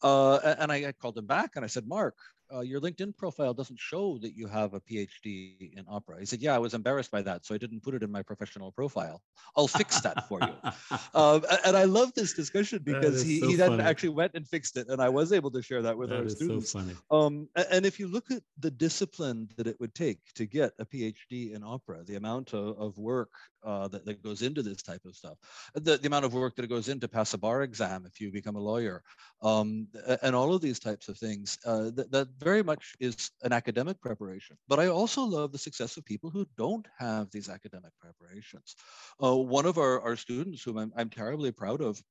uh, 0.03 0.55
and 0.59 0.71
I, 0.71 0.87
I, 0.87 0.91
called 0.91 1.17
him 1.17 1.25
back 1.25 1.51
and 1.55 1.63
I 1.63 1.67
said, 1.67 1.87
Mark, 1.87 2.15
uh, 2.53 2.61
your 2.61 2.79
LinkedIn 2.79 3.15
profile 3.17 3.53
doesn't 3.53 3.79
show 3.79 4.17
that 4.19 4.35
you 4.35 4.47
have 4.47 4.73
a 4.73 4.79
PhD 4.79 5.73
in 5.73 5.85
opera. 5.87 6.19
He 6.19 6.25
said, 6.25 6.41
Yeah, 6.41 6.55
I 6.55 6.59
was 6.59 6.73
embarrassed 6.73 7.11
by 7.11 7.21
that, 7.23 7.45
so 7.45 7.55
I 7.55 7.57
didn't 7.57 7.81
put 7.81 7.93
it 7.93 8.03
in 8.03 8.11
my 8.11 8.21
professional 8.21 8.71
profile. 8.71 9.21
I'll 9.57 9.67
fix 9.67 9.99
that 10.01 10.27
for 10.27 10.39
you. 10.41 10.71
um, 11.13 11.43
and 11.65 11.75
I 11.75 11.85
love 11.85 12.13
this 12.13 12.33
discussion 12.33 12.81
because 12.83 13.21
he, 13.21 13.39
so 13.39 13.47
he 13.47 13.55
then 13.55 13.79
actually 13.79 14.09
went 14.09 14.33
and 14.35 14.47
fixed 14.47 14.77
it, 14.77 14.87
and 14.89 15.01
I 15.01 15.09
was 15.09 15.33
able 15.33 15.51
to 15.51 15.61
share 15.61 15.81
that 15.81 15.97
with 15.97 16.09
that 16.09 16.23
our 16.23 16.29
students. 16.29 16.71
So 16.71 16.83
um, 17.11 17.49
and 17.71 17.85
if 17.85 17.99
you 17.99 18.07
look 18.07 18.31
at 18.31 18.43
the 18.59 18.71
discipline 18.71 19.49
that 19.57 19.67
it 19.67 19.79
would 19.79 19.95
take 19.95 20.19
to 20.35 20.45
get 20.45 20.73
a 20.79 20.85
PhD 20.85 21.53
in 21.53 21.63
opera, 21.63 22.03
the 22.03 22.15
amount 22.15 22.53
of, 22.53 22.77
of 22.77 22.97
work 22.97 23.31
uh, 23.63 23.87
that, 23.87 24.05
that 24.05 24.23
goes 24.23 24.41
into 24.41 24.61
this 24.61 24.81
type 24.81 25.03
of 25.05 25.15
stuff, 25.15 25.37
the, 25.73 25.97
the 25.97 26.07
amount 26.07 26.25
of 26.25 26.33
work 26.33 26.55
that 26.55 26.67
goes 26.67 26.89
into 26.89 27.07
pass 27.07 27.33
a 27.33 27.37
bar 27.37 27.63
exam 27.63 28.05
if 28.05 28.19
you 28.19 28.31
become 28.31 28.55
a 28.55 28.59
lawyer, 28.59 29.03
um, 29.41 29.87
and 30.21 30.35
all 30.35 30.53
of 30.53 30.61
these 30.61 30.79
types 30.79 31.09
of 31.09 31.17
things, 31.17 31.57
uh, 31.65 31.89
that, 31.95 32.11
that 32.11 32.27
very 32.39 32.63
much 32.63 32.95
is 32.99 33.31
an 33.43 33.53
academic 33.53 33.99
preparation. 34.01 34.57
But 34.67 34.79
I 34.79 34.87
also 34.87 35.21
love 35.23 35.51
the 35.51 35.57
success 35.57 35.97
of 35.97 36.05
people 36.05 36.29
who 36.29 36.45
don't 36.57 36.87
have 36.97 37.29
these 37.31 37.49
academic 37.49 37.91
preparations. 37.99 38.75
Uh, 39.23 39.35
one 39.35 39.65
of 39.65 39.77
our, 39.77 40.01
our 40.01 40.15
students, 40.15 40.63
whom 40.63 40.77
I'm, 40.77 40.93
I'm 40.95 41.09
terribly 41.09 41.51
proud 41.51 41.81
of, 41.81 42.01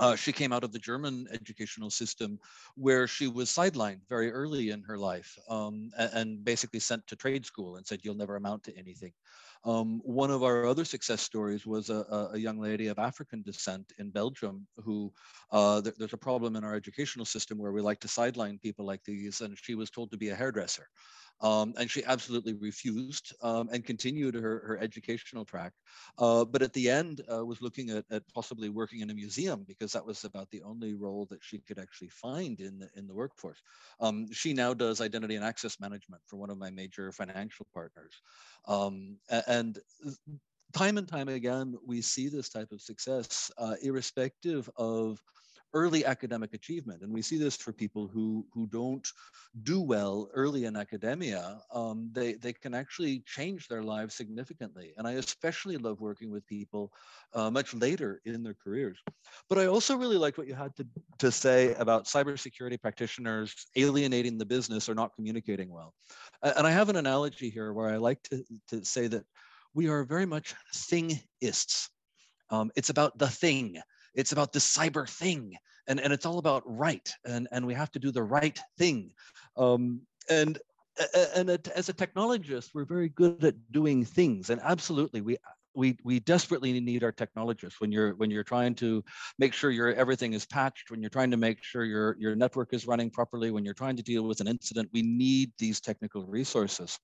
uh, 0.00 0.16
she 0.16 0.32
came 0.32 0.52
out 0.52 0.64
of 0.64 0.72
the 0.72 0.78
German 0.78 1.26
educational 1.32 1.90
system 1.90 2.38
where 2.74 3.06
she 3.06 3.28
was 3.28 3.50
sidelined 3.50 4.00
very 4.08 4.32
early 4.32 4.70
in 4.70 4.82
her 4.82 4.96
life 4.96 5.38
um, 5.48 5.90
and, 5.98 6.10
and, 6.14 6.44
basically 6.44 6.80
sent 6.80 7.06
to 7.06 7.16
trade 7.16 7.44
school 7.44 7.76
and 7.76 7.86
said, 7.86 8.00
You'll 8.02 8.14
never 8.14 8.36
amount 8.36 8.62
to 8.64 8.78
anything. 8.78 9.12
Um, 9.64 10.00
one 10.04 10.30
of 10.30 10.42
our 10.42 10.66
other 10.66 10.86
success 10.86 11.20
stories 11.20 11.66
was 11.66 11.90
a, 11.90 12.30
a, 12.32 12.38
young 12.38 12.58
lady 12.58 12.86
of 12.86 12.98
African 12.98 13.42
descent 13.42 13.92
in 13.98 14.10
Belgium 14.10 14.66
who 14.78 15.12
uh, 15.52 15.82
th- 15.82 15.96
there's 15.98 16.14
a 16.14 16.18
problem 16.18 16.56
in 16.56 16.64
our 16.64 16.74
educational 16.74 17.26
system 17.26 17.58
where 17.58 17.72
we 17.72 17.82
like 17.82 18.00
to 18.00 18.08
sideline 18.08 18.58
people 18.58 18.86
like 18.86 19.04
these, 19.04 19.42
and 19.42 19.58
she 19.58 19.74
was 19.74 19.90
told 19.90 20.10
to 20.10 20.16
be 20.16 20.30
a 20.30 20.34
hairdresser. 20.34 20.86
Um, 21.42 21.72
and 21.78 21.90
she 21.90 22.04
absolutely 22.04 22.52
refused 22.54 23.34
um, 23.42 23.70
and 23.72 23.84
continued 23.84 24.34
her, 24.34 24.62
her 24.66 24.78
educational 24.78 25.44
track. 25.44 25.72
Uh, 26.18 26.44
but 26.44 26.60
at 26.60 26.72
the 26.74 26.90
end, 26.90 27.22
uh, 27.32 27.44
was 27.44 27.62
looking 27.62 27.90
at, 27.90 28.04
at, 28.10 28.22
possibly 28.34 28.68
working 28.68 29.00
in 29.00 29.10
a 29.10 29.14
museum 29.14 29.64
because 29.66 29.92
that 29.92 30.04
was 30.04 30.24
about 30.24 30.50
the 30.50 30.62
only 30.62 30.94
role 30.94 31.26
that 31.30 31.42
she 31.42 31.58
could 31.60 31.78
actually 31.78 32.10
find 32.10 32.60
in 32.60 32.78
the, 32.78 32.88
in 32.94 33.06
the 33.06 33.14
workforce. 33.14 33.62
Um, 34.00 34.30
she 34.30 34.52
now 34.52 34.74
does 34.74 35.00
identity 35.00 35.36
and 35.36 35.44
access 35.44 35.80
management 35.80 36.22
for 36.26 36.36
one 36.36 36.50
of 36.50 36.58
my 36.58 36.70
major 36.70 37.10
financial 37.10 37.66
partners. 37.72 38.20
Um, 38.68 39.16
and 39.50 39.78
time 40.72 40.96
and 40.96 41.08
time 41.08 41.28
again, 41.28 41.76
we 41.84 42.00
see 42.00 42.28
this 42.28 42.48
type 42.48 42.70
of 42.70 42.80
success, 42.80 43.50
uh, 43.58 43.74
irrespective 43.82 44.70
of 44.76 45.20
early 45.74 46.04
academic 46.04 46.54
achievement. 46.54 47.02
And 47.02 47.12
we 47.12 47.22
see 47.22 47.38
this 47.38 47.56
for 47.56 47.72
people 47.72 48.08
who, 48.08 48.44
who 48.52 48.66
don't 48.66 49.06
do 49.62 49.80
well 49.80 50.28
early 50.34 50.64
in 50.64 50.76
academia. 50.76 51.60
Um, 51.72 52.10
they, 52.12 52.34
they 52.34 52.52
can 52.52 52.74
actually 52.74 53.20
change 53.26 53.68
their 53.68 53.82
lives 53.82 54.14
significantly. 54.14 54.92
And 54.96 55.06
I 55.06 55.12
especially 55.12 55.76
love 55.76 56.00
working 56.00 56.30
with 56.30 56.46
people 56.46 56.92
uh, 57.34 57.50
much 57.50 57.74
later 57.74 58.20
in 58.24 58.42
their 58.42 58.54
careers. 58.54 58.98
But 59.48 59.58
I 59.58 59.66
also 59.66 59.96
really 59.96 60.16
liked 60.18 60.38
what 60.38 60.46
you 60.46 60.54
had 60.54 60.74
to, 60.76 60.86
to 61.18 61.30
say 61.30 61.74
about 61.74 62.06
cybersecurity 62.06 62.80
practitioners 62.80 63.54
alienating 63.76 64.38
the 64.38 64.46
business 64.46 64.88
or 64.88 64.94
not 64.94 65.14
communicating 65.14 65.70
well. 65.70 65.94
And 66.42 66.66
I 66.66 66.70
have 66.70 66.88
an 66.88 66.96
analogy 66.96 67.50
here 67.50 67.72
where 67.72 67.88
I 67.88 67.96
like 67.96 68.22
to, 68.24 68.44
to 68.68 68.84
say 68.84 69.06
that 69.08 69.24
we 69.74 69.88
are 69.88 70.04
very 70.04 70.26
much 70.26 70.54
thingists. 70.74 71.88
Um, 72.50 72.70
it's 72.74 72.90
about 72.90 73.16
the 73.18 73.28
thing 73.28 73.80
it's 74.14 74.32
about 74.32 74.52
this 74.52 74.76
cyber 74.76 75.08
thing 75.08 75.54
and, 75.86 76.00
and 76.00 76.12
it's 76.12 76.26
all 76.26 76.38
about 76.38 76.62
right 76.66 77.12
and, 77.24 77.48
and 77.52 77.66
we 77.66 77.74
have 77.74 77.90
to 77.92 77.98
do 77.98 78.10
the 78.10 78.22
right 78.22 78.58
thing. 78.78 79.12
Um, 79.56 80.02
and 80.28 80.58
and 81.36 81.50
as 81.74 81.88
a 81.88 81.94
technologist 81.94 82.70
we're 82.74 82.84
very 82.84 83.08
good 83.08 83.42
at 83.44 83.54
doing 83.72 84.04
things 84.04 84.50
and 84.50 84.60
absolutely 84.62 85.20
we 85.20 85.36
we 85.74 85.96
we 86.04 86.20
desperately 86.20 86.78
need 86.80 87.04
our 87.04 87.12
technologists 87.12 87.80
when 87.80 87.92
you're 87.92 88.14
when 88.16 88.30
you're 88.30 88.44
trying 88.44 88.74
to 88.74 89.02
make 89.38 89.54
sure 89.54 89.70
your 89.70 89.94
everything 89.94 90.34
is 90.34 90.44
patched 90.46 90.90
when 90.90 91.00
you're 91.00 91.10
trying 91.10 91.30
to 91.30 91.36
make 91.36 91.62
sure 91.62 91.84
your 91.84 92.16
your 92.18 92.34
network 92.34 92.72
is 92.72 92.86
running 92.86 93.10
properly 93.10 93.50
when 93.50 93.64
you're 93.64 93.74
trying 93.74 93.96
to 93.96 94.02
deal 94.02 94.24
with 94.24 94.40
an 94.40 94.48
incident 94.48 94.90
we 94.92 95.02
need 95.02 95.52
these 95.58 95.80
technical 95.80 96.26
resources 96.26 96.98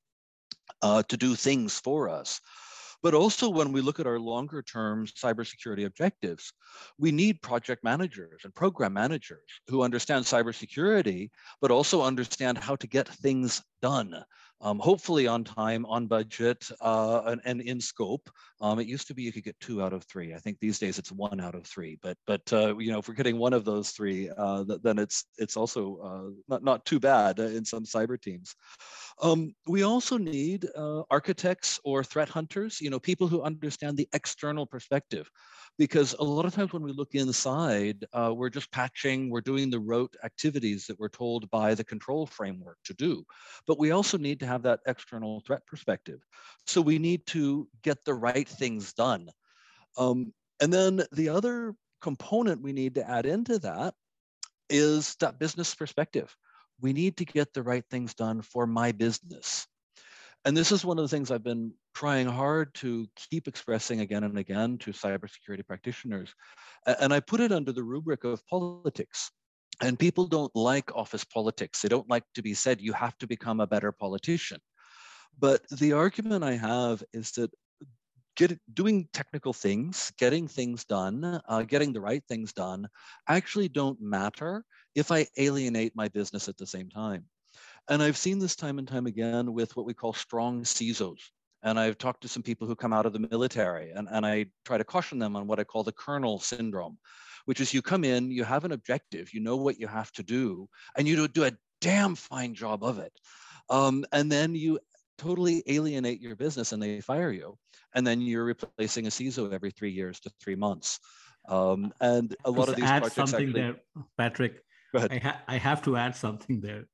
uh, 0.83 1.03
to 1.05 1.17
do 1.17 1.35
things 1.35 1.79
for 1.79 2.09
us 2.09 2.41
but 3.03 3.15
also 3.15 3.49
when 3.49 3.73
we 3.73 3.81
look 3.81 4.01
at 4.01 4.07
our 4.07 4.19
longer 4.19 4.63
term 4.63 5.07
cybersecurity 5.07 5.87
objectives, 5.87 6.53
we 6.99 7.13
need 7.13 7.43
project 7.43 7.85
managers 7.85 8.43
and 8.45 8.55
program 8.55 8.93
managers 8.93 9.61
who 9.69 9.83
understand 9.83 10.25
cybersecurity, 10.25 11.31
but 11.61 11.71
also 11.71 12.03
understand 12.03 12.59
how 12.59 12.77
to 12.77 12.87
get 12.87 13.09
things 13.09 13.63
done 13.83 14.15
um, 14.61 14.79
hopefully 14.79 15.27
on 15.27 15.45
time, 15.45 15.85
on 15.87 16.07
budget, 16.07 16.69
uh, 16.81 17.23
and, 17.27 17.41
and, 17.45 17.61
in 17.61 17.81
scope. 17.81 18.31
Um, 18.61 18.79
it 18.79 18.87
used 18.87 19.07
to 19.09 19.15
be 19.15 19.23
you 19.23 19.33
could 19.33 19.45
get 19.45 19.59
two 19.61 19.83
out 19.83 19.93
of 19.93 20.05
three. 20.05 20.35
I 20.35 20.39
think 20.39 20.59
these 20.61 20.79
days 20.79 20.99
it's 20.99 21.13
one 21.13 21.41
out 21.41 21.55
of 21.55 21.67
three. 21.67 21.99
But 22.03 22.17
but 22.27 22.41
uh, 22.53 22.77
you 22.79 22.91
know 22.91 22.99
if 22.99 23.09
we're 23.09 23.15
getting 23.15 23.39
one 23.39 23.53
of 23.53 23.65
those 23.65 23.91
three, 23.91 24.31
uh, 24.37 24.65
then 24.83 24.99
it's 24.99 25.27
it's 25.37 25.57
also 25.57 25.99
uh, 26.03 26.31
not 26.49 26.65
not 26.65 26.85
too 26.85 26.99
bad 26.99 27.39
uh, 27.39 27.45
in 27.45 27.65
some 27.65 27.85
cyber 27.85 28.21
teams. 28.21 28.55
Um, 29.23 29.55
we 29.67 29.83
also 29.83 30.17
need 30.17 30.67
uh, 30.77 31.03
architects 31.11 31.79
or 31.85 32.03
threat 32.03 32.29
hunters. 32.29 32.81
You 32.81 32.91
know 32.91 33.01
people 33.01 33.29
who 33.29 33.43
understand 33.43 33.97
the 33.97 34.09
external 34.15 34.67
perspective 34.67 35.31
because 35.79 36.15
a 36.19 36.25
lot 36.25 36.45
of 36.45 36.55
times 36.55 36.73
when 36.73 36.83
we 36.83 36.93
look 36.93 37.15
inside, 37.15 38.05
uh, 38.13 38.33
we're 38.35 38.51
just 38.51 38.73
patching, 38.73 39.31
we're 39.31 39.41
doing 39.41 39.71
the 39.71 39.79
rote 39.79 40.17
activities 40.25 40.87
that 40.87 40.99
we're 40.99 41.09
told 41.09 41.51
by 41.51 41.75
the 41.75 41.85
control 41.85 42.27
framework 42.27 42.79
to 42.85 42.95
do. 42.95 43.25
But 43.67 43.79
we 43.79 43.91
also 43.91 44.17
need 44.17 44.41
to 44.41 44.47
have 44.47 44.63
that 44.63 44.81
external 44.87 45.41
threat 45.41 45.67
perspective. 45.67 46.21
So 46.67 46.81
we 46.81 46.99
need 46.99 47.27
to 47.27 47.69
get 47.83 48.05
the 48.05 48.15
right 48.15 48.49
things 48.49 48.93
done. 48.93 49.29
Um, 49.99 50.33
and 50.61 50.73
then 50.73 51.03
the 51.13 51.29
other 51.29 51.75
component 52.01 52.63
we 52.63 52.73
need 52.73 52.95
to 52.95 53.09
add 53.09 53.27
into 53.27 53.59
that 53.59 53.95
is 54.71 55.15
that 55.17 55.39
business 55.39 55.75
perspective. 55.75 56.35
We 56.81 56.93
need 56.93 57.17
to 57.19 57.25
get 57.25 57.53
the 57.53 57.63
right 57.63 57.85
things 57.91 58.15
done 58.15 58.43
for 58.43 58.67
my 58.67 58.93
business. 58.93 59.67
And 60.47 60.57
this 60.57 60.71
is 60.71 60.85
one 60.85 60.97
of 60.97 61.03
the 61.03 61.09
things 61.09 61.33
I've 61.33 61.43
been 61.43 61.73
trying 61.93 62.29
hard 62.29 62.73
to 62.75 63.05
keep 63.31 63.49
expressing 63.49 64.01
again 64.01 64.23
and 64.23 64.39
again 64.39 64.79
to 64.79 64.93
cybersecurity 64.93 65.67
practitioners. 65.67 66.33
And 66.87 67.13
I 67.13 67.19
put 67.19 67.41
it 67.41 67.51
under 67.51 67.73
the 67.73 67.83
rubric 67.83 68.23
of 68.23 68.47
politics. 68.47 69.33
And 69.83 69.99
people 69.99 70.27
don't 70.27 70.55
like 70.55 70.95
office 70.95 71.25
politics. 71.25 71.83
They 71.83 71.89
don't 71.89 72.09
like 72.09 72.23
to 72.37 72.43
be 72.43 72.55
said, 72.55 72.81
you 72.81 72.93
have 72.93 73.19
to 73.19 73.27
become 73.27 73.59
a 73.59 73.67
better 73.67 73.91
politician. 73.91 74.61
But 75.37 75.63
the 75.69 75.95
argument 75.95 76.45
I 76.45 76.53
have 76.53 77.03
is 77.13 77.33
that 77.33 77.51
get, 78.37 78.57
doing 78.73 79.09
technical 79.13 79.53
things, 79.53 80.13
getting 80.17 80.47
things 80.47 80.85
done, 80.85 81.41
uh, 81.49 81.63
getting 81.63 81.93
the 81.93 82.01
right 82.01 82.23
things 82.29 82.53
done, 82.53 82.89
actually 83.29 83.69
don't 83.69 84.01
matter 84.01 84.65
if 84.95 85.11
I 85.11 85.27
alienate 85.37 85.97
my 85.97 86.07
business 86.07 86.49
at 86.49 86.57
the 86.57 86.67
same 86.69 86.89
time. 86.89 87.25
And 87.89 88.03
I've 88.03 88.17
seen 88.17 88.39
this 88.39 88.57
time 88.57 88.79
and 88.79 88.89
time 88.89 89.07
again 89.07 89.53
with 89.53 89.77
what 89.77 89.87
we 89.87 89.95
call 89.95 90.13
strong 90.13 90.63
CISOs. 90.63 91.21
And 91.63 91.79
I've 91.79 91.99
talked 91.99 92.23
to 92.23 92.29
some 92.29 92.43
people 92.43 92.67
who 92.67 92.77
come 92.77 92.93
out 92.93 93.07
of 93.07 93.13
the 93.13 93.27
military, 93.31 93.91
and, 93.91 94.09
and 94.11 94.25
I 94.25 94.47
try 94.65 94.79
to 94.79 94.85
caution 94.85 95.19
them 95.19 95.35
on 95.37 95.47
what 95.47 95.59
I 95.59 95.65
call 95.65 95.83
the 95.83 95.93
colonel 95.93 96.39
syndrome, 96.39 96.99
which 97.47 97.61
is 97.61 97.73
you 97.73 97.83
come 97.83 98.05
in, 98.05 98.31
you 98.31 98.45
have 98.45 98.65
an 98.65 98.73
objective, 98.73 99.33
you 99.33 99.41
know 99.41 99.57
what 99.57 99.81
you 99.81 99.87
have 99.87 100.13
to 100.13 100.23
do, 100.23 100.69
and 100.97 101.09
you 101.09 101.27
do 101.29 101.45
a 101.45 101.53
damn 101.81 102.15
fine 102.15 102.55
job 102.55 102.85
of 102.85 102.99
it. 102.99 103.13
Um, 103.69 104.05
and 104.13 104.31
then 104.31 104.55
you 104.55 104.79
totally 105.19 105.63
alienate 105.67 106.21
your 106.21 106.37
business 106.37 106.73
and 106.73 106.83
they 106.83 107.01
fire 107.01 107.33
you. 107.33 107.57
And 107.95 108.07
then 108.07 108.21
you're 108.21 108.45
replacing 108.45 109.07
a 109.07 109.11
CISO 109.11 109.53
every 109.53 109.71
three 109.71 109.91
years 109.91 110.21
to 110.21 110.31
three 110.43 110.57
months. 110.57 111.01
Um, 111.49 111.93
and 112.01 112.35
a 112.45 112.51
lot 112.51 112.67
Just 112.67 112.69
of 112.71 112.77
these 112.77 112.85
add 112.85 113.03
projects 113.03 113.15
something 113.15 113.49
actually, 113.49 113.61
there, 113.61 113.77
Patrick. 114.19 114.63
Go 114.97 115.05
ahead. 115.05 115.13
I, 115.13 115.19
ha- 115.27 115.43
I 115.47 115.57
have 115.59 115.83
to 115.83 115.97
add 115.97 116.17
something 116.17 116.61
there. 116.61 116.85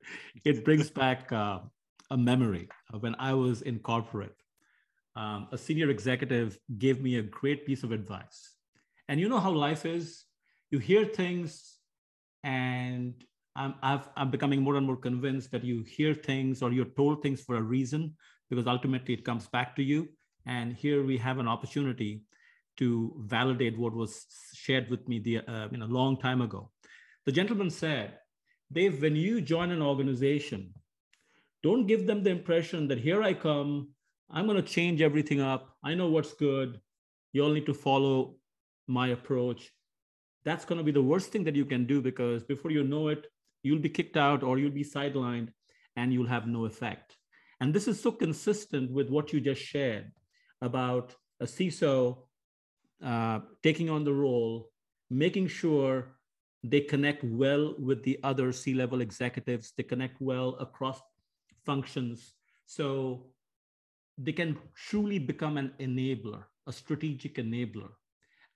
It 0.44 0.64
brings 0.64 0.90
back 0.90 1.30
uh, 1.32 1.60
a 2.10 2.16
memory 2.16 2.68
when 2.98 3.14
I 3.18 3.34
was 3.34 3.62
in 3.62 3.78
corporate. 3.78 4.34
Um, 5.14 5.48
a 5.52 5.58
senior 5.58 5.88
executive 5.88 6.58
gave 6.78 7.00
me 7.00 7.16
a 7.16 7.22
great 7.22 7.64
piece 7.66 7.82
of 7.84 7.92
advice. 7.92 8.56
And 9.08 9.20
you 9.20 9.28
know 9.28 9.38
how 9.38 9.52
life 9.52 9.86
is? 9.86 10.24
You 10.70 10.78
hear 10.78 11.04
things, 11.04 11.78
and 12.42 13.14
I'm, 13.54 13.74
I've, 13.82 14.08
I'm 14.16 14.30
becoming 14.30 14.62
more 14.62 14.76
and 14.76 14.86
more 14.86 14.96
convinced 14.96 15.52
that 15.52 15.64
you 15.64 15.82
hear 15.82 16.14
things 16.14 16.62
or 16.62 16.72
you're 16.72 16.86
told 16.86 17.22
things 17.22 17.40
for 17.42 17.56
a 17.56 17.62
reason, 17.62 18.16
because 18.48 18.66
ultimately 18.66 19.14
it 19.14 19.24
comes 19.24 19.46
back 19.48 19.76
to 19.76 19.82
you. 19.82 20.08
And 20.46 20.74
here 20.74 21.04
we 21.04 21.18
have 21.18 21.38
an 21.38 21.46
opportunity 21.46 22.22
to 22.78 23.14
validate 23.18 23.78
what 23.78 23.94
was 23.94 24.26
shared 24.54 24.90
with 24.90 25.06
me 25.06 25.18
the, 25.18 25.38
uh, 25.38 25.68
you 25.70 25.78
know, 25.78 25.86
a 25.86 25.94
long 26.00 26.16
time 26.16 26.40
ago. 26.40 26.70
The 27.26 27.32
gentleman 27.32 27.70
said, 27.70 28.18
Dave, 28.72 29.00
when 29.00 29.14
you 29.14 29.40
join 29.40 29.70
an 29.70 29.82
organization, 29.82 30.74
don't 31.62 31.86
give 31.86 32.06
them 32.06 32.22
the 32.22 32.30
impression 32.30 32.88
that 32.88 32.98
here 32.98 33.22
I 33.22 33.34
come, 33.34 33.90
I'm 34.30 34.46
going 34.46 34.56
to 34.56 34.62
change 34.62 35.00
everything 35.00 35.40
up. 35.40 35.76
I 35.84 35.94
know 35.94 36.08
what's 36.08 36.32
good. 36.32 36.80
You 37.32 37.44
all 37.44 37.52
need 37.52 37.66
to 37.66 37.74
follow 37.74 38.36
my 38.88 39.08
approach. 39.08 39.70
That's 40.44 40.64
going 40.64 40.78
to 40.78 40.84
be 40.84 40.90
the 40.90 41.02
worst 41.02 41.30
thing 41.30 41.44
that 41.44 41.54
you 41.54 41.64
can 41.64 41.86
do 41.86 42.00
because 42.00 42.42
before 42.42 42.72
you 42.72 42.82
know 42.82 43.08
it, 43.08 43.26
you'll 43.62 43.78
be 43.78 43.88
kicked 43.88 44.16
out 44.16 44.42
or 44.42 44.58
you'll 44.58 44.70
be 44.70 44.84
sidelined 44.84 45.48
and 45.96 46.12
you'll 46.12 46.26
have 46.26 46.48
no 46.48 46.64
effect. 46.64 47.16
And 47.60 47.72
this 47.72 47.86
is 47.86 48.00
so 48.00 48.10
consistent 48.10 48.90
with 48.90 49.08
what 49.10 49.32
you 49.32 49.40
just 49.40 49.62
shared 49.62 50.10
about 50.60 51.14
a 51.40 51.44
CISO 51.44 52.18
uh, 53.04 53.40
taking 53.62 53.88
on 53.88 54.02
the 54.02 54.12
role, 54.12 54.70
making 55.10 55.46
sure 55.46 56.16
they 56.64 56.80
connect 56.80 57.24
well 57.24 57.74
with 57.78 58.02
the 58.04 58.18
other 58.22 58.52
C 58.52 58.74
level 58.74 59.00
executives, 59.00 59.72
they 59.76 59.82
connect 59.82 60.20
well 60.20 60.56
across 60.60 61.00
functions. 61.64 62.34
So 62.66 63.26
they 64.18 64.32
can 64.32 64.58
truly 64.74 65.18
become 65.18 65.56
an 65.56 65.72
enabler, 65.80 66.44
a 66.66 66.72
strategic 66.72 67.36
enabler, 67.36 67.90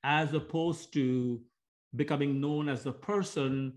as 0.05 0.35
opposed 0.35 0.93
to 0.95 1.41
becoming 1.97 2.41
known 2.41 2.69
as 2.69 2.83
the 2.83 2.93
person 2.93 3.73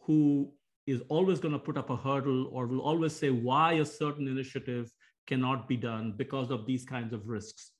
who 0.00 0.52
is 0.86 1.02
always 1.08 1.40
going 1.40 1.52
to 1.52 1.58
put 1.58 1.76
up 1.76 1.90
a 1.90 1.96
hurdle 1.96 2.48
or 2.52 2.66
will 2.66 2.80
always 2.80 3.14
say 3.14 3.30
why 3.30 3.74
a 3.74 3.84
certain 3.84 4.28
initiative 4.28 4.90
cannot 5.26 5.66
be 5.66 5.76
done 5.76 6.14
because 6.16 6.50
of 6.50 6.66
these 6.66 6.84
kinds 6.84 7.12
of 7.12 7.28
risks. 7.28 7.72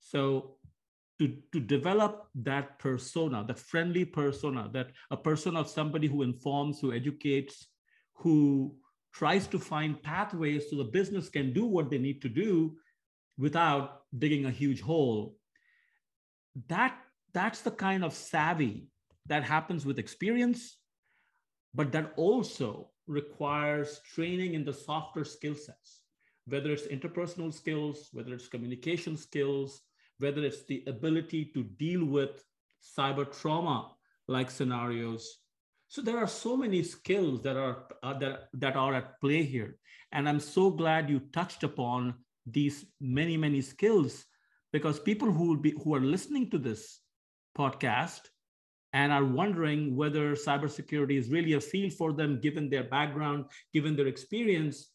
So 0.00 0.56
to, 1.18 1.36
to 1.52 1.60
develop 1.60 2.28
that 2.34 2.78
persona, 2.78 3.44
that 3.46 3.58
friendly 3.58 4.04
persona, 4.04 4.70
that 4.72 4.90
a 5.10 5.16
persona 5.16 5.60
of 5.60 5.68
somebody 5.68 6.06
who 6.06 6.22
informs, 6.22 6.80
who 6.80 6.92
educates, 6.92 7.66
who 8.14 8.74
tries 9.12 9.46
to 9.48 9.58
find 9.58 10.02
pathways 10.02 10.70
so 10.70 10.76
the 10.76 10.84
business 10.84 11.28
can 11.28 11.52
do 11.52 11.66
what 11.66 11.90
they 11.90 11.98
need 11.98 12.22
to 12.22 12.28
do 12.28 12.76
without 13.36 14.02
digging 14.16 14.46
a 14.46 14.50
huge 14.50 14.80
hole. 14.80 15.36
That, 16.68 16.96
that's 17.32 17.62
the 17.62 17.70
kind 17.70 18.04
of 18.04 18.12
savvy 18.12 18.88
that 19.26 19.44
happens 19.44 19.84
with 19.84 19.98
experience, 19.98 20.76
but 21.74 21.92
that 21.92 22.12
also 22.16 22.90
requires 23.06 24.00
training 24.14 24.54
in 24.54 24.64
the 24.64 24.72
softer 24.72 25.24
skill 25.24 25.54
sets, 25.54 26.02
whether 26.46 26.70
it's 26.70 26.86
interpersonal 26.86 27.52
skills, 27.52 28.08
whether 28.12 28.34
it's 28.34 28.48
communication 28.48 29.16
skills, 29.16 29.82
whether 30.18 30.44
it's 30.44 30.64
the 30.64 30.84
ability 30.86 31.46
to 31.54 31.62
deal 31.62 32.04
with 32.04 32.44
cyber 32.96 33.26
trauma 33.40 33.92
like 34.26 34.50
scenarios. 34.50 35.38
So 35.88 36.02
there 36.02 36.18
are 36.18 36.26
so 36.26 36.56
many 36.56 36.82
skills 36.82 37.42
that 37.42 37.56
are 37.56 37.84
uh, 38.02 38.18
that, 38.18 38.48
that 38.54 38.76
are 38.76 38.94
at 38.94 39.20
play 39.20 39.42
here. 39.42 39.78
And 40.12 40.28
I'm 40.28 40.40
so 40.40 40.70
glad 40.70 41.08
you 41.08 41.20
touched 41.32 41.64
upon 41.64 42.14
these 42.46 42.84
many, 43.00 43.36
many 43.36 43.60
skills 43.60 44.24
because 44.72 44.98
people 44.98 45.30
who 45.32 45.48
will 45.48 45.56
be 45.56 45.74
who 45.82 45.94
are 45.94 46.00
listening 46.00 46.50
to 46.50 46.58
this 46.58 47.00
podcast 47.56 48.20
and 48.92 49.12
are 49.12 49.24
wondering 49.24 49.96
whether 49.96 50.34
cybersecurity 50.34 51.18
is 51.18 51.28
really 51.28 51.54
a 51.54 51.60
field 51.60 51.92
for 51.92 52.12
them 52.12 52.40
given 52.40 52.70
their 52.70 52.84
background, 52.84 53.44
given 53.72 53.96
their 53.96 54.06
experience, 54.06 54.90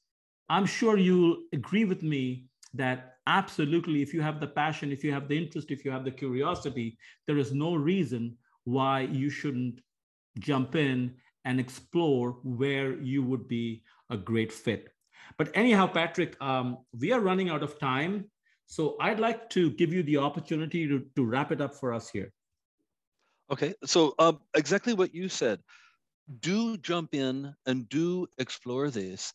I'm 0.49 0.65
sure 0.65 0.97
you'll 0.97 1.37
agree 1.53 1.85
with 1.85 2.03
me 2.03 2.45
that 2.73 3.12
absolutely, 3.27 4.01
if 4.01 4.13
you 4.13 4.21
have 4.21 4.39
the 4.39 4.47
passion, 4.47 4.91
if 4.91 5.03
you 5.03 5.11
have 5.11 5.27
the 5.27 5.37
interest, 5.37 5.71
if 5.71 5.85
you 5.85 5.91
have 5.91 6.05
the 6.05 6.11
curiosity, 6.11 6.97
there 7.27 7.37
is 7.37 7.53
no 7.53 7.75
reason 7.75 8.37
why 8.63 9.01
you 9.01 9.29
shouldn't 9.29 9.81
jump 10.39 10.75
in 10.75 11.15
and 11.45 11.59
explore 11.59 12.37
where 12.43 12.93
you 13.01 13.23
would 13.23 13.47
be 13.47 13.83
a 14.09 14.17
great 14.17 14.51
fit. 14.51 14.89
But 15.37 15.51
anyhow, 15.53 15.87
Patrick, 15.87 16.41
um, 16.41 16.79
we 16.99 17.11
are 17.11 17.19
running 17.19 17.49
out 17.49 17.63
of 17.63 17.79
time. 17.79 18.25
So 18.65 18.95
I'd 18.99 19.19
like 19.19 19.49
to 19.51 19.71
give 19.71 19.93
you 19.93 20.03
the 20.03 20.17
opportunity 20.17 20.87
to, 20.87 21.05
to 21.15 21.25
wrap 21.25 21.51
it 21.51 21.61
up 21.61 21.75
for 21.75 21.93
us 21.93 22.09
here. 22.09 22.31
Okay, 23.51 23.73
so 23.85 24.15
um, 24.19 24.39
exactly 24.55 24.93
what 24.93 25.13
you 25.13 25.29
said. 25.29 25.59
Do 26.39 26.77
jump 26.77 27.13
in 27.13 27.53
and 27.65 27.89
do 27.89 28.27
explore 28.37 28.89
this 28.89 29.33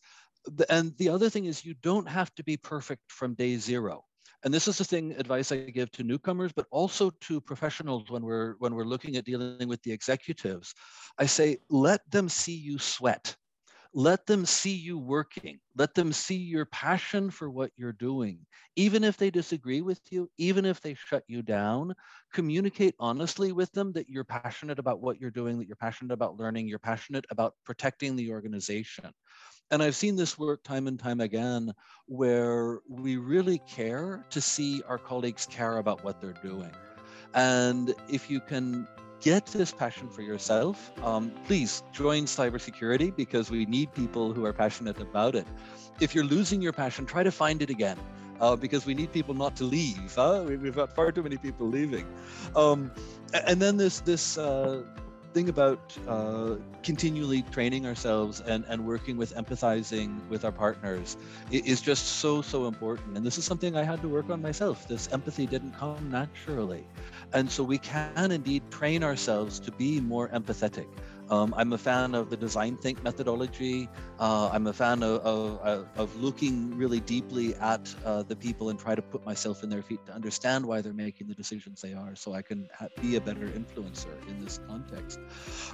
and 0.69 0.95
the 0.97 1.09
other 1.09 1.29
thing 1.29 1.45
is 1.45 1.65
you 1.65 1.75
don't 1.81 2.07
have 2.07 2.33
to 2.35 2.43
be 2.43 2.57
perfect 2.57 3.11
from 3.11 3.33
day 3.33 3.57
zero. 3.57 4.05
And 4.43 4.53
this 4.53 4.67
is 4.69 4.77
the 4.77 4.85
thing 4.85 5.13
advice 5.17 5.51
i 5.51 5.57
give 5.57 5.91
to 5.91 6.03
newcomers 6.03 6.53
but 6.53 6.65
also 6.71 7.09
to 7.09 7.41
professionals 7.41 8.09
when 8.09 8.23
we're 8.23 8.55
when 8.59 8.73
we're 8.73 8.85
looking 8.85 9.17
at 9.17 9.25
dealing 9.25 9.67
with 9.67 9.81
the 9.83 9.91
executives. 9.91 10.73
I 11.17 11.25
say 11.25 11.57
let 11.69 12.09
them 12.09 12.29
see 12.29 12.55
you 12.55 12.79
sweat. 12.79 13.35
Let 13.93 14.27
them 14.27 14.45
see 14.45 14.75
you 14.75 14.99
working. 14.99 15.59
Let 15.75 15.95
them 15.95 16.13
see 16.13 16.35
your 16.35 16.65
passion 16.67 17.31
for 17.31 17.49
what 17.49 17.71
you're 17.75 17.91
doing. 17.91 18.45
Even 18.75 19.03
if 19.03 19.17
they 19.17 19.31
disagree 19.31 19.81
with 19.81 19.99
you 20.09 20.29
even 20.37 20.63
if 20.63 20.79
they 20.79 20.93
shut 20.93 21.23
you 21.27 21.41
down 21.41 21.93
communicate 22.33 22.95
honestly 22.99 23.51
with 23.51 23.71
them 23.73 23.91
that 23.93 24.07
you're 24.07 24.23
passionate 24.23 24.79
about 24.79 25.01
what 25.01 25.19
you're 25.19 25.31
doing 25.31 25.57
that 25.59 25.67
you're 25.67 25.75
passionate 25.75 26.13
about 26.13 26.37
learning 26.37 26.67
you're 26.67 26.79
passionate 26.79 27.25
about 27.29 27.55
protecting 27.65 28.15
the 28.15 28.31
organization 28.31 29.11
and 29.71 29.83
I've 29.83 29.95
seen 29.95 30.15
this 30.15 30.37
work 30.37 30.63
time 30.63 30.87
and 30.87 30.99
time 30.99 31.21
again 31.21 31.73
where 32.07 32.79
we 32.87 33.17
really 33.17 33.59
care 33.67 34.25
to 34.31 34.41
see 34.41 34.81
our 34.87 34.97
colleagues 34.97 35.45
care 35.45 35.77
about 35.77 36.03
what 36.03 36.19
they're 36.19 36.33
doing. 36.43 36.71
And 37.33 37.93
if 38.09 38.29
you 38.29 38.39
can 38.39 38.87
get 39.21 39.45
this 39.47 39.71
passion 39.71 40.09
for 40.09 40.21
yourself, 40.21 40.91
um, 41.03 41.31
please 41.45 41.83
join 41.93 42.23
cybersecurity 42.23 43.15
because 43.15 43.51
we 43.51 43.65
need 43.65 43.93
people 43.93 44.33
who 44.33 44.45
are 44.45 44.53
passionate 44.53 44.99
about 44.99 45.35
it. 45.35 45.45
If 45.99 46.15
you're 46.15 46.23
losing 46.23 46.61
your 46.61 46.73
passion, 46.73 47.05
try 47.05 47.23
to 47.23 47.31
find 47.31 47.61
it 47.61 47.69
again. 47.69 47.97
Uh, 48.39 48.55
because 48.55 48.85
we 48.85 48.93
need 48.93 49.11
people 49.11 49.33
not 49.33 49.53
to 49.53 49.65
leave. 49.65 50.15
Huh? 50.15 50.45
We've 50.47 50.73
got 50.73 50.95
far 50.95 51.11
too 51.11 51.21
many 51.21 51.35
people 51.35 51.67
leaving. 51.67 52.07
Um, 52.55 52.89
and 53.33 53.61
then 53.61 53.75
this 53.75 53.99
this 53.99 54.37
uh, 54.37 54.83
thing 55.33 55.49
about 55.49 55.97
uh, 56.07 56.55
continually 56.83 57.41
training 57.43 57.85
ourselves 57.85 58.41
and, 58.41 58.65
and 58.67 58.85
working 58.85 59.17
with 59.17 59.35
empathizing 59.35 60.19
with 60.29 60.45
our 60.45 60.51
partners 60.51 61.17
is 61.51 61.81
just 61.81 62.19
so, 62.19 62.41
so 62.41 62.67
important. 62.67 63.17
And 63.17 63.25
this 63.25 63.37
is 63.37 63.45
something 63.45 63.75
I 63.75 63.83
had 63.83 64.01
to 64.01 64.07
work 64.07 64.29
on 64.29 64.41
myself. 64.41 64.87
This 64.87 65.07
empathy 65.11 65.45
didn't 65.45 65.73
come 65.73 66.09
naturally. 66.09 66.85
And 67.33 67.49
so 67.49 67.63
we 67.63 67.77
can 67.77 68.31
indeed 68.31 68.63
train 68.71 69.03
ourselves 69.03 69.59
to 69.61 69.71
be 69.71 69.99
more 70.01 70.29
empathetic. 70.29 70.87
Um, 71.29 71.53
I'm 71.55 71.73
a 71.73 71.77
fan 71.77 72.15
of 72.15 72.29
the 72.29 72.37
design 72.37 72.77
think 72.77 73.03
methodology. 73.03 73.87
Uh, 74.19 74.49
I'm 74.51 74.67
a 74.67 74.73
fan 74.73 75.03
of, 75.03 75.21
of, 75.21 75.87
of, 75.95 76.15
looking 76.15 76.75
really 76.75 76.99
deeply 76.99 77.55
at 77.55 77.93
uh, 78.05 78.23
the 78.23 78.35
people 78.35 78.69
and 78.69 78.79
try 78.79 78.95
to 78.95 79.01
put 79.01 79.25
myself 79.25 79.63
in 79.63 79.69
their 79.69 79.81
feet 79.81 80.05
to 80.07 80.13
understand 80.13 80.65
why 80.65 80.81
they're 80.81 80.93
making 80.93 81.27
the 81.27 81.35
decisions 81.35 81.81
they 81.81 81.93
are 81.93 82.15
so 82.15 82.33
I 82.33 82.41
can 82.41 82.67
ha- 82.77 82.87
be 83.01 83.15
a 83.15 83.21
better 83.21 83.47
influencer 83.47 84.27
in 84.27 84.43
this 84.43 84.59
context. 84.67 85.19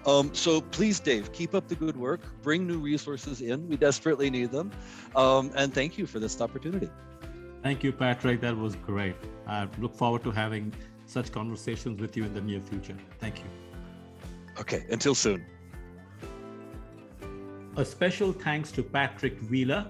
Um, 0.05 0.33
so 0.33 0.61
please, 0.61 0.99
Dave, 0.99 1.31
keep 1.31 1.55
up 1.55 1.67
the 1.67 1.75
good 1.75 1.97
work. 1.97 2.21
Bring 2.41 2.67
new 2.67 2.79
resources 2.79 3.41
in. 3.41 3.67
We 3.67 3.77
desperately 3.77 4.29
need 4.29 4.51
them. 4.51 4.71
Um, 5.15 5.51
and 5.55 5.73
thank 5.73 5.97
you 5.97 6.05
for 6.05 6.19
this 6.19 6.39
opportunity. 6.41 6.89
Thank 7.63 7.83
you, 7.83 7.91
Patrick. 7.91 8.41
That 8.41 8.57
was 8.57 8.75
great. 8.75 9.15
I 9.47 9.67
look 9.79 9.95
forward 9.95 10.23
to 10.23 10.31
having 10.31 10.73
such 11.07 11.31
conversations 11.31 11.99
with 11.99 12.15
you 12.17 12.25
in 12.25 12.33
the 12.33 12.41
near 12.41 12.61
future. 12.61 12.97
Thank 13.19 13.39
you. 13.39 13.64
Okay, 14.59 14.85
until 14.89 15.15
soon. 15.15 15.45
A 17.77 17.83
special 17.83 18.31
thanks 18.31 18.71
to 18.71 18.83
Patrick 18.83 19.37
Wheeler 19.49 19.85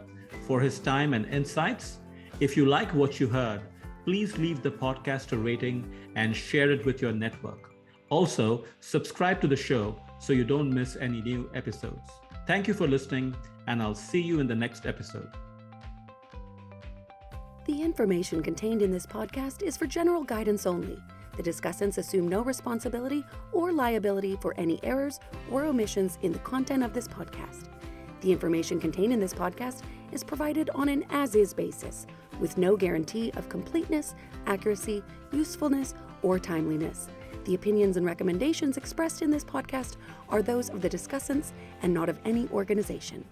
for 0.47 0.59
his 0.59 0.79
time 0.79 1.13
and 1.13 1.25
insights. 1.27 1.99
If 2.39 2.57
you 2.57 2.65
like 2.65 2.93
what 2.93 3.19
you 3.19 3.27
heard, 3.27 3.61
please 4.03 4.37
leave 4.37 4.61
the 4.61 4.71
podcast 4.71 5.31
a 5.33 5.37
rating 5.37 5.91
and 6.15 6.35
share 6.35 6.71
it 6.71 6.85
with 6.85 7.01
your 7.01 7.11
network. 7.11 7.71
Also, 8.09 8.65
subscribe 8.79 9.39
to 9.41 9.47
the 9.47 9.55
show 9.55 9.99
so 10.19 10.33
you 10.33 10.43
don't 10.43 10.73
miss 10.73 10.95
any 10.95 11.21
new 11.21 11.49
episodes. 11.53 12.09
Thank 12.47 12.67
you 12.67 12.73
for 12.73 12.87
listening, 12.87 13.35
and 13.67 13.81
I'll 13.81 13.95
see 13.95 14.21
you 14.21 14.39
in 14.39 14.47
the 14.47 14.55
next 14.55 14.85
episode. 14.85 15.29
The 17.65 17.81
information 17.81 18.43
contained 18.43 18.83
in 18.83 18.91
this 18.91 19.07
podcast 19.07 19.63
is 19.63 19.75
for 19.75 19.87
general 19.87 20.23
guidance 20.23 20.67
only. 20.67 20.99
The 21.37 21.43
discussants 21.43 21.97
assume 21.97 22.27
no 22.27 22.41
responsibility 22.41 23.25
or 23.51 23.71
liability 23.71 24.37
for 24.41 24.53
any 24.57 24.79
errors 24.83 25.19
or 25.51 25.65
omissions 25.65 26.17
in 26.21 26.31
the 26.31 26.39
content 26.39 26.83
of 26.83 26.93
this 26.93 27.07
podcast. 27.07 27.69
The 28.21 28.31
information 28.31 28.79
contained 28.79 29.13
in 29.13 29.19
this 29.19 29.33
podcast 29.33 29.81
is 30.11 30.23
provided 30.23 30.69
on 30.71 30.89
an 30.89 31.05
as 31.09 31.35
is 31.35 31.53
basis, 31.53 32.07
with 32.39 32.57
no 32.57 32.75
guarantee 32.75 33.31
of 33.35 33.49
completeness, 33.49 34.15
accuracy, 34.47 35.03
usefulness, 35.31 35.93
or 36.21 36.39
timeliness. 36.39 37.07
The 37.45 37.53
opinions 37.53 37.97
and 37.97 38.05
recommendations 38.05 38.77
expressed 38.77 39.21
in 39.21 39.29
this 39.29 39.45
podcast 39.45 39.97
are 40.29 40.41
those 40.41 40.69
of 40.69 40.81
the 40.81 40.89
discussants 40.89 41.51
and 41.83 41.93
not 41.93 42.09
of 42.09 42.19
any 42.25 42.47
organization. 42.49 43.23